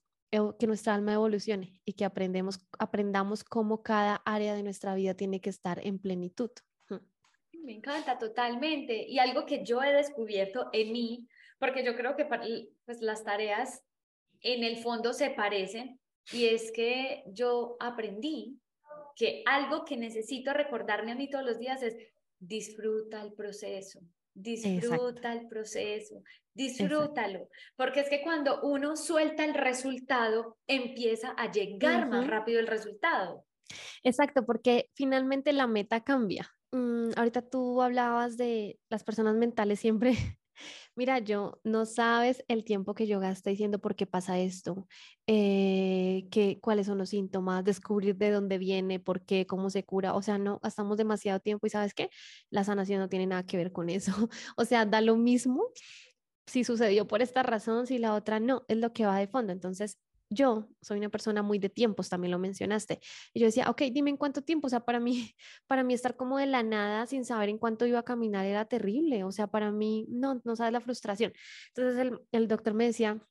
que 0.59 0.67
nuestra 0.67 0.95
alma 0.95 1.13
evolucione 1.13 1.79
y 1.85 1.93
que 1.93 2.03
aprendemos, 2.03 2.59
aprendamos 2.77 3.43
cómo 3.43 3.83
cada 3.83 4.21
área 4.25 4.53
de 4.53 4.63
nuestra 4.63 4.93
vida 4.93 5.13
tiene 5.13 5.39
que 5.39 5.49
estar 5.49 5.79
en 5.85 5.97
plenitud. 5.99 6.51
Me 7.65 7.73
encanta 7.73 8.17
totalmente. 8.19 9.07
Y 9.07 9.17
algo 9.17 9.45
que 9.45 9.63
yo 9.63 9.81
he 9.81 9.91
descubierto 9.91 10.69
en 10.71 10.91
mí, 10.91 11.27
porque 11.57 11.83
yo 11.83 11.95
creo 11.95 12.15
que 12.15 12.25
pues, 12.25 13.01
las 13.01 13.23
tareas 13.23 13.81
en 14.45 14.63
el 14.63 14.77
fondo 14.77 15.11
se 15.13 15.31
parecen 15.31 15.99
y 16.31 16.45
es 16.45 16.71
que 16.71 17.23
yo 17.27 17.77
aprendí 17.79 18.59
que 19.15 19.43
algo 19.45 19.85
que 19.85 19.97
necesito 19.97 20.53
recordarme 20.53 21.11
a 21.11 21.15
mí 21.15 21.29
todos 21.29 21.45
los 21.45 21.59
días 21.59 21.81
es 21.81 21.95
disfruta 22.39 23.21
el 23.21 23.33
proceso, 23.33 23.99
disfruta 24.33 25.33
el 25.33 25.47
proceso, 25.47 26.21
disfrútalo, 26.53 27.49
porque 27.75 28.01
es 28.01 28.09
que 28.09 28.21
cuando 28.21 28.61
uno 28.61 28.95
suelta 28.95 29.45
el 29.45 29.53
resultado, 29.53 30.57
empieza 30.67 31.29
a 31.31 31.51
llegar 31.51 32.07
más 32.07 32.27
rápido 32.27 32.59
el 32.59 32.67
resultado. 32.67 33.45
Exacto, 34.03 34.45
porque 34.45 34.89
finalmente 34.93 35.53
la 35.53 35.65
meta 35.65 36.03
cambia. 36.03 36.51
Mm, 36.71 37.11
ahorita 37.15 37.41
tú 37.49 37.81
hablabas 37.81 38.37
de 38.37 38.77
las 38.89 39.03
personas 39.03 39.35
mentales 39.35 39.79
siempre 39.79 40.13
Mira, 40.97 41.19
yo 41.19 41.59
no 41.65 41.85
sabes 41.85 42.43
el 42.47 42.63
tiempo 42.63 42.93
que 42.93 43.05
yo 43.05 43.19
gasté 43.19 43.49
diciendo 43.49 43.79
por 43.79 43.95
qué 43.95 44.05
pasa 44.05 44.39
esto, 44.39 44.87
eh, 45.27 46.29
cuáles 46.61 46.87
son 46.87 46.97
los 46.97 47.09
síntomas, 47.09 47.65
descubrir 47.65 48.15
de 48.15 48.31
dónde 48.31 48.57
viene, 48.57 48.99
por 49.01 49.25
qué, 49.25 49.45
cómo 49.45 49.69
se 49.69 49.83
cura. 49.83 50.13
O 50.15 50.21
sea, 50.21 50.37
no 50.37 50.59
gastamos 50.63 50.97
demasiado 50.97 51.39
tiempo 51.41 51.67
y 51.67 51.69
sabes 51.69 51.93
qué, 51.93 52.09
la 52.49 52.63
sanación 52.63 52.99
no 52.99 53.09
tiene 53.09 53.27
nada 53.27 53.45
que 53.45 53.57
ver 53.57 53.71
con 53.71 53.89
eso. 53.89 54.11
O 54.57 54.63
sea, 54.65 54.85
da 54.85 55.01
lo 55.01 55.17
mismo 55.17 55.63
si 56.47 56.63
sucedió 56.63 57.07
por 57.07 57.21
esta 57.21 57.43
razón, 57.43 57.87
si 57.87 57.97
la 57.97 58.13
otra 58.13 58.39
no, 58.39 58.65
es 58.67 58.77
lo 58.77 58.93
que 58.93 59.05
va 59.05 59.17
de 59.19 59.27
fondo. 59.27 59.51
Entonces, 59.53 59.99
yo 60.29 60.67
soy 60.81 60.99
una 60.99 61.09
persona 61.09 61.41
muy 61.43 61.59
de 61.59 61.69
tiempos, 61.69 62.09
también 62.09 62.31
lo 62.31 62.39
mencionaste. 62.39 62.99
Y 63.33 63.39
yo 63.39 63.45
decía, 63.45 63.69
ok, 63.69 63.83
dime 63.91 64.09
en 64.11 64.17
cuánto 64.17 64.41
tiempo. 64.41 64.67
O 64.67 64.69
sea, 64.69 64.81
para 64.81 64.99
mí, 64.99 65.35
para 65.67 65.83
mí 65.83 65.93
estar 65.93 66.15
como 66.15 66.37
de 66.37 66.47
la 66.47 66.63
nada 66.63 67.05
sin 67.07 67.25
saber 67.25 67.49
en 67.49 67.57
cuánto 67.57 67.85
iba 67.85 67.99
a 67.99 68.03
caminar 68.03 68.45
era 68.45 68.65
terrible. 68.65 69.23
O 69.23 69.31
sea, 69.31 69.47
para 69.47 69.71
mí, 69.71 70.05
no, 70.09 70.41
no 70.43 70.55
sabes 70.55 70.73
la 70.73 70.81
frustración. 70.81 71.33
Entonces 71.75 71.99
el, 71.99 72.19
el 72.31 72.47
doctor 72.47 72.73
me 72.73 72.85
decía, 72.85 73.21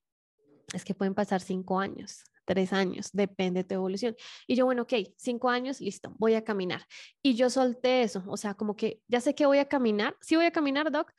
es 0.73 0.85
que 0.85 0.95
pueden 0.95 1.15
pasar 1.15 1.41
cinco 1.41 1.79
años. 1.81 2.25
tres 2.47 2.73
años, 2.75 3.11
depende 3.13 3.63
de 3.63 3.65
tu 3.69 3.75
evolución. 3.75 4.15
Y 4.47 4.55
yo, 4.55 4.67
bueno, 4.67 4.83
ok, 4.83 4.93
cinco 5.17 5.49
años, 5.49 5.81
listo, 5.81 6.15
voy 6.19 6.35
a 6.35 6.45
caminar. 6.45 6.83
Y 7.23 7.35
yo 7.37 7.49
solté 7.49 8.03
eso, 8.03 8.23
o 8.27 8.37
sea, 8.37 8.55
como 8.55 8.77
que 8.77 9.01
ya 9.09 9.21
sé 9.21 9.35
que 9.35 9.47
voy 9.47 9.59
a 9.59 9.69
caminar, 9.69 10.15
sí 10.21 10.37
voy 10.37 10.45
a 10.45 10.51
caminar, 10.51 10.91
Doc, 10.91 11.11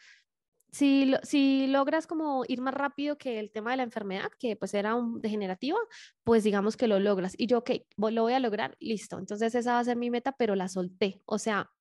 si, 0.76 1.14
si, 1.24 1.68
logras 1.68 2.06
como 2.06 2.44
ir 2.50 2.60
más 2.60 2.74
rápido 2.74 3.18
que 3.18 3.40
el 3.40 3.50
tema 3.50 3.72
de 3.72 3.78
la 3.78 3.84
enfermedad, 3.84 4.30
que 4.38 4.58
pues 4.58 4.74
era 4.74 4.96
un 4.96 5.22
degenerativo, 5.22 5.78
pues 6.26 6.44
digamos 6.44 6.76
que 6.76 6.88
lo 6.88 7.00
logras. 7.00 7.34
Y 7.38 7.48
yo, 7.48 7.60
ok, 7.60 7.72
lo 7.98 8.24
voy 8.24 8.34
a 8.34 8.42
lograr, 8.42 8.76
listo. 8.82 9.18
Entonces 9.18 9.56
esa 9.56 9.76
va 9.76 9.80
a 9.80 9.84
ser 9.86 9.96
mi 9.96 10.10
meta, 10.10 10.34
pero 10.34 10.54
la 10.54 10.68
solté. 10.68 11.22
O 11.24 11.40
sea, 11.40 11.72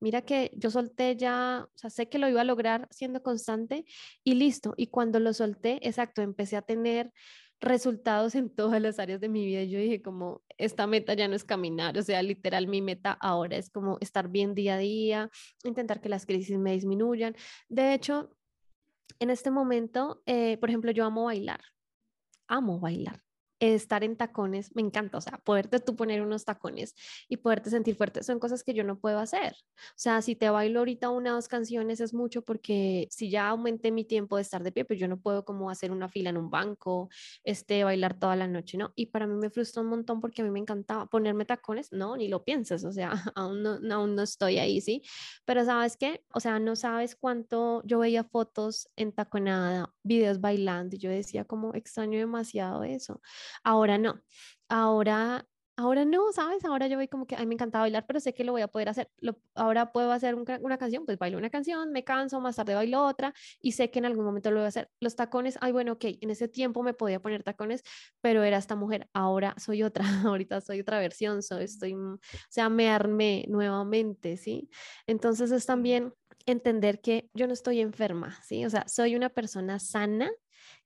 mira 0.00 0.20
que 0.20 0.50
yo 0.54 0.70
solté 0.70 1.16
ya, 1.16 1.66
o 1.66 1.78
sea, 1.78 1.88
sé 1.88 2.10
que 2.10 2.18
lo 2.18 2.28
iba 2.28 2.42
a 2.42 2.44
lograr 2.44 2.88
siendo 2.90 3.22
constante 3.22 3.86
y 4.22 4.34
listo. 4.34 4.74
Y 4.76 4.88
cuando 4.88 5.18
lo 5.18 5.32
solté, 5.32 5.78
exacto, 5.88 6.20
empecé 6.20 6.56
a 6.56 6.62
tener 6.62 7.10
resultados 7.58 8.34
en 8.34 8.50
todas 8.54 8.82
las 8.82 8.98
áreas 8.98 9.20
de 9.20 9.30
mi 9.30 9.46
vida. 9.46 9.62
Yo 9.64 9.78
dije 9.78 10.02
como, 10.02 10.42
esta 10.58 10.86
meta 10.86 11.14
ya 11.14 11.26
no 11.26 11.36
es 11.36 11.44
caminar, 11.44 11.96
o 11.96 12.02
sea, 12.02 12.22
literal 12.22 12.66
mi 12.66 12.82
meta 12.82 13.12
ahora 13.12 13.56
es 13.56 13.70
como 13.70 13.96
estar 14.02 14.28
bien 14.28 14.54
día 14.54 14.74
a 14.74 14.78
día, 14.78 15.30
intentar 15.64 16.02
que 16.02 16.10
las 16.10 16.26
crisis 16.26 16.58
me 16.58 16.72
disminuyan. 16.72 17.34
De 17.68 17.94
hecho, 17.94 18.30
en 19.18 19.30
este 19.30 19.50
momento, 19.50 20.22
eh, 20.26 20.58
por 20.58 20.68
ejemplo, 20.68 20.90
yo 20.92 21.04
amo 21.04 21.24
bailar, 21.24 21.60
amo 22.48 22.80
bailar 22.80 23.22
estar 23.70 24.02
en 24.02 24.16
tacones, 24.16 24.74
me 24.74 24.82
encanta, 24.82 25.18
o 25.18 25.20
sea, 25.20 25.38
poderte 25.38 25.78
tú 25.78 25.94
poner 25.94 26.20
unos 26.22 26.44
tacones 26.44 26.94
y 27.28 27.36
poderte 27.36 27.70
sentir 27.70 27.94
fuerte, 27.94 28.22
son 28.24 28.40
cosas 28.40 28.64
que 28.64 28.74
yo 28.74 28.82
no 28.82 28.98
puedo 28.98 29.18
hacer. 29.20 29.54
O 29.76 29.94
sea, 29.96 30.20
si 30.20 30.34
te 30.34 30.50
bailo 30.50 30.80
ahorita 30.80 31.10
una 31.10 31.32
o 31.32 31.34
dos 31.36 31.48
canciones 31.48 32.00
es 32.00 32.12
mucho 32.12 32.42
porque 32.42 33.06
si 33.10 33.30
ya 33.30 33.48
aumenté 33.48 33.92
mi 33.92 34.04
tiempo 34.04 34.36
de 34.36 34.42
estar 34.42 34.62
de 34.64 34.72
pie, 34.72 34.84
pues 34.84 34.98
yo 34.98 35.06
no 35.06 35.20
puedo 35.20 35.44
como 35.44 35.70
hacer 35.70 35.92
una 35.92 36.08
fila 36.08 36.30
en 36.30 36.38
un 36.38 36.50
banco, 36.50 37.08
este, 37.44 37.84
bailar 37.84 38.18
toda 38.18 38.34
la 38.36 38.48
noche, 38.48 38.76
¿no? 38.78 38.92
Y 38.96 39.06
para 39.06 39.26
mí 39.26 39.34
me 39.36 39.50
frustra 39.50 39.82
un 39.82 39.88
montón 39.88 40.20
porque 40.20 40.42
a 40.42 40.44
mí 40.44 40.50
me 40.50 40.58
encantaba 40.60 41.06
ponerme 41.06 41.44
tacones, 41.44 41.92
no, 41.92 42.16
ni 42.16 42.28
lo 42.28 42.44
piensas, 42.44 42.84
o 42.84 42.92
sea, 42.92 43.12
aún 43.36 43.62
no, 43.62 43.78
aún 43.94 44.16
no 44.16 44.22
estoy 44.22 44.58
ahí, 44.58 44.80
¿sí? 44.80 45.02
Pero 45.44 45.64
sabes 45.64 45.96
qué, 45.96 46.24
o 46.34 46.40
sea, 46.40 46.58
no 46.58 46.74
sabes 46.74 47.14
cuánto 47.16 47.82
yo 47.84 48.00
veía 48.00 48.24
fotos 48.24 48.88
en 48.96 49.12
taconada, 49.12 49.94
videos 50.02 50.40
bailando 50.40 50.96
y 50.96 50.98
yo 50.98 51.10
decía 51.10 51.44
como 51.44 51.74
extraño 51.74 52.18
demasiado 52.18 52.82
eso. 52.84 53.20
Ahora 53.64 53.98
no. 53.98 54.20
Ahora, 54.68 55.46
ahora 55.76 56.04
no, 56.04 56.32
¿sabes? 56.32 56.64
Ahora 56.64 56.86
yo 56.86 56.96
voy 56.96 57.08
como 57.08 57.26
que, 57.26 57.34
a 57.36 57.40
mí 57.40 57.46
me 57.46 57.54
encanta 57.54 57.80
bailar, 57.80 58.04
pero 58.06 58.20
sé 58.20 58.34
que 58.34 58.44
lo 58.44 58.52
voy 58.52 58.62
a 58.62 58.68
poder 58.68 58.88
hacer. 58.88 59.10
ahora 59.54 59.92
puedo 59.92 60.12
hacer 60.12 60.34
una 60.34 60.78
canción, 60.78 61.04
pues 61.06 61.18
bailo 61.18 61.38
una 61.38 61.50
canción, 61.50 61.92
me 61.92 62.04
canso, 62.04 62.40
más 62.40 62.56
tarde 62.56 62.74
bailo 62.74 63.04
otra 63.04 63.34
y 63.60 63.72
sé 63.72 63.90
que 63.90 63.98
en 63.98 64.06
algún 64.06 64.24
momento 64.24 64.50
lo 64.50 64.58
voy 64.58 64.66
a 64.66 64.68
hacer. 64.68 64.90
Los 65.00 65.16
tacones, 65.16 65.58
ay, 65.60 65.72
bueno, 65.72 65.92
ok, 65.92 66.04
en 66.20 66.30
ese 66.30 66.48
tiempo 66.48 66.82
me 66.82 66.94
podía 66.94 67.20
poner 67.20 67.42
tacones, 67.42 67.82
pero 68.20 68.42
era 68.44 68.58
esta 68.58 68.76
mujer. 68.76 69.08
Ahora 69.12 69.54
soy 69.58 69.82
otra, 69.82 70.04
ahorita 70.26 70.60
soy 70.60 70.80
otra 70.80 70.98
versión, 71.00 71.42
soy, 71.42 71.64
estoy, 71.64 71.94
o 71.94 72.18
sea, 72.48 72.68
me 72.68 72.90
armé 72.90 73.44
nuevamente, 73.48 74.36
¿sí? 74.36 74.70
Entonces 75.06 75.50
es 75.52 75.66
también 75.66 76.14
entender 76.46 77.00
que 77.00 77.30
yo 77.34 77.46
no 77.46 77.52
estoy 77.52 77.80
enferma, 77.80 78.38
¿sí? 78.42 78.64
O 78.64 78.70
sea, 78.70 78.86
soy 78.88 79.16
una 79.16 79.28
persona 79.30 79.78
sana 79.78 80.30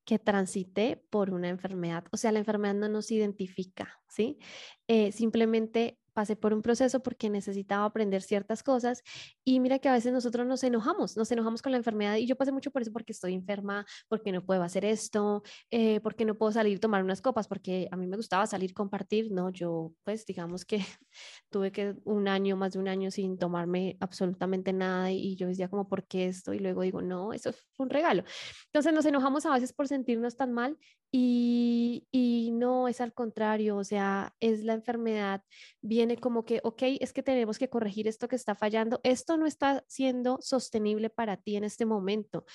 que 0.07 0.19
transité 0.19 0.97
por 1.11 1.31
una 1.35 1.49
enfermedad. 1.49 2.05
O 2.13 2.17
sea, 2.17 2.33
la 2.33 2.39
enfermedad 2.39 2.75
no 2.75 2.89
nos 2.89 3.11
identifica, 3.11 4.01
¿sí? 4.09 4.39
Eh, 4.87 5.13
simplemente 5.13 5.99
pasé 6.17 6.35
por 6.35 6.55
un 6.55 6.63
proceso 6.63 7.01
porque 7.03 7.29
necesitaba 7.29 7.85
aprender 7.85 8.23
ciertas 8.23 8.63
cosas 8.63 9.03
y 9.45 9.61
mira 9.61 9.79
que 9.79 9.91
a 9.91 9.93
veces 9.93 10.15
nosotros 10.15 10.47
nos 10.47 10.65
enojamos, 10.65 11.15
nos 11.15 11.31
enojamos 11.31 11.61
con 11.61 11.73
la 11.73 11.79
enfermedad 11.79 12.17
y 12.17 12.27
yo 12.27 12.37
pasé 12.37 12.53
mucho 12.53 12.71
por 12.71 12.81
eso 12.81 12.91
porque 12.91 13.13
estoy 13.13 13.35
enferma, 13.35 13.85
porque 14.09 14.33
no 14.33 14.43
puedo 14.43 14.63
hacer 14.63 14.87
esto, 14.87 15.43
eh, 15.71 16.01
porque 16.01 16.25
no 16.25 16.35
puedo 16.35 16.53
salir 16.53 16.79
a 16.79 16.81
tomar 16.81 17.05
unas 17.05 17.21
copas, 17.21 17.47
porque 17.49 17.87
a 17.91 17.97
mí 17.99 18.07
me 18.07 18.17
gustaba 18.17 18.47
salir 18.47 18.73
compartir, 18.73 19.31
¿no? 19.31 19.51
Yo 19.51 19.93
pues 20.05 20.25
digamos 20.25 20.65
que 20.65 20.79
tuve 21.51 21.71
que 21.71 21.95
un 22.05 22.29
año, 22.29 22.57
más 22.57 22.73
de 22.73 22.79
un 22.79 22.89
año 22.89 23.11
sin 23.11 23.37
tomarme 23.37 23.99
absolutamente 24.01 24.73
nada 24.73 25.13
y 25.13 25.37
yo 25.37 25.49
decía 25.49 25.69
como, 25.69 25.87
¿por 25.87 26.07
qué 26.07 26.29
esto? 26.29 26.55
Y 26.55 26.61
luego 26.61 26.81
digo, 26.81 27.03
no, 27.03 27.35
eso 27.35 27.53
fue 27.53 27.85
un 27.85 27.91
regalo. 27.91 28.25
Entonces 28.73 28.95
nos 28.95 29.05
enojamos 29.05 29.45
a 29.45 29.53
veces 29.53 29.75
por 29.75 29.87
sentirnos 29.87 30.35
tan 30.35 30.55
mal 30.55 30.79
y, 31.13 32.51
no 32.53 32.89
es 32.89 33.01
al 33.01 33.13
contrario, 33.13 33.77
o 33.77 33.85
sea, 33.85 34.35
es 34.41 34.65
la 34.65 34.73
enfermedad, 34.73 35.43
viene 35.83 36.17
como 36.17 36.45
que, 36.45 36.61
ok, 36.65 36.83
es 37.01 37.13
que 37.13 37.23
tenemos 37.23 37.59
que 37.59 37.69
corregir 37.69 38.09
esto 38.09 38.29
que 38.29 38.37
está 38.37 38.55
fallando, 38.55 39.01
esto 39.03 39.37
no 39.37 39.47
está 39.47 39.85
siendo 39.89 40.39
sostenible 40.41 41.11
para 41.11 41.37
ti 41.37 41.57
en 41.57 41.65
este 41.65 41.85
momento. 41.85 42.47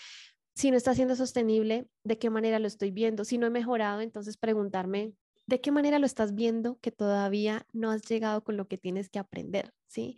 Si 0.55 0.71
no 0.71 0.77
está 0.77 0.95
siendo 0.95 1.15
sostenible, 1.15 1.87
¿de 2.03 2.17
qué 2.17 2.29
manera 2.29 2.59
lo 2.59 2.67
estoy 2.67 2.91
viendo? 2.91 3.25
Si 3.25 3.37
no 3.37 3.47
he 3.47 3.51
mejorado, 3.51 4.01
entonces 4.01 4.37
preguntarme, 4.37 5.13
¿de 5.51 5.59
qué 5.59 5.69
manera 5.69 5.99
lo 5.99 6.05
estás 6.05 6.33
viendo 6.33 6.79
que 6.79 6.91
todavía 6.91 7.67
no 7.73 7.91
has 7.91 8.03
llegado 8.03 8.41
con 8.43 8.55
lo 8.55 8.69
que 8.69 8.77
tienes 8.77 9.09
que 9.09 9.19
aprender? 9.19 9.73
¿Sí? 9.85 10.15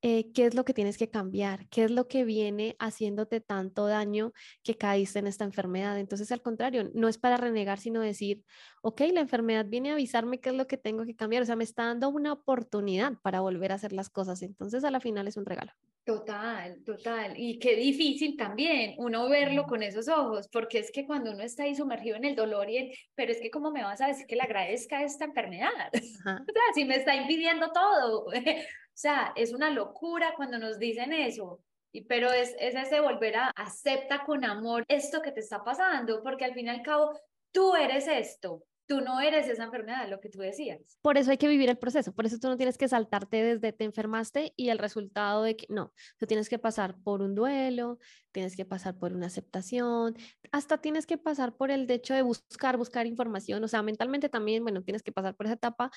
Eh, 0.00 0.32
qué 0.32 0.46
es 0.46 0.54
lo 0.54 0.64
que 0.64 0.72
tienes 0.72 0.96
que 0.96 1.10
cambiar, 1.10 1.68
qué 1.68 1.84
es 1.84 1.90
lo 1.90 2.08
que 2.08 2.24
viene 2.24 2.76
haciéndote 2.78 3.42
tanto 3.42 3.86
daño 3.86 4.32
que 4.62 4.78
caíste 4.78 5.18
en 5.18 5.26
esta 5.26 5.44
enfermedad. 5.44 5.98
Entonces, 5.98 6.32
al 6.32 6.40
contrario, 6.40 6.90
no 6.94 7.08
es 7.08 7.18
para 7.18 7.36
renegar, 7.36 7.78
sino 7.78 8.00
decir, 8.00 8.42
ok, 8.80 9.02
la 9.12 9.20
enfermedad 9.20 9.66
viene 9.68 9.90
a 9.90 9.94
avisarme 9.94 10.40
qué 10.40 10.48
es 10.48 10.54
lo 10.56 10.66
que 10.66 10.78
tengo 10.78 11.04
que 11.04 11.14
cambiar, 11.14 11.42
o 11.42 11.46
sea, 11.46 11.56
me 11.56 11.64
está 11.64 11.84
dando 11.84 12.08
una 12.08 12.32
oportunidad 12.32 13.18
para 13.22 13.40
volver 13.40 13.72
a 13.72 13.74
hacer 13.74 13.92
las 13.92 14.08
cosas. 14.08 14.40
Entonces, 14.40 14.82
a 14.84 14.90
la 14.90 15.00
final 15.00 15.28
es 15.28 15.36
un 15.36 15.44
regalo. 15.44 15.72
Total, 16.10 16.82
total. 16.84 17.34
Y 17.36 17.60
qué 17.60 17.76
difícil 17.76 18.36
también 18.36 18.94
uno 18.98 19.28
verlo 19.28 19.64
con 19.64 19.80
esos 19.84 20.08
ojos, 20.08 20.48
porque 20.48 20.80
es 20.80 20.90
que 20.90 21.06
cuando 21.06 21.30
uno 21.30 21.44
está 21.44 21.62
ahí 21.62 21.76
sumergido 21.76 22.16
en 22.16 22.24
el 22.24 22.34
dolor 22.34 22.68
y 22.68 22.78
el, 22.78 22.98
pero 23.14 23.30
es 23.30 23.40
que 23.40 23.48
cómo 23.48 23.70
me 23.70 23.84
vas 23.84 24.00
a 24.00 24.08
decir 24.08 24.26
que 24.26 24.34
le 24.34 24.42
agradezca 24.42 25.04
esta 25.04 25.26
enfermedad? 25.26 25.70
o 25.92 26.52
sea, 26.52 26.62
si 26.74 26.84
me 26.84 26.96
está 26.96 27.14
impidiendo 27.14 27.70
todo. 27.70 28.26
O 28.92 29.02
sea, 29.02 29.32
es 29.34 29.54
una 29.54 29.70
locura 29.70 30.34
cuando 30.36 30.58
nos 30.58 30.78
dicen 30.78 31.14
eso. 31.14 31.62
Y, 31.90 32.02
pero 32.02 32.30
es, 32.32 32.54
es 32.58 32.74
ese 32.74 33.00
volver 33.00 33.36
a 33.36 33.50
acepta 33.56 34.24
con 34.24 34.44
amor 34.44 34.84
esto 34.88 35.22
que 35.22 35.32
te 35.32 35.40
está 35.40 35.64
pasando, 35.64 36.22
porque 36.22 36.44
al 36.44 36.52
fin 36.52 36.66
y 36.66 36.70
al 36.70 36.82
cabo 36.82 37.18
tú 37.50 37.74
eres 37.76 38.06
esto, 38.08 38.62
tú 38.90 39.00
no 39.00 39.20
eres 39.20 39.46
esa 39.46 39.62
enfermedad, 39.62 40.08
lo 40.08 40.18
que 40.18 40.28
tú 40.28 40.40
decías. 40.40 40.98
Por 41.00 41.16
eso 41.16 41.30
hay 41.30 41.38
que 41.38 41.46
vivir 41.46 41.70
el 41.70 41.78
proceso, 41.78 42.12
por 42.12 42.26
eso 42.26 42.40
tú 42.40 42.48
no 42.48 42.56
tienes 42.56 42.76
que 42.76 42.88
saltarte 42.88 43.40
desde 43.40 43.72
te 43.72 43.84
enfermaste 43.84 44.52
y 44.56 44.70
el 44.70 44.78
resultado 44.78 45.44
de 45.44 45.54
que 45.54 45.66
no, 45.68 45.92
tú 46.18 46.26
tienes 46.26 46.48
que 46.48 46.58
pasar 46.58 46.96
por 47.04 47.22
un 47.22 47.36
duelo, 47.36 48.00
tienes 48.32 48.56
que 48.56 48.64
pasar 48.64 48.98
por 48.98 49.12
una 49.12 49.26
aceptación, 49.26 50.16
hasta 50.50 50.78
tienes 50.78 51.06
que 51.06 51.18
pasar 51.18 51.56
por 51.56 51.70
el 51.70 51.88
hecho 51.88 52.14
de 52.14 52.22
buscar, 52.22 52.76
buscar 52.78 53.06
información, 53.06 53.62
o 53.62 53.68
sea, 53.68 53.80
mentalmente 53.82 54.28
también, 54.28 54.64
bueno, 54.64 54.82
tienes 54.82 55.04
que 55.04 55.12
pasar 55.12 55.36
por 55.36 55.46
esa 55.46 55.54
etapa, 55.54 55.92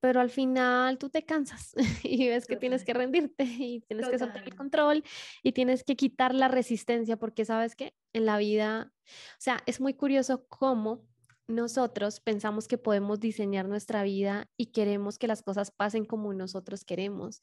pero 0.00 0.22
al 0.22 0.30
final 0.30 0.96
tú 0.96 1.10
te 1.10 1.26
cansas 1.26 1.74
y 2.02 2.28
ves 2.30 2.46
que 2.46 2.56
tienes 2.56 2.82
que 2.82 2.94
rendirte 2.94 3.44
y 3.44 3.82
tienes 3.82 4.08
que 4.08 4.18
soltar 4.18 4.42
el 4.42 4.56
control 4.56 5.04
y 5.42 5.52
tienes 5.52 5.84
que 5.84 5.96
quitar 5.96 6.34
la 6.34 6.48
resistencia 6.48 7.18
porque 7.18 7.44
sabes 7.44 7.76
que 7.76 7.92
en 8.14 8.24
la 8.24 8.38
vida, 8.38 8.90
o 9.06 9.36
sea, 9.38 9.62
es 9.66 9.82
muy 9.82 9.92
curioso 9.92 10.46
cómo 10.48 11.06
nosotros 11.48 12.20
pensamos 12.20 12.68
que 12.68 12.76
podemos 12.76 13.20
diseñar 13.20 13.66
nuestra 13.66 14.02
vida 14.02 14.48
y 14.56 14.66
queremos 14.66 15.18
que 15.18 15.26
las 15.26 15.42
cosas 15.42 15.70
pasen 15.70 16.04
como 16.04 16.32
nosotros 16.34 16.84
queremos, 16.84 17.40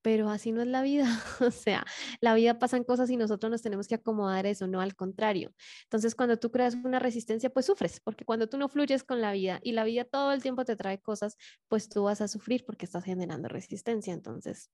pero 0.00 0.30
así 0.30 0.52
no 0.52 0.62
es 0.62 0.68
la 0.68 0.82
vida. 0.82 1.06
O 1.48 1.50
sea, 1.50 1.84
la 2.20 2.34
vida 2.34 2.58
pasan 2.58 2.84
cosas 2.84 3.10
y 3.10 3.16
nosotros 3.16 3.50
nos 3.50 3.62
tenemos 3.62 3.88
que 3.88 3.96
acomodar 3.96 4.46
eso, 4.46 4.66
no 4.66 4.80
al 4.80 4.94
contrario. 4.94 5.52
Entonces, 5.84 6.14
cuando 6.14 6.38
tú 6.38 6.50
creas 6.50 6.74
una 6.74 6.98
resistencia, 6.98 7.50
pues 7.50 7.66
sufres, 7.66 8.00
porque 8.00 8.24
cuando 8.24 8.48
tú 8.48 8.58
no 8.58 8.68
fluyes 8.68 9.02
con 9.02 9.20
la 9.20 9.32
vida 9.32 9.60
y 9.62 9.72
la 9.72 9.84
vida 9.84 10.04
todo 10.04 10.32
el 10.32 10.42
tiempo 10.42 10.64
te 10.64 10.76
trae 10.76 11.00
cosas, 11.00 11.36
pues 11.68 11.88
tú 11.88 12.04
vas 12.04 12.20
a 12.20 12.28
sufrir 12.28 12.64
porque 12.64 12.86
estás 12.86 13.04
generando 13.04 13.48
resistencia. 13.48 14.14
Entonces. 14.14 14.70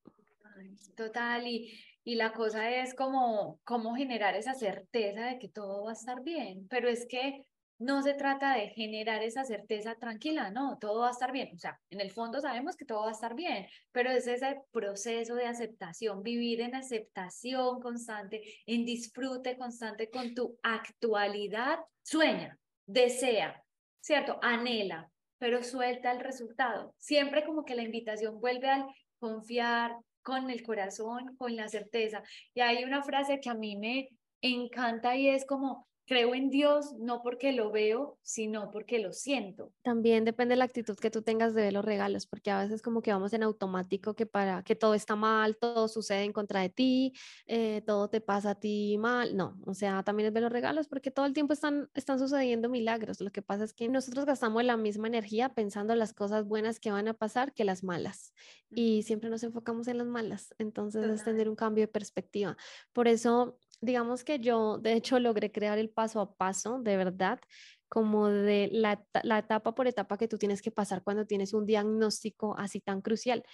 Total, 0.94 1.46
y, 1.46 1.72
y 2.04 2.16
la 2.16 2.32
cosa 2.32 2.70
es 2.70 2.94
como, 2.94 3.60
cómo 3.64 3.94
generar 3.94 4.34
esa 4.36 4.54
certeza 4.54 5.26
de 5.26 5.38
que 5.38 5.48
todo 5.48 5.84
va 5.84 5.90
a 5.90 5.94
estar 5.94 6.22
bien, 6.22 6.66
pero 6.68 6.88
es 6.88 7.06
que 7.06 7.46
no 7.84 8.02
se 8.02 8.14
trata 8.14 8.54
de 8.54 8.68
generar 8.70 9.22
esa 9.22 9.44
certeza 9.44 9.94
tranquila, 9.96 10.50
no, 10.50 10.78
todo 10.78 11.00
va 11.00 11.08
a 11.08 11.12
estar 11.12 11.32
bien. 11.32 11.50
O 11.54 11.58
sea, 11.58 11.78
en 11.90 12.00
el 12.00 12.10
fondo 12.10 12.40
sabemos 12.40 12.76
que 12.76 12.84
todo 12.84 13.02
va 13.02 13.08
a 13.08 13.12
estar 13.12 13.34
bien, 13.34 13.66
pero 13.92 14.10
es 14.10 14.26
ese 14.26 14.62
proceso 14.72 15.34
de 15.34 15.46
aceptación, 15.46 16.22
vivir 16.22 16.60
en 16.62 16.74
aceptación 16.74 17.80
constante, 17.80 18.42
en 18.66 18.84
disfrute 18.84 19.56
constante 19.56 20.10
con 20.10 20.34
tu 20.34 20.58
actualidad. 20.62 21.78
Sueña, 22.02 22.58
desea, 22.86 23.62
¿cierto? 24.00 24.38
Anhela, 24.42 25.10
pero 25.38 25.62
suelta 25.62 26.10
el 26.10 26.20
resultado. 26.20 26.94
Siempre 26.98 27.44
como 27.44 27.64
que 27.64 27.74
la 27.74 27.82
invitación 27.82 28.40
vuelve 28.40 28.70
al 28.70 28.86
confiar 29.18 29.96
con 30.22 30.50
el 30.50 30.62
corazón, 30.62 31.36
con 31.36 31.54
la 31.54 31.68
certeza. 31.68 32.22
Y 32.54 32.60
hay 32.60 32.82
una 32.84 33.02
frase 33.02 33.40
que 33.40 33.50
a 33.50 33.54
mí 33.54 33.76
me 33.76 34.08
encanta 34.40 35.16
y 35.16 35.28
es 35.28 35.44
como, 35.44 35.86
creo 36.06 36.34
en 36.34 36.50
Dios 36.50 36.94
no 36.98 37.22
porque 37.22 37.52
lo 37.52 37.70
veo, 37.70 38.18
sino 38.22 38.70
porque 38.70 38.98
lo 38.98 39.12
siento. 39.12 39.72
También 39.82 40.24
depende 40.24 40.52
de 40.52 40.56
la 40.58 40.64
actitud 40.64 40.96
que 40.96 41.10
tú 41.10 41.22
tengas 41.22 41.54
de 41.54 41.62
ver 41.62 41.72
los 41.72 41.84
regalos, 41.84 42.26
porque 42.26 42.50
a 42.50 42.62
veces 42.62 42.82
como 42.82 43.02
que 43.02 43.12
vamos 43.12 43.32
en 43.32 43.42
automático 43.42 44.14
que 44.14 44.26
para 44.26 44.62
que 44.62 44.76
todo 44.76 44.94
está 44.94 45.16
mal, 45.16 45.56
todo 45.56 45.88
sucede 45.88 46.24
en 46.24 46.32
contra 46.32 46.60
de 46.60 46.68
ti, 46.68 47.12
eh, 47.46 47.82
todo 47.86 48.08
te 48.08 48.20
pasa 48.20 48.50
a 48.50 48.54
ti 48.54 48.98
mal. 48.98 49.36
No, 49.36 49.58
o 49.64 49.74
sea, 49.74 50.02
también 50.02 50.26
es 50.28 50.32
ver 50.32 50.42
los 50.42 50.52
regalos 50.52 50.88
porque 50.88 51.10
todo 51.10 51.26
el 51.26 51.32
tiempo 51.32 51.52
están, 51.52 51.88
están 51.94 52.18
sucediendo 52.18 52.68
milagros. 52.68 53.20
Lo 53.20 53.30
que 53.30 53.42
pasa 53.42 53.64
es 53.64 53.72
que 53.72 53.88
nosotros 53.88 54.26
gastamos 54.26 54.62
la 54.64 54.76
misma 54.76 55.06
energía 55.06 55.50
pensando 55.54 55.94
las 55.94 56.12
cosas 56.12 56.46
buenas 56.46 56.80
que 56.80 56.90
van 56.90 57.08
a 57.08 57.14
pasar 57.14 57.52
que 57.52 57.64
las 57.64 57.82
malas 57.82 58.34
y 58.70 59.02
siempre 59.04 59.30
nos 59.30 59.42
enfocamos 59.42 59.88
en 59.88 59.98
las 59.98 60.06
malas. 60.06 60.54
Entonces 60.58 61.04
es 61.04 61.24
tener 61.24 61.48
un 61.48 61.56
cambio 61.56 61.82
de 61.82 61.88
perspectiva. 61.88 62.56
Por 62.92 63.08
eso 63.08 63.58
digamos 63.80 64.24
que 64.24 64.38
yo, 64.40 64.78
de 64.78 64.94
hecho, 64.94 65.18
logré 65.20 65.52
crear 65.52 65.78
el 65.78 65.90
paso 65.90 66.20
a 66.20 66.34
paso, 66.34 66.80
de 66.80 66.96
verdad, 66.96 67.40
como 67.88 68.28
de 68.28 68.68
la, 68.72 69.04
la, 69.22 69.38
etapa 69.38 69.74
por 69.74 69.86
etapa 69.86 70.18
que 70.18 70.28
tú 70.28 70.38
tienes 70.38 70.62
que 70.62 70.70
pasar 70.70 71.02
cuando 71.02 71.26
tienes 71.26 71.52
un 71.54 71.66
diagnóstico 71.66 72.56
así 72.58 72.80
tan 72.80 73.00
crucial, 73.00 73.44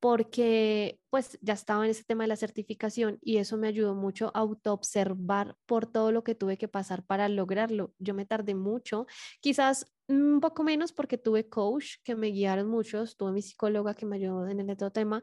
porque 0.00 0.98
pues 1.10 1.38
ya 1.42 1.52
estaba 1.54 1.84
en 1.84 1.92
ese 1.92 2.02
tema 2.02 2.24
de 2.24 2.28
la 2.28 2.36
certificación 2.36 3.18
y 3.22 3.36
eso 3.36 3.56
me 3.56 3.68
ayudó 3.68 3.94
mucho 3.94 4.32
a 4.34 4.40
autoobservar 4.40 5.56
por 5.66 5.86
todo 5.86 6.10
lo 6.10 6.24
que 6.24 6.34
tuve 6.34 6.58
que 6.58 6.68
pasar 6.68 7.04
para 7.04 7.28
lograrlo. 7.28 7.94
Yo 7.98 8.14
me 8.14 8.26
tardé 8.26 8.54
mucho, 8.54 9.06
quizás 9.40 9.92
un 10.08 10.40
poco 10.40 10.64
menos 10.64 10.92
porque 10.92 11.18
tuve 11.18 11.48
coach 11.48 11.96
que 12.02 12.16
me 12.16 12.28
guiaron 12.28 12.68
muchos, 12.68 13.16
tuve 13.16 13.32
mi 13.32 13.42
psicóloga 13.42 13.94
que 13.94 14.06
me 14.06 14.16
ayudó 14.16 14.48
en 14.48 14.58
el 14.58 14.70
otro 14.70 14.90
tema, 14.90 15.22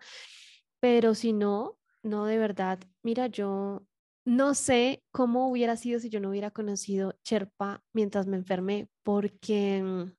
pero 0.79 1.13
si 1.13 1.33
no, 1.33 1.77
no 2.03 2.25
de 2.25 2.37
verdad, 2.37 2.79
mira, 3.03 3.27
yo 3.27 3.83
no 4.25 4.53
sé 4.53 5.03
cómo 5.11 5.49
hubiera 5.49 5.75
sido 5.77 5.99
si 5.99 6.09
yo 6.09 6.19
no 6.19 6.29
hubiera 6.29 6.51
conocido 6.51 7.15
Sherpa 7.23 7.83
mientras 7.93 8.27
me 8.27 8.37
enfermé, 8.37 8.89
porque 9.03 9.81
mm, 9.83 10.11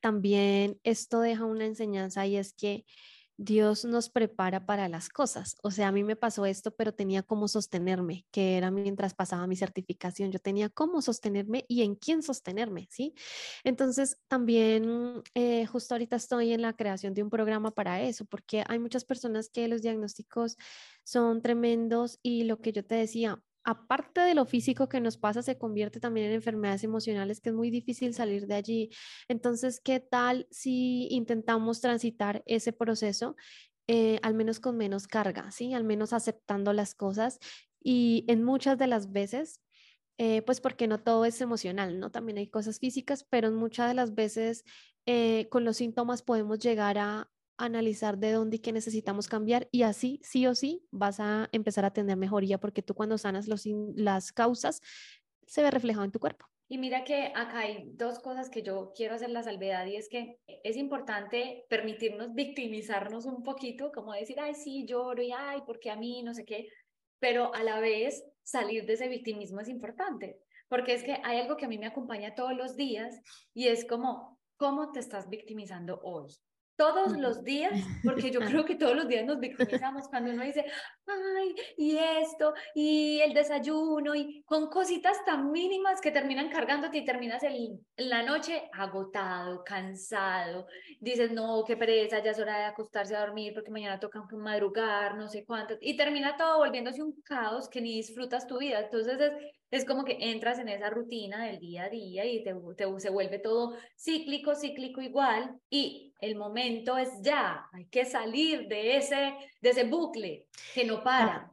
también 0.00 0.78
esto 0.82 1.20
deja 1.20 1.44
una 1.44 1.66
enseñanza 1.66 2.26
y 2.26 2.36
es 2.36 2.52
que 2.52 2.84
Dios 3.38 3.84
nos 3.84 4.10
prepara 4.10 4.66
para 4.66 4.88
las 4.88 5.08
cosas. 5.08 5.56
O 5.62 5.70
sea, 5.70 5.88
a 5.88 5.92
mí 5.92 6.02
me 6.02 6.16
pasó 6.16 6.44
esto, 6.44 6.74
pero 6.74 6.92
tenía 6.92 7.22
cómo 7.22 7.46
sostenerme, 7.46 8.26
que 8.32 8.56
era 8.56 8.72
mientras 8.72 9.14
pasaba 9.14 9.46
mi 9.46 9.54
certificación, 9.54 10.32
yo 10.32 10.40
tenía 10.40 10.68
cómo 10.68 11.00
sostenerme 11.02 11.64
y 11.68 11.82
en 11.82 11.94
quién 11.94 12.22
sostenerme, 12.22 12.88
¿sí? 12.90 13.14
Entonces, 13.62 14.18
también 14.26 15.22
eh, 15.34 15.66
justo 15.66 15.94
ahorita 15.94 16.16
estoy 16.16 16.52
en 16.52 16.62
la 16.62 16.74
creación 16.74 17.14
de 17.14 17.22
un 17.22 17.30
programa 17.30 17.70
para 17.70 18.02
eso, 18.02 18.24
porque 18.24 18.64
hay 18.66 18.80
muchas 18.80 19.04
personas 19.04 19.48
que 19.48 19.68
los 19.68 19.82
diagnósticos 19.82 20.56
son 21.04 21.40
tremendos 21.40 22.18
y 22.22 22.42
lo 22.44 22.60
que 22.60 22.72
yo 22.72 22.84
te 22.84 22.96
decía, 22.96 23.40
aparte 23.64 24.20
de 24.20 24.34
lo 24.34 24.46
físico 24.46 24.88
que 24.88 25.00
nos 25.00 25.16
pasa, 25.18 25.42
se 25.42 25.58
convierte 25.58 26.00
también 26.00 26.28
en 26.28 26.34
enfermedades 26.34 26.84
emocionales, 26.84 27.40
que 27.40 27.50
es 27.50 27.54
muy 27.54 27.70
difícil 27.70 28.14
salir 28.14 28.46
de 28.46 28.54
allí. 28.54 28.90
Entonces, 29.28 29.80
¿qué 29.80 30.00
tal 30.00 30.46
si 30.50 31.08
intentamos 31.10 31.80
transitar 31.80 32.42
ese 32.46 32.72
proceso, 32.72 33.36
eh, 33.86 34.18
al 34.22 34.34
menos 34.34 34.60
con 34.60 34.76
menos 34.76 35.06
carga, 35.06 35.50
¿sí? 35.50 35.74
Al 35.74 35.84
menos 35.84 36.12
aceptando 36.12 36.72
las 36.72 36.94
cosas 36.94 37.38
y 37.82 38.24
en 38.28 38.44
muchas 38.44 38.78
de 38.78 38.86
las 38.86 39.12
veces 39.12 39.62
eh, 40.18 40.42
pues 40.42 40.60
porque 40.60 40.88
no 40.88 40.98
todo 40.98 41.24
es 41.24 41.40
emocional, 41.40 42.00
¿no? 42.00 42.10
También 42.10 42.38
hay 42.38 42.48
cosas 42.48 42.80
físicas, 42.80 43.24
pero 43.30 43.48
en 43.48 43.54
muchas 43.54 43.88
de 43.88 43.94
las 43.94 44.16
veces 44.16 44.64
eh, 45.06 45.48
con 45.48 45.64
los 45.64 45.76
síntomas 45.76 46.22
podemos 46.22 46.58
llegar 46.58 46.98
a, 46.98 47.30
analizar 47.58 48.18
de 48.18 48.32
dónde 48.32 48.56
y 48.56 48.58
qué 48.60 48.72
necesitamos 48.72 49.28
cambiar 49.28 49.68
y 49.70 49.82
así, 49.82 50.20
sí 50.22 50.46
o 50.46 50.54
sí, 50.54 50.86
vas 50.90 51.20
a 51.20 51.48
empezar 51.52 51.84
a 51.84 51.92
tener 51.92 52.16
mejoría 52.16 52.58
porque 52.58 52.82
tú 52.82 52.94
cuando 52.94 53.18
sanas 53.18 53.48
los, 53.48 53.66
las 53.94 54.32
causas, 54.32 54.80
se 55.46 55.62
ve 55.62 55.70
reflejado 55.70 56.04
en 56.04 56.12
tu 56.12 56.20
cuerpo. 56.20 56.46
Y 56.70 56.76
mira 56.76 57.02
que 57.02 57.32
acá 57.34 57.60
hay 57.60 57.90
dos 57.94 58.18
cosas 58.18 58.50
que 58.50 58.62
yo 58.62 58.92
quiero 58.94 59.14
hacer 59.14 59.30
la 59.30 59.42
salvedad 59.42 59.86
y 59.86 59.96
es 59.96 60.08
que 60.10 60.38
es 60.46 60.76
importante 60.76 61.64
permitirnos 61.70 62.34
victimizarnos 62.34 63.24
un 63.24 63.42
poquito, 63.42 63.90
como 63.90 64.12
decir, 64.12 64.38
ay, 64.38 64.54
sí, 64.54 64.84
lloro 64.86 65.22
y 65.22 65.32
ay, 65.32 65.62
porque 65.66 65.90
a 65.90 65.96
mí, 65.96 66.22
no 66.22 66.34
sé 66.34 66.44
qué, 66.44 66.68
pero 67.18 67.54
a 67.54 67.62
la 67.62 67.80
vez 67.80 68.22
salir 68.42 68.84
de 68.84 68.92
ese 68.92 69.08
victimismo 69.08 69.60
es 69.60 69.68
importante, 69.68 70.38
porque 70.68 70.92
es 70.92 71.02
que 71.02 71.18
hay 71.24 71.38
algo 71.38 71.56
que 71.56 71.64
a 71.64 71.68
mí 71.68 71.78
me 71.78 71.86
acompaña 71.86 72.34
todos 72.34 72.54
los 72.54 72.76
días 72.76 73.18
y 73.54 73.68
es 73.68 73.86
como, 73.86 74.38
¿cómo 74.58 74.92
te 74.92 75.00
estás 75.00 75.30
victimizando 75.30 75.98
hoy? 76.02 76.36
Todos 76.78 77.18
los 77.18 77.42
días, 77.42 77.72
porque 78.04 78.30
yo 78.30 78.40
creo 78.40 78.64
que 78.64 78.76
todos 78.76 78.94
los 78.94 79.08
días 79.08 79.26
nos 79.26 79.40
victimizamos 79.40 80.08
cuando 80.08 80.30
uno 80.30 80.44
dice, 80.44 80.64
ay, 81.06 81.54
y 81.76 81.98
esto, 81.98 82.54
y 82.74 83.20
el 83.20 83.34
desayuno, 83.34 84.14
y 84.14 84.42
con 84.44 84.70
cositas 84.70 85.22
tan 85.26 85.50
mínimas 85.50 86.00
que 86.00 86.12
terminan 86.12 86.48
cargándote 86.48 86.98
y 86.98 87.04
terminas 87.04 87.42
el, 87.42 87.80
la 87.96 88.22
noche 88.22 88.70
agotado, 88.72 89.64
cansado, 89.64 90.66
dices, 91.00 91.32
no, 91.32 91.64
qué 91.66 91.76
pereza, 91.76 92.22
ya 92.22 92.30
es 92.30 92.38
hora 92.38 92.58
de 92.58 92.64
acostarse 92.66 93.16
a 93.16 93.20
dormir 93.20 93.52
porque 93.52 93.72
mañana 93.72 93.98
toca 93.98 94.24
madrugar, 94.32 95.16
no 95.16 95.26
sé 95.26 95.44
cuánto, 95.44 95.74
y 95.80 95.96
termina 95.96 96.36
todo 96.36 96.58
volviéndose 96.58 97.02
un 97.02 97.20
caos 97.22 97.68
que 97.68 97.80
ni 97.80 97.96
disfrutas 97.96 98.46
tu 98.46 98.58
vida. 98.58 98.78
Entonces 98.78 99.20
es, 99.20 99.32
es 99.70 99.84
como 99.84 100.04
que 100.04 100.16
entras 100.20 100.58
en 100.58 100.68
esa 100.68 100.90
rutina 100.90 101.44
del 101.44 101.58
día 101.58 101.84
a 101.84 101.88
día 101.90 102.24
y 102.24 102.42
te, 102.42 102.54
se 102.98 103.10
vuelve 103.10 103.38
todo 103.38 103.76
cíclico, 103.96 104.54
cíclico 104.54 105.00
igual 105.00 105.58
y 105.68 106.12
el 106.20 106.36
momento 106.36 106.96
es 106.96 107.10
ya, 107.22 107.68
hay 107.72 107.86
que 107.86 108.04
salir 108.04 108.66
de 108.68 108.96
ese, 108.96 109.34
de 109.60 109.70
ese 109.70 109.84
bucle 109.84 110.46
que 110.74 110.84
no 110.84 111.02
para. 111.02 111.52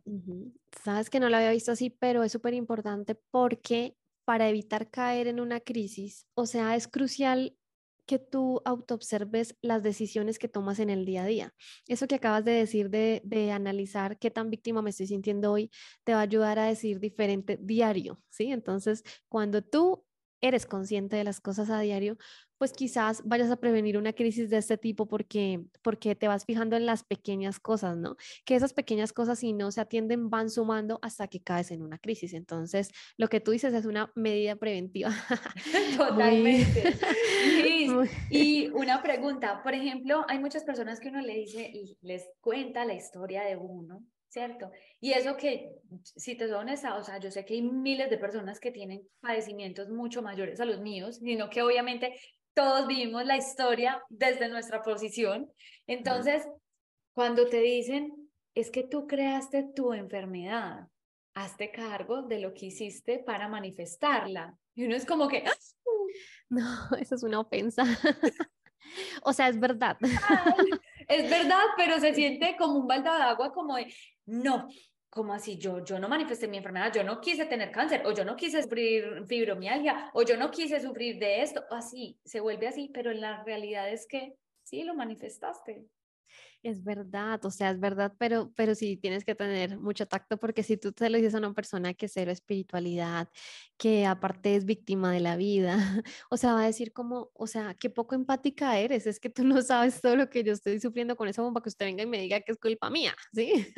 Sabes 0.84 1.10
que 1.10 1.20
no 1.20 1.30
lo 1.30 1.38
había 1.38 1.52
visto 1.52 1.72
así, 1.72 1.90
pero 1.90 2.24
es 2.24 2.32
súper 2.32 2.54
importante 2.54 3.16
porque 3.32 3.96
para 4.24 4.50
evitar 4.50 4.90
caer 4.90 5.28
en 5.28 5.40
una 5.40 5.60
crisis, 5.60 6.28
o 6.34 6.46
sea, 6.46 6.76
es 6.76 6.88
crucial 6.88 7.56
que 8.06 8.20
tú 8.20 8.62
autoobserves 8.66 9.56
las 9.62 9.84
decisiones 9.84 10.40
que 10.40 10.48
tomas 10.48 10.80
en 10.80 10.90
el 10.90 11.06
día 11.06 11.24
a 11.24 11.26
día. 11.26 11.54
Eso 11.88 12.08
que 12.08 12.16
acabas 12.16 12.46
de 12.46 12.52
decir 12.52 12.90
de, 12.90 13.22
de, 13.24 13.52
analizar 13.52 14.18
qué 14.20 14.32
tan 14.32 14.50
víctima 14.50 14.82
me 14.82 14.92
estoy 14.92 15.08
sintiendo 15.08 15.52
hoy, 15.52 15.72
te 16.04 16.14
va 16.14 16.20
a 16.20 16.24
ayudar 16.24 16.60
a 16.60 16.66
decir 16.66 17.00
diferente 17.00 17.58
diario, 17.62 18.18
¿sí? 18.30 18.52
Entonces, 18.52 19.04
cuando 19.30 19.62
tú 19.62 20.06
eres 20.42 20.66
consciente 20.66 21.16
de 21.16 21.24
las 21.24 21.42
cosas 21.42 21.70
a 21.70 21.80
diario, 21.80 22.18
pues 22.58 22.74
quizás 22.74 23.22
vayas 23.26 23.52
a 23.52 23.58
prevenir 23.58 23.98
una 23.98 24.14
crisis 24.14 24.50
de 24.50 24.58
este 24.58 24.78
tipo 24.78 25.08
porque, 25.08 25.64
porque 25.82 26.16
te 26.16 26.28
vas 26.28 26.46
fijando 26.46 26.76
en 26.76 26.86
las 26.86 27.04
pequeñas 27.04 27.60
cosas, 27.60 27.98
¿no? 27.98 28.16
Que 28.46 28.56
esas 28.56 28.74
pequeñas 28.74 29.14
cosas 29.14 29.40
si 29.40 29.54
no 29.54 29.72
se 29.72 29.82
atienden 29.82 30.30
van 30.30 30.50
sumando 30.50 31.00
hasta 31.02 31.28
que 31.28 31.42
caes 31.42 31.72
en 31.72 31.82
una 31.82 31.98
crisis. 31.98 32.34
Entonces, 32.34 32.92
lo 33.18 33.28
que 33.28 33.40
tú 33.40 33.52
dices 33.52 33.74
es 33.74 33.86
una 33.86 34.12
medida 34.16 34.56
preventiva. 34.56 35.10
Totalmente. 35.98 36.94
Y 38.30 38.68
una 38.70 39.02
pregunta, 39.02 39.62
por 39.64 39.74
ejemplo, 39.74 40.26
hay 40.28 40.40
muchas 40.40 40.64
personas 40.64 41.00
que 41.00 41.10
uno 41.10 41.22
le 41.22 41.36
dice 41.36 41.70
y 41.74 41.98
les 42.02 42.30
cuenta 42.42 42.86
la 42.86 42.94
historia 42.94 43.44
de 43.44 43.58
uno 43.58 44.04
¿cierto? 44.36 44.70
Y 45.00 45.14
eso 45.14 45.38
que, 45.38 45.72
si 46.04 46.36
te 46.36 46.50
soy 46.50 46.58
honesta, 46.58 46.98
o 46.98 47.04
sea, 47.06 47.20
yo 47.20 47.32
sé 47.32 47.46
que 47.46 47.54
hay 47.54 47.62
miles 47.62 48.10
de 48.10 48.18
personas 48.18 48.60
que 48.60 48.70
tienen 48.70 49.08
padecimientos 49.22 49.88
mucho 49.88 50.22
mayores 50.22 50.60
a 50.60 50.66
los 50.66 50.82
míos, 50.82 51.20
sino 51.24 51.50
que 51.50 51.62
obviamente 51.62 52.14
todos 52.56 52.88
vivimos 52.88 53.26
la 53.26 53.38
historia 53.38 54.02
desde 54.10 54.48
nuestra 54.48 54.82
posición. 54.82 55.52
Entonces, 55.86 56.48
cuando 57.14 57.48
te 57.48 57.60
dicen, 57.60 58.32
es 58.56 58.72
que 58.72 58.84
tú 58.84 59.06
creaste 59.06 59.68
tu 59.76 59.94
enfermedad, 59.94 60.88
hazte 61.36 61.70
cargo 61.72 62.24
de 62.24 62.40
lo 62.40 62.54
que 62.54 62.68
hiciste 62.68 63.20
para 63.20 63.48
manifestarla. 63.48 64.58
Y 64.74 64.86
uno 64.86 64.96
es 64.96 65.06
como 65.06 65.28
que, 65.28 65.44
¡Ah! 65.46 65.54
no, 66.50 66.64
eso 67.00 67.16
es 67.16 67.24
una 67.24 67.42
ofensa. 67.42 67.84
o 69.24 69.34
sea, 69.34 69.50
es 69.50 69.60
verdad. 69.60 69.98
es 71.08 71.30
verdad, 71.30 71.64
pero 71.78 72.00
se 72.00 72.14
siente 72.14 72.56
como 72.58 72.80
un 72.80 72.88
balde 72.88 73.10
de 73.10 73.16
agua, 73.16 73.52
como 73.52 73.76
de, 73.76 73.94
no, 74.26 74.68
como 75.16 75.34
así, 75.34 75.58
yo, 75.58 75.82
yo 75.86 75.98
no 75.98 76.10
manifesté 76.10 76.46
mi 76.46 76.58
enfermedad, 76.58 76.92
yo 76.94 77.02
no 77.02 77.22
quise 77.22 77.46
tener 77.46 77.72
cáncer, 77.72 78.06
o 78.06 78.12
yo 78.12 78.26
no 78.26 78.36
quise 78.36 78.62
sufrir 78.62 79.26
fibromialgia, 79.30 80.12
o 80.14 80.24
yo 80.24 80.36
no 80.36 80.52
quise 80.52 80.82
sufrir 80.82 81.20
de 81.20 81.42
esto, 81.42 81.64
así, 81.72 82.20
se 82.26 82.42
vuelve 82.42 82.68
así, 82.68 82.92
pero 82.94 83.14
la 83.14 83.42
realidad 83.46 83.90
es 83.90 84.06
que 84.08 84.36
sí 84.64 84.84
lo 84.84 84.94
manifestaste. 84.94 85.86
Es 86.66 86.84
verdad, 86.84 87.46
o 87.46 87.52
sea, 87.52 87.70
es 87.70 87.80
verdad, 87.80 88.16
pero, 88.18 88.52
pero 88.56 88.74
sí 88.74 88.98
tienes 88.98 89.24
que 89.24 89.36
tener 89.36 89.78
mucho 89.78 90.08
tacto 90.08 90.38
porque 90.40 90.64
si 90.64 90.78
tú 90.78 90.92
te 90.94 91.12
lo 91.12 91.18
dices 91.18 91.36
a 91.36 91.38
una 91.38 91.54
persona 91.54 91.94
que 91.94 92.08
cero 92.08 92.32
espiritualidad, 92.32 93.30
que 93.78 94.08
aparte 94.08 94.56
es 94.56 94.66
víctima 94.66 95.12
de 95.12 95.20
la 95.20 95.38
vida, 95.38 95.76
o 96.32 96.38
sea, 96.38 96.54
va 96.54 96.64
a 96.64 96.66
decir 96.66 96.92
como, 96.92 97.30
o 97.36 97.46
sea, 97.46 97.76
qué 97.76 97.92
poco 97.92 98.16
empática 98.16 98.80
eres, 98.80 99.06
es 99.06 99.20
que 99.20 99.30
tú 99.30 99.44
no 99.44 99.62
sabes 99.62 100.02
todo 100.02 100.16
lo 100.16 100.28
que 100.28 100.44
yo 100.44 100.54
estoy 100.54 100.80
sufriendo 100.80 101.16
con 101.16 101.28
esa 101.28 101.44
bomba 101.44 101.62
que 101.62 101.70
usted 101.70 101.86
venga 101.86 102.02
y 102.02 102.08
me 102.08 102.20
diga 102.20 102.42
que 102.42 102.52
es 102.52 102.58
culpa 102.58 102.90
mía, 102.90 103.16
¿sí? 103.32 103.72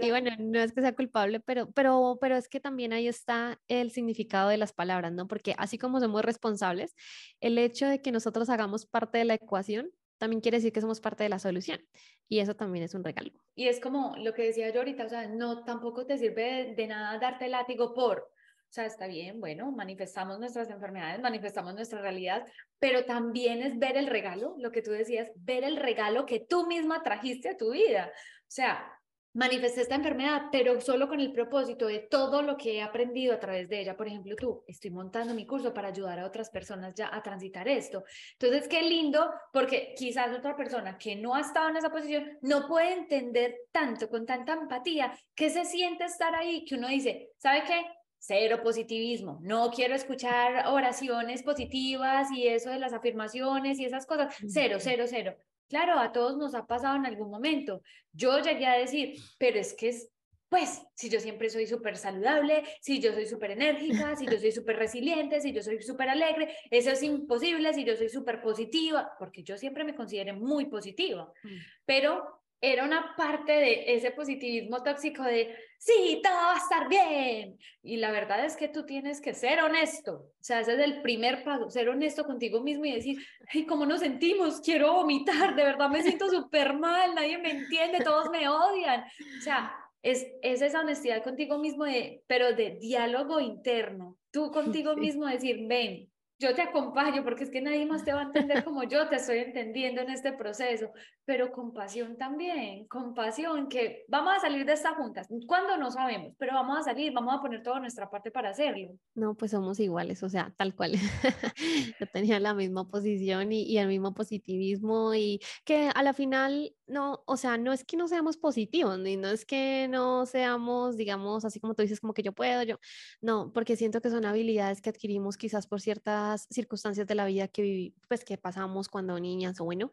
y 0.00 0.08
bueno, 0.10 0.30
no 0.38 0.60
es 0.60 0.72
que 0.72 0.82
sea 0.82 0.94
culpable, 0.94 1.40
pero, 1.40 1.72
pero, 1.72 2.18
pero 2.20 2.36
es 2.36 2.48
que 2.48 2.60
también 2.60 2.92
ahí 2.92 3.08
está 3.08 3.60
el 3.66 3.90
significado 3.90 4.50
de 4.50 4.58
las 4.58 4.72
palabras, 4.72 5.12
¿no? 5.12 5.26
Porque 5.26 5.56
así 5.58 5.78
como 5.78 5.98
somos 5.98 6.22
responsables, 6.24 6.94
el 7.40 7.58
hecho 7.58 7.88
de 7.88 8.00
que 8.00 8.12
nosotros 8.12 8.48
hagamos 8.50 8.86
parte 8.86 9.18
de 9.18 9.24
la 9.24 9.34
ecuación 9.34 9.90
también 10.18 10.40
quiere 10.40 10.58
decir 10.58 10.72
que 10.72 10.80
somos 10.80 11.00
parte 11.00 11.22
de 11.22 11.28
la 11.28 11.38
solución. 11.38 11.80
Y 12.28 12.38
eso 12.40 12.54
también 12.54 12.84
es 12.84 12.94
un 12.94 13.04
regalo. 13.04 13.30
Y 13.54 13.68
es 13.68 13.80
como 13.80 14.16
lo 14.16 14.32
que 14.34 14.44
decía 14.44 14.70
yo 14.70 14.80
ahorita, 14.80 15.04
o 15.04 15.08
sea, 15.08 15.28
no 15.28 15.64
tampoco 15.64 16.06
te 16.06 16.18
sirve 16.18 16.74
de, 16.76 16.86
nada 16.86 17.18
darte 17.18 17.48
látigo 17.48 17.94
por, 17.94 18.18
o 18.20 18.72
sea, 18.74 18.86
está 18.86 19.06
bien, 19.06 19.40
bueno, 19.40 19.70
manifestamos 19.70 20.38
nuestras 20.40 20.70
enfermedades, 20.70 21.20
manifestamos 21.20 21.74
nuestra 21.74 22.00
realidad, 22.00 22.44
pero 22.78 23.04
también 23.04 23.62
es 23.62 23.78
ver 23.78 23.96
el 23.96 24.06
regalo, 24.06 24.56
lo 24.58 24.72
que 24.72 24.82
tú 24.82 24.90
decías, 24.90 25.30
ver 25.36 25.64
el 25.64 25.76
regalo 25.76 26.26
que 26.26 26.40
tú 26.40 26.66
misma 26.66 27.02
trajiste 27.02 27.50
a 27.50 27.56
tu 27.56 27.72
vida. 27.72 28.10
O 28.14 28.50
sea, 28.50 28.90
manifesté 29.34 29.82
esta 29.82 29.96
enfermedad, 29.96 30.44
pero 30.50 30.80
solo 30.80 31.08
con 31.08 31.20
el 31.20 31.32
propósito 31.32 31.86
de 31.86 31.98
todo 31.98 32.40
lo 32.42 32.56
que 32.56 32.76
he 32.76 32.82
aprendido 32.82 33.34
a 33.34 33.40
través 33.40 33.68
de 33.68 33.80
ella. 33.80 33.96
Por 33.96 34.06
ejemplo, 34.06 34.36
tú, 34.36 34.64
estoy 34.66 34.90
montando 34.90 35.34
mi 35.34 35.46
curso 35.46 35.74
para 35.74 35.88
ayudar 35.88 36.20
a 36.20 36.26
otras 36.26 36.50
personas 36.50 36.94
ya 36.94 37.10
a 37.12 37.22
transitar 37.22 37.68
esto. 37.68 38.04
Entonces, 38.38 38.68
qué 38.68 38.82
lindo, 38.82 39.28
porque 39.52 39.94
quizás 39.96 40.36
otra 40.36 40.56
persona 40.56 40.96
que 40.96 41.16
no 41.16 41.34
ha 41.34 41.40
estado 41.40 41.68
en 41.68 41.76
esa 41.76 41.90
posición 41.90 42.38
no 42.42 42.66
puede 42.68 42.92
entender 42.92 43.56
tanto, 43.72 44.08
con 44.08 44.24
tanta 44.24 44.54
empatía, 44.54 45.12
qué 45.34 45.50
se 45.50 45.64
siente 45.64 46.04
estar 46.04 46.34
ahí, 46.34 46.64
que 46.64 46.76
uno 46.76 46.88
dice, 46.88 47.32
¿sabe 47.38 47.64
qué? 47.66 47.84
Cero 48.18 48.60
positivismo. 48.62 49.38
No 49.42 49.70
quiero 49.70 49.94
escuchar 49.94 50.68
oraciones 50.68 51.42
positivas 51.42 52.30
y 52.30 52.46
eso 52.46 52.70
de 52.70 52.78
las 52.78 52.92
afirmaciones 52.92 53.78
y 53.80 53.84
esas 53.84 54.06
cosas. 54.06 54.34
Cero, 54.48 54.78
cero, 54.80 55.04
cero. 55.06 55.36
Claro, 55.68 55.98
a 55.98 56.12
todos 56.12 56.36
nos 56.36 56.54
ha 56.54 56.66
pasado 56.66 56.96
en 56.96 57.06
algún 57.06 57.30
momento. 57.30 57.82
Yo 58.12 58.38
llegué 58.38 58.66
a 58.66 58.78
decir, 58.78 59.14
pero 59.38 59.58
es 59.58 59.74
que 59.74 59.88
es, 59.88 60.10
pues, 60.48 60.82
si 60.94 61.08
yo 61.08 61.20
siempre 61.20 61.50
soy 61.50 61.66
súper 61.66 61.96
saludable, 61.96 62.64
si 62.80 63.00
yo 63.00 63.12
soy 63.12 63.26
súper 63.26 63.52
enérgica, 63.52 64.14
si 64.16 64.26
yo 64.26 64.38
soy 64.38 64.52
súper 64.52 64.76
resiliente, 64.76 65.40
si 65.40 65.52
yo 65.52 65.62
soy 65.62 65.82
súper 65.82 66.10
alegre, 66.10 66.54
eso 66.70 66.90
es 66.90 67.02
imposible, 67.02 67.72
si 67.72 67.84
yo 67.84 67.96
soy 67.96 68.08
súper 68.08 68.40
positiva, 68.40 69.12
porque 69.18 69.42
yo 69.42 69.56
siempre 69.56 69.84
me 69.84 69.94
consideré 69.94 70.32
muy 70.32 70.66
positiva. 70.66 71.32
Mm. 71.42 71.56
Pero 71.86 72.43
era 72.72 72.84
una 72.84 73.14
parte 73.14 73.52
de 73.52 73.94
ese 73.94 74.10
positivismo 74.10 74.82
tóxico 74.82 75.22
de, 75.22 75.54
sí, 75.76 76.20
todo 76.22 76.32
va 76.32 76.54
a 76.54 76.58
estar 76.58 76.88
bien. 76.88 77.58
Y 77.82 77.98
la 77.98 78.10
verdad 78.10 78.42
es 78.42 78.56
que 78.56 78.68
tú 78.68 78.86
tienes 78.86 79.20
que 79.20 79.34
ser 79.34 79.62
honesto. 79.62 80.30
O 80.40 80.42
sea, 80.42 80.60
ese 80.60 80.72
es 80.72 80.78
el 80.78 81.02
primer 81.02 81.44
paso, 81.44 81.68
ser 81.68 81.90
honesto 81.90 82.24
contigo 82.24 82.62
mismo 82.62 82.86
y 82.86 82.94
decir, 82.94 83.18
ay, 83.52 83.66
¿cómo 83.66 83.84
nos 83.84 84.00
sentimos? 84.00 84.62
Quiero 84.62 84.94
vomitar, 84.94 85.54
de 85.54 85.64
verdad 85.64 85.90
me 85.90 86.02
siento 86.02 86.30
súper 86.30 86.72
mal, 86.72 87.14
nadie 87.14 87.36
me 87.36 87.50
entiende, 87.50 88.02
todos 88.02 88.30
me 88.30 88.48
odian. 88.48 89.04
O 89.38 89.42
sea, 89.42 89.76
es, 90.00 90.26
es 90.40 90.62
esa 90.62 90.80
honestidad 90.80 91.22
contigo 91.22 91.58
mismo, 91.58 91.84
de, 91.84 92.22
pero 92.26 92.54
de 92.54 92.78
diálogo 92.80 93.40
interno. 93.40 94.16
Tú 94.30 94.50
contigo 94.50 94.96
mismo 94.96 95.26
decir, 95.26 95.66
ven, 95.66 96.10
yo 96.38 96.54
te 96.54 96.62
acompaño 96.62 97.22
porque 97.22 97.44
es 97.44 97.50
que 97.50 97.60
nadie 97.60 97.86
más 97.86 98.04
te 98.04 98.12
va 98.12 98.20
a 98.20 98.24
entender 98.24 98.64
como 98.64 98.82
yo 98.84 99.08
te 99.08 99.16
estoy 99.16 99.38
entendiendo 99.38 100.00
en 100.00 100.10
este 100.10 100.32
proceso, 100.32 100.90
pero 101.24 101.52
compasión 101.52 102.16
también, 102.16 102.86
compasión, 102.88 103.68
que 103.68 104.04
vamos 104.08 104.34
a 104.36 104.40
salir 104.40 104.66
de 104.66 104.72
esta 104.72 104.94
juntas. 104.94 105.28
¿Cuándo? 105.46 105.76
No 105.76 105.90
sabemos, 105.90 106.34
pero 106.38 106.54
vamos 106.54 106.78
a 106.78 106.82
salir, 106.82 107.12
vamos 107.12 107.34
a 107.34 107.40
poner 107.40 107.62
toda 107.62 107.80
nuestra 107.80 108.10
parte 108.10 108.30
para 108.30 108.50
hacerlo. 108.50 108.88
No, 109.14 109.34
pues 109.34 109.52
somos 109.52 109.78
iguales, 109.80 110.22
o 110.22 110.28
sea, 110.28 110.52
tal 110.56 110.74
cual. 110.74 110.92
yo 112.00 112.06
tenía 112.12 112.40
la 112.40 112.54
misma 112.54 112.88
posición 112.88 113.52
y, 113.52 113.62
y 113.62 113.78
el 113.78 113.88
mismo 113.88 114.12
positivismo 114.12 115.14
y 115.14 115.40
que 115.64 115.90
a 115.94 116.02
la 116.02 116.12
final, 116.12 116.74
no, 116.86 117.22
o 117.26 117.36
sea, 117.36 117.56
no 117.58 117.72
es 117.72 117.84
que 117.84 117.96
no 117.96 118.08
seamos 118.08 118.36
positivos, 118.36 118.98
ni 118.98 119.16
no 119.16 119.28
es 119.28 119.44
que 119.44 119.86
no 119.88 120.26
seamos, 120.26 120.96
digamos, 120.96 121.44
así 121.44 121.60
como 121.60 121.74
tú 121.74 121.82
dices, 121.82 122.00
como 122.00 122.12
que 122.12 122.22
yo 122.22 122.32
puedo, 122.32 122.62
yo, 122.64 122.78
no, 123.20 123.52
porque 123.52 123.76
siento 123.76 124.00
que 124.00 124.10
son 124.10 124.24
habilidades 124.24 124.82
que 124.82 124.90
adquirimos 124.90 125.36
quizás 125.36 125.66
por 125.66 125.80
ciertas 125.80 126.24
circunstancias 126.42 127.06
de 127.06 127.14
la 127.14 127.26
vida 127.26 127.48
que, 127.48 127.92
pues, 128.08 128.24
que 128.24 128.38
pasamos 128.38 128.88
cuando 128.88 129.18
niñas 129.18 129.60
o 129.60 129.64
bueno, 129.64 129.90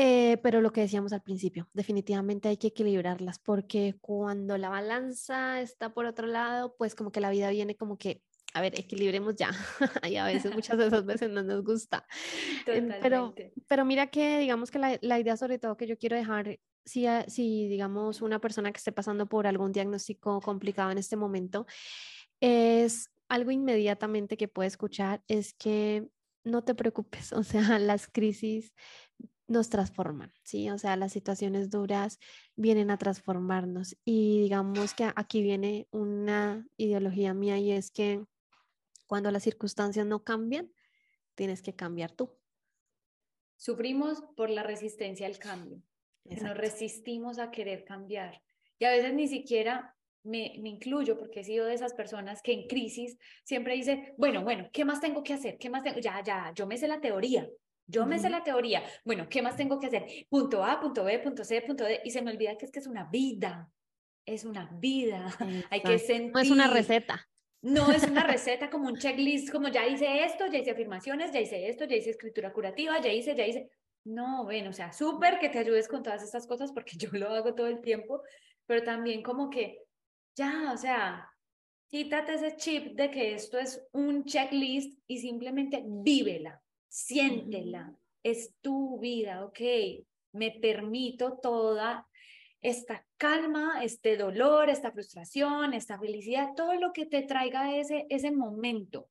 eh, 0.00 0.36
pero 0.44 0.60
lo 0.60 0.72
que 0.72 0.82
decíamos 0.82 1.12
al 1.12 1.22
principio, 1.22 1.68
definitivamente 1.72 2.48
hay 2.48 2.56
que 2.56 2.68
equilibrarlas 2.68 3.40
porque 3.40 3.96
cuando 4.00 4.56
la 4.56 4.68
balanza 4.68 5.60
está 5.60 5.92
por 5.92 6.06
otro 6.06 6.28
lado, 6.28 6.76
pues 6.76 6.94
como 6.94 7.10
que 7.10 7.20
la 7.20 7.30
vida 7.30 7.50
viene 7.50 7.74
como 7.74 7.98
que, 7.98 8.22
a 8.54 8.60
ver, 8.60 8.78
equilibremos 8.78 9.34
ya. 9.34 9.50
y 10.08 10.14
a 10.14 10.24
veces, 10.24 10.54
muchas 10.54 10.78
de 10.78 10.86
esas 10.86 11.04
veces 11.04 11.30
no 11.30 11.42
nos 11.42 11.64
gusta. 11.64 12.06
Pero, 13.02 13.34
pero 13.66 13.84
mira 13.84 14.06
que 14.06 14.38
digamos 14.38 14.70
que 14.70 14.78
la, 14.78 14.98
la 15.00 15.18
idea 15.18 15.36
sobre 15.36 15.58
todo 15.58 15.76
que 15.76 15.88
yo 15.88 15.98
quiero 15.98 16.14
dejar, 16.14 16.60
si, 16.84 17.06
si 17.26 17.66
digamos 17.66 18.22
una 18.22 18.38
persona 18.38 18.70
que 18.70 18.78
esté 18.78 18.92
pasando 18.92 19.26
por 19.26 19.48
algún 19.48 19.72
diagnóstico 19.72 20.40
complicado 20.40 20.92
en 20.92 20.98
este 20.98 21.16
momento, 21.16 21.66
es 22.40 23.10
algo 23.28 23.50
inmediatamente 23.50 24.36
que 24.36 24.48
puede 24.48 24.68
escuchar, 24.68 25.22
es 25.28 25.54
que 25.54 26.08
no 26.44 26.64
te 26.64 26.74
preocupes, 26.74 27.32
o 27.32 27.42
sea, 27.42 27.78
las 27.78 28.08
crisis 28.08 28.72
nos 29.46 29.70
transforman, 29.70 30.32
¿sí? 30.42 30.68
O 30.70 30.78
sea, 30.78 30.96
las 30.96 31.12
situaciones 31.12 31.70
duras 31.70 32.18
vienen 32.54 32.90
a 32.90 32.98
transformarnos 32.98 33.96
y 34.04 34.42
digamos 34.42 34.92
que 34.92 35.10
aquí 35.16 35.42
viene 35.42 35.88
una 35.90 36.66
ideología 36.76 37.32
mía 37.32 37.58
y 37.58 37.72
es 37.72 37.90
que 37.90 38.22
cuando 39.06 39.30
las 39.30 39.42
circunstancias 39.42 40.04
no 40.06 40.22
cambian, 40.22 40.70
tienes 41.34 41.62
que 41.62 41.74
cambiar 41.74 42.12
tú. 42.12 42.30
Sufrimos 43.56 44.22
por 44.36 44.50
la 44.50 44.62
resistencia 44.62 45.26
al 45.26 45.38
cambio. 45.38 45.82
Nos 46.24 46.56
resistimos 46.56 47.38
a 47.38 47.50
querer 47.50 47.84
cambiar. 47.84 48.42
Y 48.78 48.84
a 48.84 48.90
veces 48.90 49.14
ni 49.14 49.28
siquiera 49.28 49.96
me, 50.28 50.54
me, 50.60 50.68
incluyo 50.68 51.18
porque 51.18 51.40
he 51.40 51.44
sido 51.44 51.66
de 51.66 51.74
esas 51.74 51.94
personas 51.94 52.42
que 52.42 52.52
en 52.52 52.66
crisis 52.66 53.18
siempre 53.44 53.74
dice, 53.74 54.14
bueno, 54.16 54.42
bueno, 54.42 54.68
¿qué 54.72 54.84
más 54.84 55.00
tengo 55.00 55.22
que 55.22 55.34
hacer? 55.34 55.58
¿Qué 55.58 55.70
más 55.70 55.82
tengo? 55.82 55.98
Ya, 55.98 56.22
ya, 56.22 56.52
yo 56.54 56.66
me 56.66 56.76
sé 56.76 56.86
la 56.86 57.00
teoría, 57.00 57.48
yo 57.88 58.04
me 58.04 58.18
sé 58.18 58.28
la 58.28 58.44
teoría. 58.44 58.82
Bueno, 59.04 59.28
¿qué 59.30 59.40
más 59.40 59.56
tengo 59.56 59.80
que 59.80 59.86
hacer? 59.86 60.06
Punto 60.28 60.62
A, 60.62 60.78
punto 60.78 61.04
B, 61.04 61.18
punto 61.20 61.42
C, 61.42 61.62
punto 61.62 61.84
D. 61.84 62.02
Y 62.04 62.10
se 62.10 62.20
me 62.20 62.30
olvida 62.30 62.56
que 62.58 62.66
es 62.66 62.70
que 62.70 62.80
es 62.80 62.86
una 62.86 63.04
vida. 63.04 63.70
Es 64.26 64.44
una 64.44 64.68
vida. 64.74 65.34
Hay 65.70 65.80
que 65.80 65.98
sentir. 65.98 66.32
No 66.32 66.40
es 66.40 66.50
una 66.50 66.68
receta. 66.68 67.26
No 67.62 67.90
es 67.90 68.04
una 68.04 68.22
receta 68.26 68.68
como 68.68 68.88
un 68.88 68.98
checklist, 68.98 69.50
como 69.50 69.68
ya 69.68 69.86
hice 69.86 70.22
esto, 70.22 70.46
ya 70.46 70.58
hice 70.58 70.72
afirmaciones, 70.72 71.32
ya 71.32 71.40
hice 71.40 71.68
esto, 71.68 71.86
ya 71.86 71.96
hice 71.96 72.10
escritura 72.10 72.52
curativa, 72.52 73.00
ya 73.00 73.10
hice, 73.10 73.34
ya 73.34 73.46
hice. 73.46 73.70
No, 74.04 74.44
bueno, 74.44 74.68
o 74.70 74.74
sea, 74.74 74.92
súper 74.92 75.38
que 75.38 75.48
te 75.48 75.58
ayudes 75.58 75.88
con 75.88 76.02
todas 76.02 76.22
estas 76.22 76.46
cosas 76.46 76.72
porque 76.72 76.92
yo 76.98 77.08
lo 77.12 77.30
hago 77.30 77.54
todo 77.54 77.68
el 77.68 77.80
tiempo, 77.80 78.22
pero 78.66 78.82
también 78.84 79.22
como 79.22 79.48
que 79.48 79.82
ya, 80.38 80.72
o 80.72 80.76
sea, 80.76 81.28
quítate 81.88 82.34
ese 82.34 82.56
chip 82.56 82.94
de 82.94 83.10
que 83.10 83.34
esto 83.34 83.58
es 83.58 83.86
un 83.92 84.24
checklist 84.24 84.98
y 85.06 85.18
simplemente 85.18 85.82
vívela 85.84 86.62
siéntela, 86.88 87.94
es 88.22 88.54
tu 88.60 88.98
vida, 88.98 89.44
ok, 89.44 89.60
me 90.32 90.50
permito 90.50 91.38
toda 91.38 92.06
esta 92.60 93.06
calma, 93.16 93.84
este 93.84 94.16
dolor, 94.16 94.68
esta 94.68 94.90
frustración, 94.90 95.74
esta 95.74 95.98
felicidad, 95.98 96.54
todo 96.56 96.74
lo 96.74 96.92
que 96.92 97.06
te 97.06 97.22
traiga 97.22 97.76
ese, 97.76 98.06
ese 98.08 98.30
momento, 98.30 99.08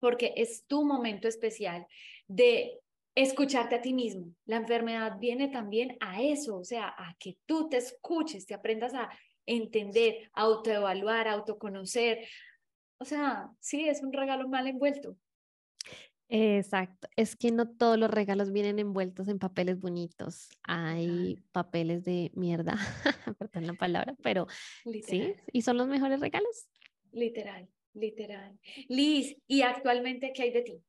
porque 0.00 0.34
es 0.36 0.66
tu 0.66 0.84
momento 0.84 1.28
especial 1.28 1.86
de 2.26 2.78
escucharte 3.14 3.76
a 3.76 3.80
ti 3.80 3.94
mismo. 3.94 4.34
La 4.44 4.56
enfermedad 4.56 5.18
viene 5.18 5.48
también 5.48 5.96
a 6.00 6.20
eso, 6.20 6.58
o 6.58 6.64
sea, 6.64 6.88
a 6.88 7.16
que 7.18 7.38
tú 7.46 7.68
te 7.68 7.78
escuches, 7.78 8.44
te 8.44 8.54
aprendas 8.54 8.92
a 8.92 9.08
entender, 9.46 10.30
autoevaluar, 10.32 11.28
autoconocer. 11.28 12.26
O 12.98 13.04
sea, 13.04 13.50
sí, 13.60 13.88
es 13.88 14.02
un 14.02 14.12
regalo 14.12 14.48
mal 14.48 14.66
envuelto. 14.66 15.16
Exacto, 16.28 17.06
es 17.16 17.36
que 17.36 17.52
no 17.52 17.68
todos 17.68 17.98
los 17.98 18.10
regalos 18.10 18.50
vienen 18.50 18.78
envueltos 18.78 19.28
en 19.28 19.38
papeles 19.38 19.78
bonitos, 19.78 20.48
hay 20.62 21.44
papeles 21.52 22.02
de 22.02 22.32
mierda, 22.34 22.76
perdón 23.38 23.66
la 23.66 23.74
palabra, 23.74 24.16
pero 24.22 24.46
sí, 25.06 25.34
y 25.52 25.62
son 25.62 25.76
los 25.76 25.86
mejores 25.86 26.20
regalos. 26.20 26.66
Literal, 27.12 27.68
literal. 27.92 28.58
Liz, 28.88 29.36
¿y 29.46 29.62
actualmente 29.62 30.32
qué 30.34 30.44
hay 30.44 30.50
de 30.50 30.62
ti? 30.62 30.82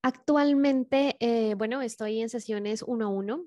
Actualmente, 0.00 1.16
eh, 1.20 1.54
bueno, 1.54 1.82
estoy 1.82 2.20
en 2.20 2.28
sesiones 2.28 2.82
uno 2.82 3.06
a 3.06 3.08
uno. 3.08 3.46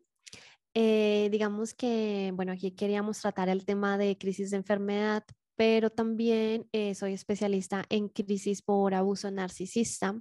Eh, 0.75 1.29
digamos 1.31 1.73
que, 1.73 2.31
bueno, 2.35 2.51
aquí 2.51 2.71
queríamos 2.71 3.19
tratar 3.19 3.49
el 3.49 3.65
tema 3.65 3.97
de 3.97 4.17
crisis 4.17 4.51
de 4.51 4.57
enfermedad, 4.57 5.23
pero 5.55 5.89
también 5.89 6.67
eh, 6.73 6.93
soy 6.95 7.13
especialista 7.13 7.85
en 7.89 8.09
crisis 8.09 8.61
por 8.61 8.93
abuso 8.93 9.31
narcisista 9.31 10.15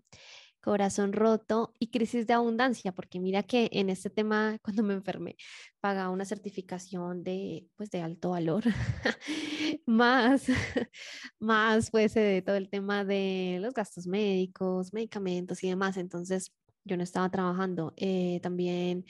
corazón 0.64 1.12
roto 1.12 1.74
y 1.78 1.90
crisis 1.90 2.26
de 2.26 2.32
abundancia, 2.32 2.92
porque 2.92 3.20
mira 3.20 3.42
que 3.42 3.68
en 3.72 3.90
este 3.90 4.09
tema, 4.09 4.59
cuando 4.62 4.82
me 4.82 4.94
enfermé, 4.94 5.36
pagaba 5.80 6.09
una 6.11 6.24
certificación 6.24 7.22
de, 7.22 7.68
pues, 7.76 7.90
de 7.90 8.00
alto 8.00 8.30
valor, 8.30 8.64
más, 9.86 10.46
más, 11.38 11.90
pues, 11.90 12.14
de 12.14 12.42
todo 12.42 12.57
el 12.57 12.70
tema 12.70 13.05
de 13.05 13.59
los 13.61 13.74
gastos 13.74 14.07
médicos, 14.07 14.92
medicamentos 14.94 15.62
y 15.62 15.68
demás, 15.68 15.98
entonces 15.98 16.50
yo 16.84 16.96
no 16.96 17.02
estaba 17.02 17.30
trabajando. 17.30 17.92
Eh, 17.96 18.40
también 18.42 19.05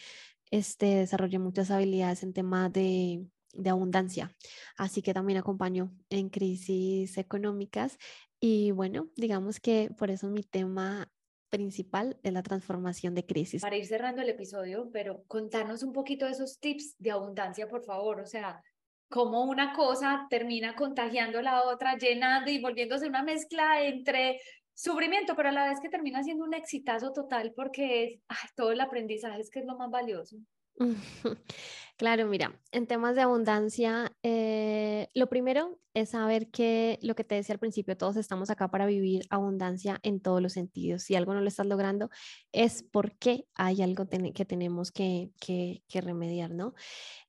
este, 0.54 0.86
desarrollé 0.96 1.38
muchas 1.38 1.70
habilidades 1.70 2.22
en 2.22 2.32
tema 2.32 2.68
de, 2.68 3.26
de 3.52 3.70
abundancia, 3.70 4.30
así 4.76 5.02
que 5.02 5.12
también 5.12 5.38
acompaño 5.38 5.92
en 6.10 6.28
crisis 6.30 7.18
económicas 7.18 7.98
y 8.38 8.70
bueno, 8.70 9.08
digamos 9.16 9.58
que 9.58 9.90
por 9.98 10.10
eso 10.10 10.28
mi 10.28 10.44
tema 10.44 11.10
principal 11.50 12.18
de 12.22 12.30
la 12.30 12.42
transformación 12.42 13.14
de 13.14 13.26
crisis. 13.26 13.62
Para 13.62 13.76
ir 13.76 13.86
cerrando 13.86 14.22
el 14.22 14.28
episodio, 14.28 14.90
pero 14.92 15.24
contarnos 15.26 15.82
un 15.82 15.92
poquito 15.92 16.26
de 16.26 16.32
esos 16.32 16.58
tips 16.58 16.96
de 16.98 17.10
abundancia, 17.10 17.68
por 17.68 17.84
favor. 17.84 18.20
O 18.20 18.26
sea, 18.26 18.60
cómo 19.08 19.44
una 19.44 19.72
cosa 19.72 20.26
termina 20.30 20.74
contagiando 20.74 21.38
a 21.38 21.42
la 21.42 21.62
otra, 21.62 21.96
llenando 21.96 22.50
y 22.50 22.60
volviéndose 22.60 23.08
una 23.08 23.22
mezcla 23.22 23.84
entre 23.84 24.40
sufrimiento, 24.74 25.34
pero 25.36 25.48
a 25.48 25.52
la 25.52 25.68
vez 25.68 25.80
que 25.80 25.88
termina 25.88 26.22
siendo 26.22 26.44
un 26.44 26.54
exitazo 26.54 27.12
total 27.12 27.52
porque 27.54 28.20
todo 28.56 28.72
el 28.72 28.80
aprendizaje 28.80 29.40
es 29.40 29.50
que 29.50 29.60
es 29.60 29.66
lo 29.66 29.76
más 29.76 29.90
valioso. 29.90 30.36
Claro, 31.96 32.26
mira, 32.26 32.60
en 32.72 32.88
temas 32.88 33.14
de 33.14 33.22
abundancia, 33.22 34.10
eh, 34.24 35.08
lo 35.14 35.28
primero 35.28 35.78
es 35.94 36.10
saber 36.10 36.50
que 36.50 36.98
lo 37.02 37.14
que 37.14 37.22
te 37.22 37.36
decía 37.36 37.52
al 37.52 37.60
principio, 37.60 37.96
todos 37.96 38.16
estamos 38.16 38.50
acá 38.50 38.68
para 38.68 38.84
vivir 38.84 39.24
abundancia 39.30 40.00
en 40.02 40.18
todos 40.20 40.42
los 40.42 40.54
sentidos. 40.54 41.04
Si 41.04 41.14
algo 41.14 41.34
no 41.34 41.40
lo 41.40 41.46
estás 41.46 41.66
logrando, 41.66 42.10
es 42.50 42.82
porque 42.82 43.46
hay 43.54 43.80
algo 43.80 44.08
que 44.08 44.44
tenemos 44.44 44.90
que, 44.90 45.30
remediar, 45.88 46.50
¿no? 46.50 46.74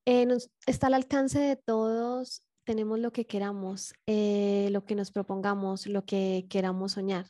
Eh, 0.05 0.25
está 0.65 0.87
al 0.87 0.95
alcance 0.95 1.39
de 1.39 1.57
todos 1.57 2.44
tenemos 2.65 2.99
lo 2.99 3.11
que 3.11 3.25
queramos, 3.25 3.93
eh, 4.07 4.67
lo 4.71 4.83
que 4.85 4.95
nos 4.95 5.11
propongamos, 5.11 5.87
lo 5.87 6.03
que 6.03 6.47
queramos 6.49 6.93
soñar. 6.93 7.27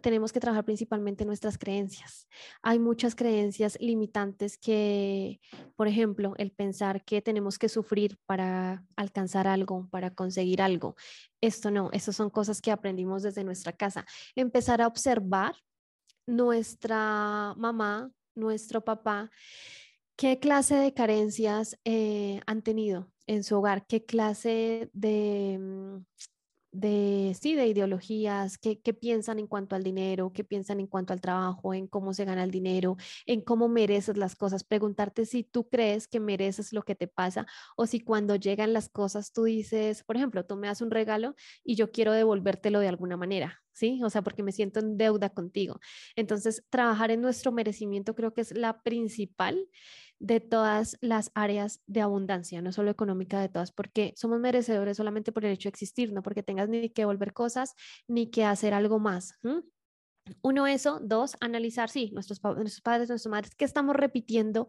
tenemos 0.00 0.32
que 0.32 0.40
trabajar 0.40 0.64
principalmente 0.64 1.24
nuestras 1.24 1.58
creencias. 1.58 2.28
Hay 2.62 2.78
muchas 2.78 3.14
creencias 3.14 3.76
limitantes 3.80 4.56
que, 4.56 5.40
por 5.76 5.88
ejemplo, 5.88 6.34
el 6.38 6.52
pensar 6.52 7.04
que 7.04 7.20
tenemos 7.20 7.58
que 7.58 7.68
sufrir 7.68 8.16
para 8.24 8.86
alcanzar 8.96 9.46
algo, 9.46 9.88
para 9.90 10.14
conseguir 10.14 10.62
algo. 10.62 10.94
Esto 11.42 11.70
no, 11.70 11.90
eso 11.92 12.12
son 12.12 12.30
cosas 12.30 12.62
que 12.62 12.70
aprendimos 12.70 13.22
desde 13.22 13.44
nuestra 13.44 13.72
casa. 13.72 14.06
Empezar 14.36 14.80
a 14.80 14.86
observar 14.86 15.56
nuestra 16.26 17.54
mamá, 17.58 18.10
nuestro 18.34 18.84
papá, 18.84 19.30
qué 20.16 20.38
clase 20.38 20.76
de 20.76 20.94
carencias 20.94 21.76
eh, 21.84 22.40
han 22.46 22.62
tenido 22.62 23.11
en 23.26 23.44
su 23.44 23.56
hogar, 23.56 23.86
qué 23.86 24.04
clase 24.04 24.90
de, 24.92 25.58
mm, 25.60 26.04
de, 26.72 27.36
sí, 27.38 27.54
de 27.54 27.66
ideologías, 27.66 28.56
qué, 28.58 28.80
qué, 28.80 28.94
piensan 28.94 29.38
en 29.38 29.46
cuanto 29.46 29.76
al 29.76 29.82
dinero, 29.82 30.32
qué 30.32 30.42
piensan 30.42 30.80
en 30.80 30.86
cuanto 30.86 31.12
al 31.12 31.20
trabajo, 31.20 31.74
en 31.74 31.86
cómo 31.86 32.14
se 32.14 32.24
gana 32.24 32.44
el 32.44 32.50
dinero, 32.50 32.96
en 33.26 33.42
cómo 33.42 33.68
mereces 33.68 34.16
las 34.16 34.34
cosas, 34.36 34.64
preguntarte 34.64 35.26
si 35.26 35.44
tú 35.44 35.68
crees 35.68 36.08
que 36.08 36.18
mereces 36.18 36.72
lo 36.72 36.82
que 36.82 36.94
te 36.94 37.08
pasa 37.08 37.46
o 37.76 37.86
si 37.86 38.00
cuando 38.00 38.36
llegan 38.36 38.72
las 38.72 38.88
cosas 38.88 39.32
tú 39.32 39.44
dices, 39.44 40.02
por 40.04 40.16
ejemplo, 40.16 40.46
tú 40.46 40.56
me 40.56 40.66
das 40.68 40.80
un 40.80 40.90
regalo 40.90 41.34
y 41.62 41.76
yo 41.76 41.92
quiero 41.92 42.12
devolvértelo 42.12 42.80
de 42.80 42.88
alguna 42.88 43.18
manera, 43.18 43.62
¿sí? 43.72 44.00
O 44.02 44.08
sea, 44.08 44.22
porque 44.22 44.42
me 44.42 44.52
siento 44.52 44.80
en 44.80 44.96
deuda 44.96 45.28
contigo. 45.28 45.78
Entonces, 46.16 46.64
trabajar 46.70 47.10
en 47.10 47.20
nuestro 47.20 47.52
merecimiento 47.52 48.14
creo 48.14 48.32
que 48.32 48.40
es 48.40 48.56
la 48.56 48.82
principal 48.82 49.68
de 50.22 50.38
todas 50.38 50.96
las 51.00 51.32
áreas 51.34 51.82
de 51.88 52.00
abundancia, 52.00 52.62
no 52.62 52.70
solo 52.70 52.92
económica 52.92 53.40
de 53.40 53.48
todas, 53.48 53.72
porque 53.72 54.14
somos 54.16 54.38
merecedores 54.38 54.96
solamente 54.96 55.32
por 55.32 55.44
el 55.44 55.50
hecho 55.50 55.68
de 55.68 55.70
existir, 55.70 56.12
no 56.12 56.22
porque 56.22 56.44
tengas 56.44 56.68
ni 56.68 56.90
que 56.90 57.02
devolver 57.02 57.32
cosas 57.32 57.74
ni 58.06 58.30
que 58.30 58.44
hacer 58.44 58.72
algo 58.72 59.00
más. 59.00 59.34
Uno, 60.40 60.68
eso. 60.68 61.00
Dos, 61.02 61.36
analizar, 61.40 61.90
sí, 61.90 62.10
nuestros, 62.12 62.40
nuestros 62.40 62.80
padres, 62.80 63.08
nuestras 63.08 63.30
madres, 63.30 63.54
qué 63.56 63.64
estamos 63.64 63.96
repitiendo 63.96 64.68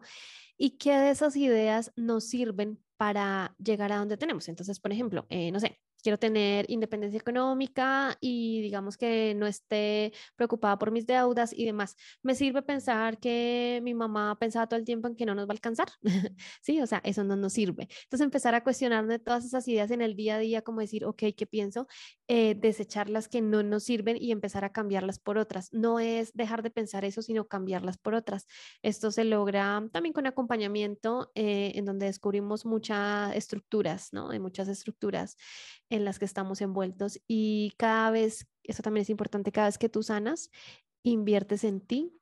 y 0.58 0.70
qué 0.76 0.94
de 0.94 1.10
esas 1.10 1.36
ideas 1.36 1.92
nos 1.94 2.24
sirven 2.24 2.82
para 2.96 3.54
llegar 3.58 3.92
a 3.92 3.98
donde 3.98 4.16
tenemos. 4.16 4.48
Entonces, 4.48 4.80
por 4.80 4.90
ejemplo, 4.90 5.24
eh, 5.28 5.52
no 5.52 5.60
sé, 5.60 5.78
quiero 6.04 6.18
tener 6.18 6.66
independencia 6.68 7.18
económica 7.18 8.16
y 8.20 8.60
digamos 8.60 8.98
que 8.98 9.34
no 9.34 9.46
esté 9.46 10.12
preocupada 10.36 10.78
por 10.78 10.90
mis 10.90 11.06
deudas 11.06 11.52
y 11.54 11.64
demás. 11.64 11.96
Me 12.22 12.34
sirve 12.34 12.60
pensar 12.60 13.18
que 13.18 13.80
mi 13.82 13.94
mamá 13.94 14.36
pensaba 14.38 14.66
todo 14.68 14.78
el 14.78 14.84
tiempo 14.84 15.08
en 15.08 15.16
que 15.16 15.24
no 15.24 15.34
nos 15.34 15.46
va 15.46 15.52
a 15.52 15.54
alcanzar. 15.54 15.88
sí, 16.60 16.80
o 16.82 16.86
sea, 16.86 17.00
eso 17.04 17.24
no 17.24 17.36
nos 17.36 17.54
sirve. 17.54 17.88
Entonces 18.04 18.20
empezar 18.20 18.54
a 18.54 18.62
cuestionarme 18.62 19.18
todas 19.18 19.46
esas 19.46 19.66
ideas 19.66 19.90
en 19.90 20.02
el 20.02 20.14
día 20.14 20.36
a 20.36 20.38
día, 20.38 20.60
como 20.60 20.80
decir, 20.80 21.06
ok, 21.06 21.22
¿qué 21.34 21.46
pienso? 21.46 21.86
Eh, 22.28 22.54
desechar 22.54 23.08
las 23.08 23.28
que 23.28 23.40
no 23.40 23.62
nos 23.62 23.84
sirven 23.84 24.18
y 24.20 24.30
empezar 24.30 24.64
a 24.66 24.72
cambiarlas 24.72 25.18
por 25.18 25.38
otras. 25.38 25.72
No 25.72 26.00
es 26.00 26.34
dejar 26.34 26.62
de 26.62 26.70
pensar 26.70 27.06
eso, 27.06 27.22
sino 27.22 27.48
cambiarlas 27.48 27.96
por 27.96 28.14
otras. 28.14 28.46
Esto 28.82 29.10
se 29.10 29.24
logra 29.24 29.88
también 29.90 30.12
con 30.12 30.26
acompañamiento, 30.26 31.32
eh, 31.34 31.72
en 31.76 31.86
donde 31.86 32.06
descubrimos 32.06 32.66
muchas 32.66 33.34
estructuras, 33.34 34.12
¿no? 34.12 34.28
Hay 34.28 34.38
muchas 34.38 34.68
estructuras 34.68 35.38
en 35.94 36.04
las 36.04 36.18
que 36.18 36.24
estamos 36.24 36.60
envueltos 36.60 37.20
y 37.28 37.72
cada 37.76 38.10
vez, 38.10 38.48
eso 38.64 38.82
también 38.82 39.02
es 39.02 39.10
importante, 39.10 39.52
cada 39.52 39.68
vez 39.68 39.78
que 39.78 39.88
tú 39.88 40.02
sanas, 40.02 40.50
inviertes 41.04 41.62
en 41.62 41.80
ti, 41.80 42.20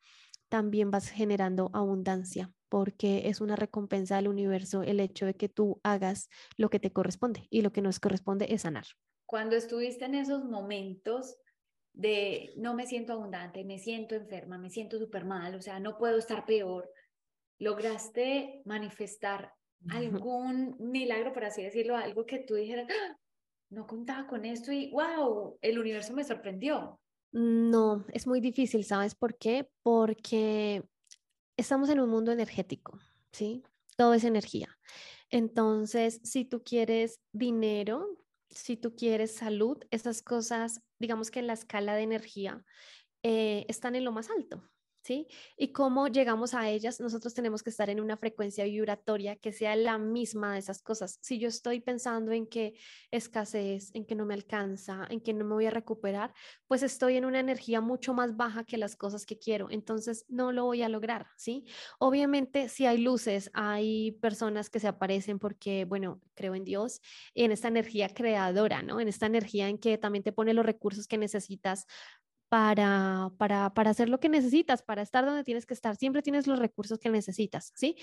también 0.49 0.91
vas 0.91 1.09
generando 1.09 1.71
abundancia 1.73 2.53
porque 2.69 3.29
es 3.29 3.41
una 3.41 3.57
recompensa 3.57 4.17
del 4.17 4.29
universo 4.29 4.83
el 4.83 5.01
hecho 5.01 5.27
de 5.27 5.35
que 5.35 5.49
tú 5.49 5.81
hagas 5.83 6.29
lo 6.57 6.69
que 6.69 6.79
te 6.79 6.93
corresponde 6.93 7.47
y 7.51 7.63
lo 7.63 7.73
que 7.73 7.83
nos 7.83 8.01
corresponde 8.01 8.53
es 8.53 8.63
sanar. 8.63 8.85
Cuando 9.27 9.57
estuviste 9.57 10.05
en 10.05 10.15
esos 10.15 10.45
momentos 10.45 11.37
de 11.95 12.53
no 12.57 12.75
me 12.75 12.87
siento 12.87 13.15
abundante, 13.15 13.65
me 13.65 13.79
siento 13.79 14.15
enferma, 14.15 14.59
me 14.59 14.71
siento 14.71 14.99
súper 14.99 15.25
mal, 15.25 15.55
o 15.55 15.63
sea, 15.63 15.81
no 15.81 15.97
puedo 15.97 16.19
estar 16.19 16.45
peor, 16.45 16.91
¿lograste 17.59 18.61
manifestar 18.65 19.53
algún 19.91 20.77
milagro, 20.79 21.33
por 21.33 21.45
así 21.45 21.63
decirlo, 21.63 21.97
algo 21.97 22.27
que 22.27 22.39
tú 22.39 22.55
dijeras, 22.55 22.87
¡Ah! 22.91 23.19
No 23.73 23.87
contaba 23.87 24.27
con 24.27 24.45
esto 24.45 24.71
y 24.71 24.91
wow, 24.91 25.59
el 25.63 25.79
universo 25.79 26.13
me 26.13 26.25
sorprendió. 26.25 27.01
No, 27.33 28.05
es 28.13 28.27
muy 28.27 28.41
difícil, 28.41 28.85
¿sabes 28.85 29.15
por 29.15 29.39
qué? 29.39 29.71
Porque 29.83 30.85
estamos 31.57 31.89
en 31.89 32.01
un 32.01 32.11
mundo 32.11 32.31
energético, 32.31 33.01
¿sí? 33.33 33.63
Todo 33.97 34.13
es 34.13 34.25
energía. 34.25 34.79
Entonces, 35.31 36.21
si 36.23 36.45
tú 36.45 36.63
quieres 36.63 37.21
dinero, 37.33 38.19
si 38.51 38.77
tú 38.77 38.95
quieres 38.95 39.35
salud, 39.35 39.79
esas 39.91 40.21
cosas, 40.21 40.83
digamos 40.99 41.31
que 41.31 41.41
en 41.41 41.47
la 41.47 41.55
escala 41.55 41.95
de 41.95 42.03
energía, 42.03 42.63
eh, 43.23 43.65
están 43.69 43.95
en 43.95 44.05
lo 44.05 44.13
más 44.13 44.29
alto, 44.29 44.69
¿sí? 45.03 45.27
Y 45.57 45.73
cómo 45.73 46.09
llegamos 46.09 46.55
a 46.55 46.69
ellas, 46.71 47.01
nosotros 47.01 47.35
tenemos 47.35 47.63
que 47.63 47.71
estar 47.71 47.91
en 47.91 48.01
una 48.01 48.17
frecuencia 48.17 48.65
vibratoria 48.65 49.37
que 49.37 49.53
sea 49.53 49.77
la 49.77 49.99
misma 49.99 50.55
de 50.55 50.61
esas 50.61 50.83
cosas. 50.83 51.19
Si 51.21 51.39
yo 51.39 51.49
estoy 51.49 51.81
pensando 51.81 52.33
en 52.33 52.47
que 52.47 52.75
escasez, 53.11 53.91
en 53.95 54.05
que 54.07 54.15
no 54.15 54.27
me 54.27 54.35
alcanza, 54.35 55.07
en 55.11 55.21
que 55.21 55.35
no 55.35 55.45
me 55.45 55.55
voy 55.55 55.67
a 55.67 55.71
recuperar, 55.71 56.33
pues 56.67 56.83
estoy 56.83 57.17
en 57.17 57.25
una 57.25 57.41
energía 57.41 57.81
mucho 57.81 58.15
más 58.15 58.37
baja 58.37 58.65
que 58.65 58.79
las 58.79 58.97
cosas 58.97 59.27
que 59.27 59.39
quiero, 59.39 59.69
entonces 59.71 60.25
no 60.29 60.53
lo 60.53 60.65
voy 60.65 60.83
a 60.83 60.89
lograr, 60.89 61.27
¿sí? 61.37 61.65
Obviamente 61.99 62.69
si 62.69 62.87
hay 62.87 62.99
luces, 62.99 63.51
hay 63.55 64.13
personas 64.13 64.71
que 64.71 64.81
se 64.81 64.89
aparecen 64.89 65.39
porque, 65.39 65.85
bueno, 65.85 66.21
creo 66.35 66.55
en 66.55 66.65
Dios, 66.65 67.01
en 67.35 67.53
esta 67.53 67.69
energía 67.69 68.09
creadora, 68.09 68.83
¿no? 68.83 69.01
En 69.01 69.09
esta 69.09 69.27
energía 69.27 69.69
en 69.69 69.79
que 69.79 69.99
también 69.99 70.23
te 70.23 70.33
pone 70.33 70.55
los 70.55 70.67
recursos 70.67 71.07
que 71.07 71.19
necesitas 71.19 71.87
para, 72.53 73.33
para, 73.39 73.73
para, 73.73 73.91
hacer 73.93 74.11
lo 74.11 74.21
que 74.21 74.29
necesitas, 74.29 74.83
para 74.83 75.01
estar 75.01 75.25
donde 75.25 75.43
tienes 75.43 75.65
que 75.65 75.73
estar. 75.73 75.97
Siempre 75.97 76.21
tienes 76.21 76.47
los 76.47 76.59
recursos 76.59 76.99
que 76.99 77.09
necesitas, 77.09 77.73
¿sí? 77.75 77.97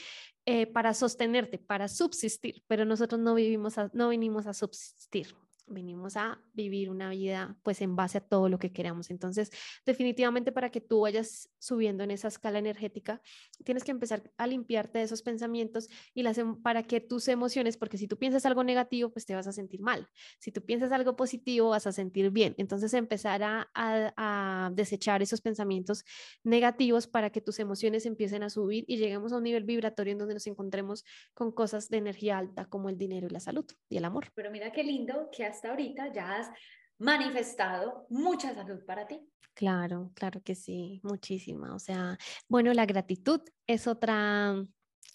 Eh, 0.47 0.66
para 0.66 0.95
sostenerte, 0.95 1.60
para 1.60 1.88
subsistir, 1.88 2.64
pero 2.66 2.84
nosotros 2.84 3.22
no, 3.22 3.36
vivimos 3.36 3.76
no 3.93 4.10
vinimos 4.10 4.47
a 4.47 4.56
subsistir, 4.56 5.36
venimos 5.70 6.17
a 6.17 6.41
vivir 6.53 6.89
una 6.89 7.09
vida 7.09 7.57
pues 7.63 7.82
en 7.82 7.95
base 7.95 8.17
a 8.17 8.22
todo 8.22 8.49
lo 8.49 8.59
que 8.59 8.72
queramos. 8.72 9.09
Entonces, 9.09 9.51
definitivamente 9.86 10.51
para 10.51 10.70
que 10.72 10.82
tú 10.82 11.01
vayas 11.01 11.49
subiendo 11.59 12.03
en 12.03 12.11
esa 12.11 12.28
escala 12.28 12.59
energética, 12.59 13.22
tienes 13.63 13.84
que 13.84 13.91
empezar 13.91 14.32
a 14.38 14.47
limpiarte 14.47 14.99
de 14.99 15.05
esos 15.05 15.22
pensamientos 15.22 15.88
y 16.13 16.24
las, 16.24 16.38
em, 16.38 16.61
para 16.61 16.84
que 16.84 17.01
tus 17.01 17.28
emociones, 17.28 17.78
porque 17.78 17.97
si 17.97 18.07
tú 18.07 18.17
piensas 18.17 18.45
algo 18.45 18.63
negativo, 18.63 19.11
pues 19.11 19.26
te 19.26 19.36
vas 19.36 19.47
a 19.47 19.51
sentir 19.51 19.82
mal. 19.82 20.07
Si 20.39 20.51
tú 20.51 20.63
piensas 20.63 20.91
algo 20.91 21.15
positivo, 21.15 21.70
vas 21.70 21.88
a 21.88 21.91
sentir 21.91 22.32
bien. 22.32 22.55
Entonces, 22.57 22.93
empezar 22.93 23.43
a, 23.43 23.70
a 23.76 24.72
desechar 24.74 25.22
esos 25.22 25.41
pensamientos 25.41 26.03
negativos 26.43 27.07
para 27.07 27.30
que 27.30 27.41
tus 27.41 27.59
emociones 27.59 28.05
empiecen 28.05 28.43
a 28.43 28.49
subir 28.49 28.86
y 28.88 28.97
lleguemos 28.97 29.34
a 29.34 29.38
un 29.38 29.43
nivel 29.43 29.63
vibratorio 29.63 30.13
en 30.13 30.17
donde 30.17 30.34
nos 30.34 30.47
encontremos 30.47 31.05
con 31.34 31.51
cosas 31.51 31.89
de 31.89 31.97
energía 31.97 32.38
alta 32.38 32.65
como 32.65 32.89
el 32.89 32.97
dinero 32.97 33.28
y 33.28 33.30
la 33.32 33.39
salud 33.39 33.65
y 33.89 33.97
el 33.97 34.05
amor. 34.05 34.28
Pero 34.36 34.51
mira 34.51 34.72
qué 34.72 34.84
lindo 34.84 35.30
que 35.32 35.45
has 35.45 35.59
hasta 35.60 35.72
ahorita 35.72 36.14
ya 36.14 36.38
has 36.38 36.49
manifestado 36.97 38.05
mucha 38.10 38.55
salud 38.55 38.86
para 38.86 39.05
ti. 39.05 39.20
Claro, 39.53 40.12
claro 40.16 40.41
que 40.41 40.55
sí, 40.55 41.01
muchísima. 41.03 41.76
O 41.76 41.80
sea, 41.80 42.18
bueno, 42.47 42.74
la 42.74 42.86
gratitud 42.86 43.41
es 43.68 43.86
otra, 43.86 44.55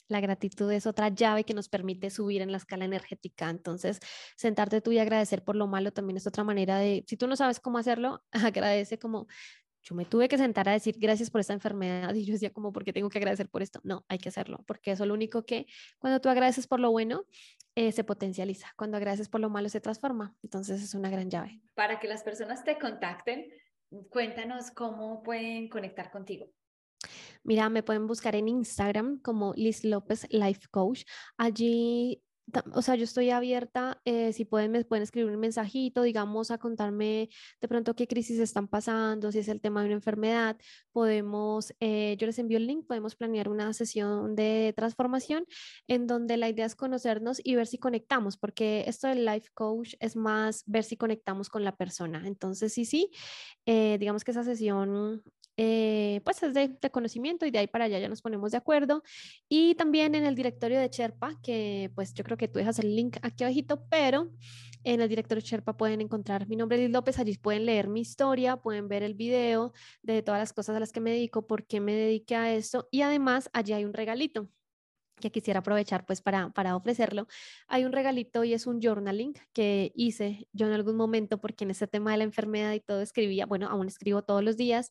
la 0.08 0.20
gratitud 0.20 0.70
es 0.70 0.86
otra 0.86 1.08
llave 1.08 1.44
que 1.44 1.54
nos 1.54 1.70
permite 1.70 2.10
subir 2.10 2.42
en 2.42 2.52
la 2.52 2.58
escala 2.58 2.84
energética. 2.84 3.48
Entonces, 3.48 4.00
sentarte 4.36 4.82
tú 4.82 4.92
y 4.92 4.98
agradecer 4.98 5.42
por 5.44 5.56
lo 5.56 5.66
malo 5.66 5.92
también 5.92 6.18
es 6.18 6.26
otra 6.26 6.44
manera 6.44 6.76
de, 6.76 7.04
si 7.06 7.16
tú 7.16 7.26
no 7.26 7.36
sabes 7.36 7.58
cómo 7.58 7.78
hacerlo, 7.78 8.22
agradece 8.52 8.98
como 8.98 9.26
yo 9.84 9.94
me 9.94 10.06
tuve 10.06 10.28
que 10.28 10.38
sentar 10.38 10.66
a 10.68 10.72
decir 10.72 10.96
gracias 10.98 11.30
por 11.30 11.42
esta 11.42 11.52
enfermedad 11.52 12.14
y 12.14 12.24
yo 12.24 12.32
decía 12.32 12.50
como, 12.50 12.72
¿por 12.72 12.84
qué 12.84 12.92
tengo 12.92 13.10
que 13.10 13.18
agradecer 13.18 13.50
por 13.50 13.62
esto? 13.62 13.80
No, 13.84 14.04
hay 14.08 14.18
que 14.18 14.30
hacerlo, 14.30 14.64
porque 14.66 14.92
eso 14.92 15.04
es 15.04 15.08
lo 15.08 15.14
único 15.14 15.44
que 15.44 15.66
cuando 15.98 16.20
tú 16.20 16.30
agradeces 16.30 16.66
por 16.66 16.80
lo 16.80 16.90
bueno, 16.90 17.26
eh, 17.74 17.92
se 17.92 18.04
potencializa. 18.04 18.72
Cuando 18.76 18.96
agradeces 18.96 19.28
por 19.28 19.40
lo 19.40 19.50
malo, 19.50 19.68
se 19.68 19.80
transforma. 19.80 20.36
Entonces 20.42 20.82
es 20.82 20.94
una 20.94 21.10
gran 21.10 21.30
llave. 21.30 21.60
Para 21.74 22.00
que 22.00 22.08
las 22.08 22.22
personas 22.22 22.64
te 22.64 22.78
contacten, 22.78 23.48
cuéntanos 24.10 24.70
cómo 24.70 25.22
pueden 25.22 25.68
conectar 25.68 26.10
contigo. 26.10 26.46
Mira, 27.42 27.68
me 27.68 27.82
pueden 27.82 28.06
buscar 28.06 28.34
en 28.36 28.48
Instagram 28.48 29.20
como 29.20 29.52
Liz 29.54 29.84
López 29.84 30.26
Life 30.30 30.68
Coach. 30.70 31.04
Allí 31.36 32.23
o 32.72 32.82
sea, 32.82 32.94
yo 32.94 33.04
estoy 33.04 33.30
abierta, 33.30 34.00
eh, 34.04 34.32
si 34.32 34.44
pueden, 34.44 34.70
me 34.70 34.84
pueden 34.84 35.02
escribir 35.02 35.30
un 35.32 35.40
mensajito, 35.40 36.02
digamos, 36.02 36.50
a 36.50 36.58
contarme 36.58 37.28
de 37.60 37.68
pronto 37.68 37.94
qué 37.94 38.06
crisis 38.06 38.38
están 38.38 38.68
pasando, 38.68 39.32
si 39.32 39.38
es 39.38 39.48
el 39.48 39.60
tema 39.60 39.80
de 39.80 39.86
una 39.86 39.96
enfermedad, 39.96 40.56
podemos, 40.92 41.72
eh, 41.80 42.16
yo 42.18 42.26
les 42.26 42.38
envío 42.38 42.58
el 42.58 42.66
link, 42.66 42.86
podemos 42.86 43.16
planear 43.16 43.48
una 43.48 43.72
sesión 43.72 44.36
de 44.36 44.72
transformación 44.76 45.46
en 45.88 46.06
donde 46.06 46.36
la 46.36 46.48
idea 46.48 46.66
es 46.66 46.76
conocernos 46.76 47.40
y 47.42 47.54
ver 47.54 47.66
si 47.66 47.78
conectamos, 47.78 48.36
porque 48.36 48.84
esto 48.86 49.08
del 49.08 49.24
life 49.24 49.50
coach 49.54 49.94
es 50.00 50.14
más 50.16 50.64
ver 50.66 50.84
si 50.84 50.96
conectamos 50.96 51.48
con 51.48 51.64
la 51.64 51.76
persona. 51.76 52.26
Entonces, 52.26 52.72
sí, 52.72 52.84
sí, 52.84 53.10
eh, 53.66 53.96
digamos 53.98 54.24
que 54.24 54.32
esa 54.32 54.44
sesión 54.44 55.22
eh, 55.56 56.20
pues 56.24 56.42
es 56.42 56.54
de, 56.54 56.78
conocimiento 56.90 57.46
y 57.46 57.50
de 57.50 57.58
ahí 57.58 57.66
para 57.66 57.84
allá 57.84 57.98
ya 57.98 58.08
nos 58.08 58.22
ponemos 58.22 58.52
de 58.52 58.58
acuerdo. 58.58 59.02
Y 59.48 59.74
también 59.74 60.14
en 60.14 60.24
el 60.24 60.34
directorio 60.34 60.80
de 60.80 60.88
Sherpa, 60.88 61.38
que 61.42 61.90
pues 61.94 62.14
yo 62.14 62.24
creo 62.24 62.36
que 62.36 62.48
tú 62.48 62.58
dejas 62.58 62.78
el 62.78 62.94
link 62.94 63.16
aquí 63.22 63.44
abajito, 63.44 63.84
pero 63.88 64.30
en 64.84 65.00
el 65.00 65.08
directorio 65.08 65.42
Sherpa 65.44 65.76
pueden 65.76 66.00
encontrar 66.00 66.48
mi 66.48 66.56
nombre 66.56 66.78
Liz 66.78 66.90
López, 66.90 67.18
allí 67.18 67.38
pueden 67.38 67.66
leer 67.66 67.88
mi 67.88 68.00
historia, 68.00 68.56
pueden 68.56 68.88
ver 68.88 69.02
el 69.02 69.14
video 69.14 69.72
de 70.02 70.22
todas 70.22 70.40
las 70.40 70.52
cosas 70.52 70.76
a 70.76 70.80
las 70.80 70.92
que 70.92 71.00
me 71.00 71.10
dedico, 71.10 71.46
por 71.46 71.66
qué 71.66 71.80
me 71.80 71.94
dediqué 71.94 72.36
a 72.36 72.54
esto. 72.54 72.88
Y 72.90 73.02
además 73.02 73.50
allí 73.52 73.72
hay 73.72 73.84
un 73.84 73.94
regalito 73.94 74.48
que 75.20 75.30
quisiera 75.30 75.60
aprovechar 75.60 76.04
pues 76.06 76.20
para, 76.22 76.50
para 76.50 76.76
ofrecerlo. 76.76 77.26
Hay 77.68 77.84
un 77.84 77.92
regalito 77.92 78.44
y 78.44 78.52
es 78.54 78.66
un 78.66 78.80
journaling 78.80 79.34
que 79.52 79.92
hice 79.94 80.48
yo 80.52 80.66
en 80.66 80.72
algún 80.72 80.96
momento 80.96 81.40
porque 81.40 81.64
en 81.64 81.70
ese 81.70 81.86
tema 81.86 82.12
de 82.12 82.18
la 82.18 82.24
enfermedad 82.24 82.72
y 82.72 82.80
todo 82.80 83.00
escribía, 83.00 83.46
bueno, 83.46 83.68
aún 83.68 83.86
escribo 83.88 84.22
todos 84.22 84.42
los 84.44 84.56
días 84.56 84.90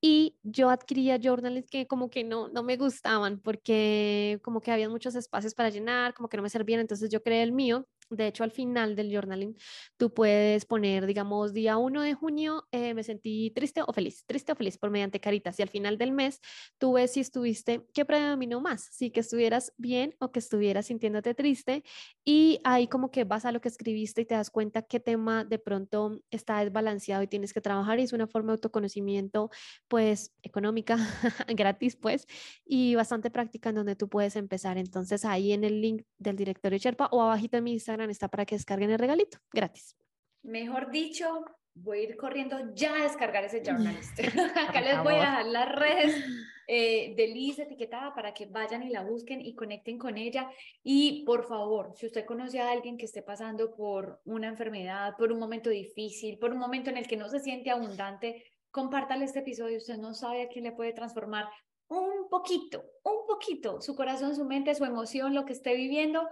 y 0.00 0.38
yo 0.42 0.70
adquiría 0.70 1.18
journals 1.18 1.66
que 1.70 1.86
como 1.86 2.10
que 2.10 2.24
no, 2.24 2.48
no 2.48 2.62
me 2.62 2.76
gustaban 2.76 3.40
porque 3.40 4.38
como 4.42 4.60
que 4.60 4.70
había 4.70 4.88
muchos 4.88 5.14
espacios 5.14 5.54
para 5.54 5.70
llenar, 5.70 6.14
como 6.14 6.28
que 6.28 6.36
no 6.36 6.42
me 6.42 6.50
servían, 6.50 6.80
entonces 6.80 7.10
yo 7.10 7.22
creé 7.22 7.42
el 7.42 7.52
mío 7.52 7.86
de 8.10 8.28
hecho, 8.28 8.44
al 8.44 8.52
final 8.52 8.94
del 8.94 9.12
journaling, 9.12 9.56
tú 9.96 10.12
puedes 10.14 10.64
poner, 10.64 11.06
digamos, 11.06 11.52
día 11.52 11.76
1 11.76 12.02
de 12.02 12.14
junio, 12.14 12.66
eh, 12.70 12.94
me 12.94 13.02
sentí 13.02 13.50
triste 13.50 13.82
o 13.86 13.92
feliz, 13.92 14.24
triste 14.26 14.52
o 14.52 14.54
feliz 14.54 14.78
por 14.78 14.90
mediante 14.90 15.20
caritas. 15.20 15.58
Y 15.58 15.62
al 15.62 15.68
final 15.68 15.98
del 15.98 16.12
mes, 16.12 16.40
tú 16.78 16.92
ves 16.92 17.12
si 17.12 17.20
estuviste, 17.20 17.86
¿qué 17.92 18.04
predominó 18.04 18.60
más? 18.60 18.88
Si 18.92 19.10
que 19.10 19.20
estuvieras 19.20 19.72
bien 19.76 20.14
o 20.20 20.30
que 20.30 20.38
estuvieras 20.38 20.86
sintiéndote 20.86 21.34
triste. 21.34 21.82
Y 22.24 22.60
ahí 22.64 22.86
como 22.86 23.10
que 23.10 23.24
vas 23.24 23.44
a 23.44 23.52
lo 23.52 23.60
que 23.60 23.68
escribiste 23.68 24.20
y 24.20 24.24
te 24.24 24.34
das 24.34 24.50
cuenta 24.50 24.82
qué 24.82 25.00
tema 25.00 25.44
de 25.44 25.58
pronto 25.58 26.20
está 26.30 26.60
desbalanceado 26.62 27.22
y 27.24 27.26
tienes 27.26 27.52
que 27.52 27.60
trabajar. 27.60 27.98
Y 27.98 28.02
es 28.02 28.12
una 28.12 28.28
forma 28.28 28.52
de 28.52 28.56
autoconocimiento, 28.56 29.50
pues, 29.88 30.32
económica, 30.42 30.96
gratis, 31.48 31.96
pues, 31.96 32.26
y 32.64 32.94
bastante 32.94 33.30
práctica 33.30 33.70
en 33.70 33.76
donde 33.76 33.96
tú 33.96 34.08
puedes 34.08 34.36
empezar. 34.36 34.78
Entonces, 34.78 35.24
ahí 35.24 35.52
en 35.52 35.64
el 35.64 35.80
link 35.80 36.02
del 36.18 36.36
directorio 36.36 36.78
Sherpa 36.78 37.08
o 37.10 37.20
abajito 37.20 37.56
en 37.56 37.64
mi 37.64 37.72
Instagram 37.72 37.95
está 38.04 38.28
para 38.28 38.44
que 38.44 38.54
descarguen 38.54 38.90
el 38.90 38.98
regalito, 38.98 39.38
gratis. 39.52 39.96
Mejor 40.42 40.90
dicho, 40.90 41.44
voy 41.74 41.98
a 41.98 42.02
ir 42.02 42.16
corriendo 42.16 42.56
ya 42.74 42.94
a 42.94 43.02
descargar 43.02 43.44
ese 43.44 43.62
journalist. 43.64 44.18
Acá 44.68 44.80
les 44.80 45.02
voy 45.02 45.14
a 45.14 45.18
dejar 45.18 45.46
las 45.46 45.74
redes 45.74 46.24
eh, 46.68 47.14
de 47.16 47.26
Liz 47.28 47.58
etiquetada 47.58 48.14
para 48.14 48.32
que 48.32 48.46
vayan 48.46 48.82
y 48.82 48.90
la 48.90 49.02
busquen 49.02 49.40
y 49.40 49.54
conecten 49.54 49.98
con 49.98 50.16
ella. 50.16 50.50
Y 50.82 51.24
por 51.24 51.46
favor, 51.46 51.92
si 51.96 52.06
usted 52.06 52.24
conoce 52.24 52.60
a 52.60 52.70
alguien 52.70 52.96
que 52.96 53.06
esté 53.06 53.22
pasando 53.22 53.74
por 53.74 54.20
una 54.24 54.48
enfermedad, 54.48 55.14
por 55.16 55.32
un 55.32 55.38
momento 55.38 55.70
difícil, 55.70 56.38
por 56.38 56.52
un 56.52 56.58
momento 56.58 56.90
en 56.90 56.96
el 56.96 57.06
que 57.06 57.16
no 57.16 57.28
se 57.28 57.40
siente 57.40 57.70
abundante, 57.70 58.44
compártale 58.70 59.24
este 59.24 59.40
episodio. 59.40 59.78
Usted 59.78 59.98
no 59.98 60.14
sabe 60.14 60.42
a 60.42 60.48
quién 60.48 60.64
le 60.64 60.72
puede 60.72 60.92
transformar 60.92 61.46
un 61.88 62.28
poquito, 62.28 62.84
un 63.04 63.26
poquito, 63.26 63.80
su 63.80 63.94
corazón, 63.94 64.34
su 64.34 64.44
mente, 64.44 64.74
su 64.74 64.84
emoción, 64.84 65.34
lo 65.34 65.44
que 65.44 65.52
esté 65.52 65.74
viviendo 65.74 66.28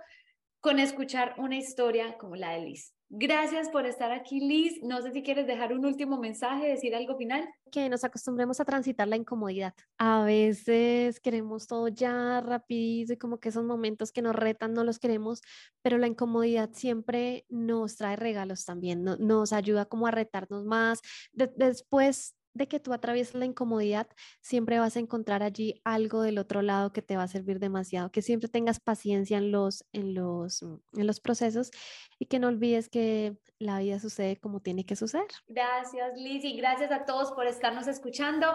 con 0.64 0.78
escuchar 0.78 1.34
una 1.36 1.58
historia 1.58 2.16
como 2.16 2.36
la 2.36 2.52
de 2.52 2.62
Liz. 2.62 2.94
Gracias 3.10 3.68
por 3.68 3.84
estar 3.84 4.12
aquí, 4.12 4.40
Liz. 4.40 4.82
No 4.82 5.02
sé 5.02 5.12
si 5.12 5.22
quieres 5.22 5.46
dejar 5.46 5.74
un 5.74 5.84
último 5.84 6.18
mensaje, 6.18 6.66
decir 6.66 6.94
algo 6.94 7.18
final. 7.18 7.46
Que 7.70 7.90
nos 7.90 8.02
acostumbremos 8.02 8.60
a 8.60 8.64
transitar 8.64 9.06
la 9.06 9.16
incomodidad. 9.16 9.74
A 9.98 10.24
veces 10.24 11.20
queremos 11.20 11.66
todo 11.66 11.88
ya 11.88 12.40
rapidito 12.40 13.12
y 13.12 13.18
como 13.18 13.40
que 13.40 13.50
esos 13.50 13.62
momentos 13.62 14.10
que 14.10 14.22
nos 14.22 14.34
retan 14.34 14.72
no 14.72 14.84
los 14.84 14.98
queremos, 14.98 15.42
pero 15.82 15.98
la 15.98 16.06
incomodidad 16.06 16.70
siempre 16.72 17.44
nos 17.50 17.96
trae 17.96 18.16
regalos 18.16 18.64
también, 18.64 19.04
nos 19.04 19.52
ayuda 19.52 19.84
como 19.84 20.06
a 20.06 20.12
retarnos 20.12 20.64
más. 20.64 21.02
después 21.34 22.36
de 22.54 22.68
que 22.68 22.80
tú 22.80 22.92
atraviesas 22.92 23.34
la 23.34 23.44
incomodidad, 23.44 24.06
siempre 24.40 24.78
vas 24.78 24.96
a 24.96 25.00
encontrar 25.00 25.42
allí 25.42 25.80
algo 25.84 26.22
del 26.22 26.38
otro 26.38 26.62
lado 26.62 26.92
que 26.92 27.02
te 27.02 27.16
va 27.16 27.24
a 27.24 27.28
servir 27.28 27.58
demasiado, 27.58 28.10
que 28.10 28.22
siempre 28.22 28.48
tengas 28.48 28.80
paciencia 28.80 29.38
en 29.38 29.50
los, 29.50 29.84
en 29.92 30.14
los, 30.14 30.62
mm, 30.62 31.00
en 31.00 31.06
los 31.06 31.20
procesos 31.20 31.70
y 32.18 32.26
que 32.26 32.38
no 32.38 32.48
olvides 32.48 32.88
que 32.88 33.36
la 33.58 33.80
vida 33.80 33.98
sucede 33.98 34.36
como 34.36 34.60
tiene 34.60 34.86
que 34.86 34.96
suceder. 34.96 35.26
Gracias, 35.48 36.16
Liz, 36.16 36.44
y 36.44 36.56
gracias 36.56 36.90
a 36.92 37.04
todos 37.04 37.32
por 37.32 37.46
estarnos 37.46 37.88
escuchando. 37.88 38.46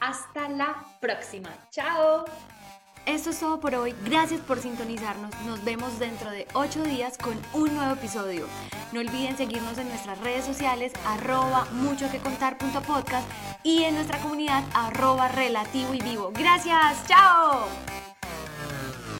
Hasta 0.00 0.48
la 0.50 0.76
próxima. 1.00 1.48
Chao. 1.70 2.24
Esto 3.06 3.30
es 3.30 3.38
todo 3.38 3.60
por 3.60 3.72
hoy. 3.76 3.94
Gracias 4.04 4.40
por 4.40 4.58
sintonizarnos. 4.58 5.30
Nos 5.46 5.62
vemos 5.62 6.00
dentro 6.00 6.28
de 6.30 6.48
ocho 6.54 6.82
días 6.82 7.16
con 7.16 7.40
un 7.52 7.72
nuevo 7.76 7.92
episodio. 7.92 8.46
No 8.92 8.98
olviden 8.98 9.36
seguirnos 9.36 9.78
en 9.78 9.88
nuestras 9.88 10.18
redes 10.20 10.44
sociales 10.44 10.92
arroba 11.06 11.66
mucho 11.72 12.10
que 12.10 12.18
y 13.62 13.84
en 13.84 13.94
nuestra 13.94 14.18
comunidad 14.18 14.64
arroba 14.74 15.28
relativo 15.28 15.94
y 15.94 16.00
vivo. 16.00 16.32
Gracias. 16.34 17.06
Chao. 17.06 17.68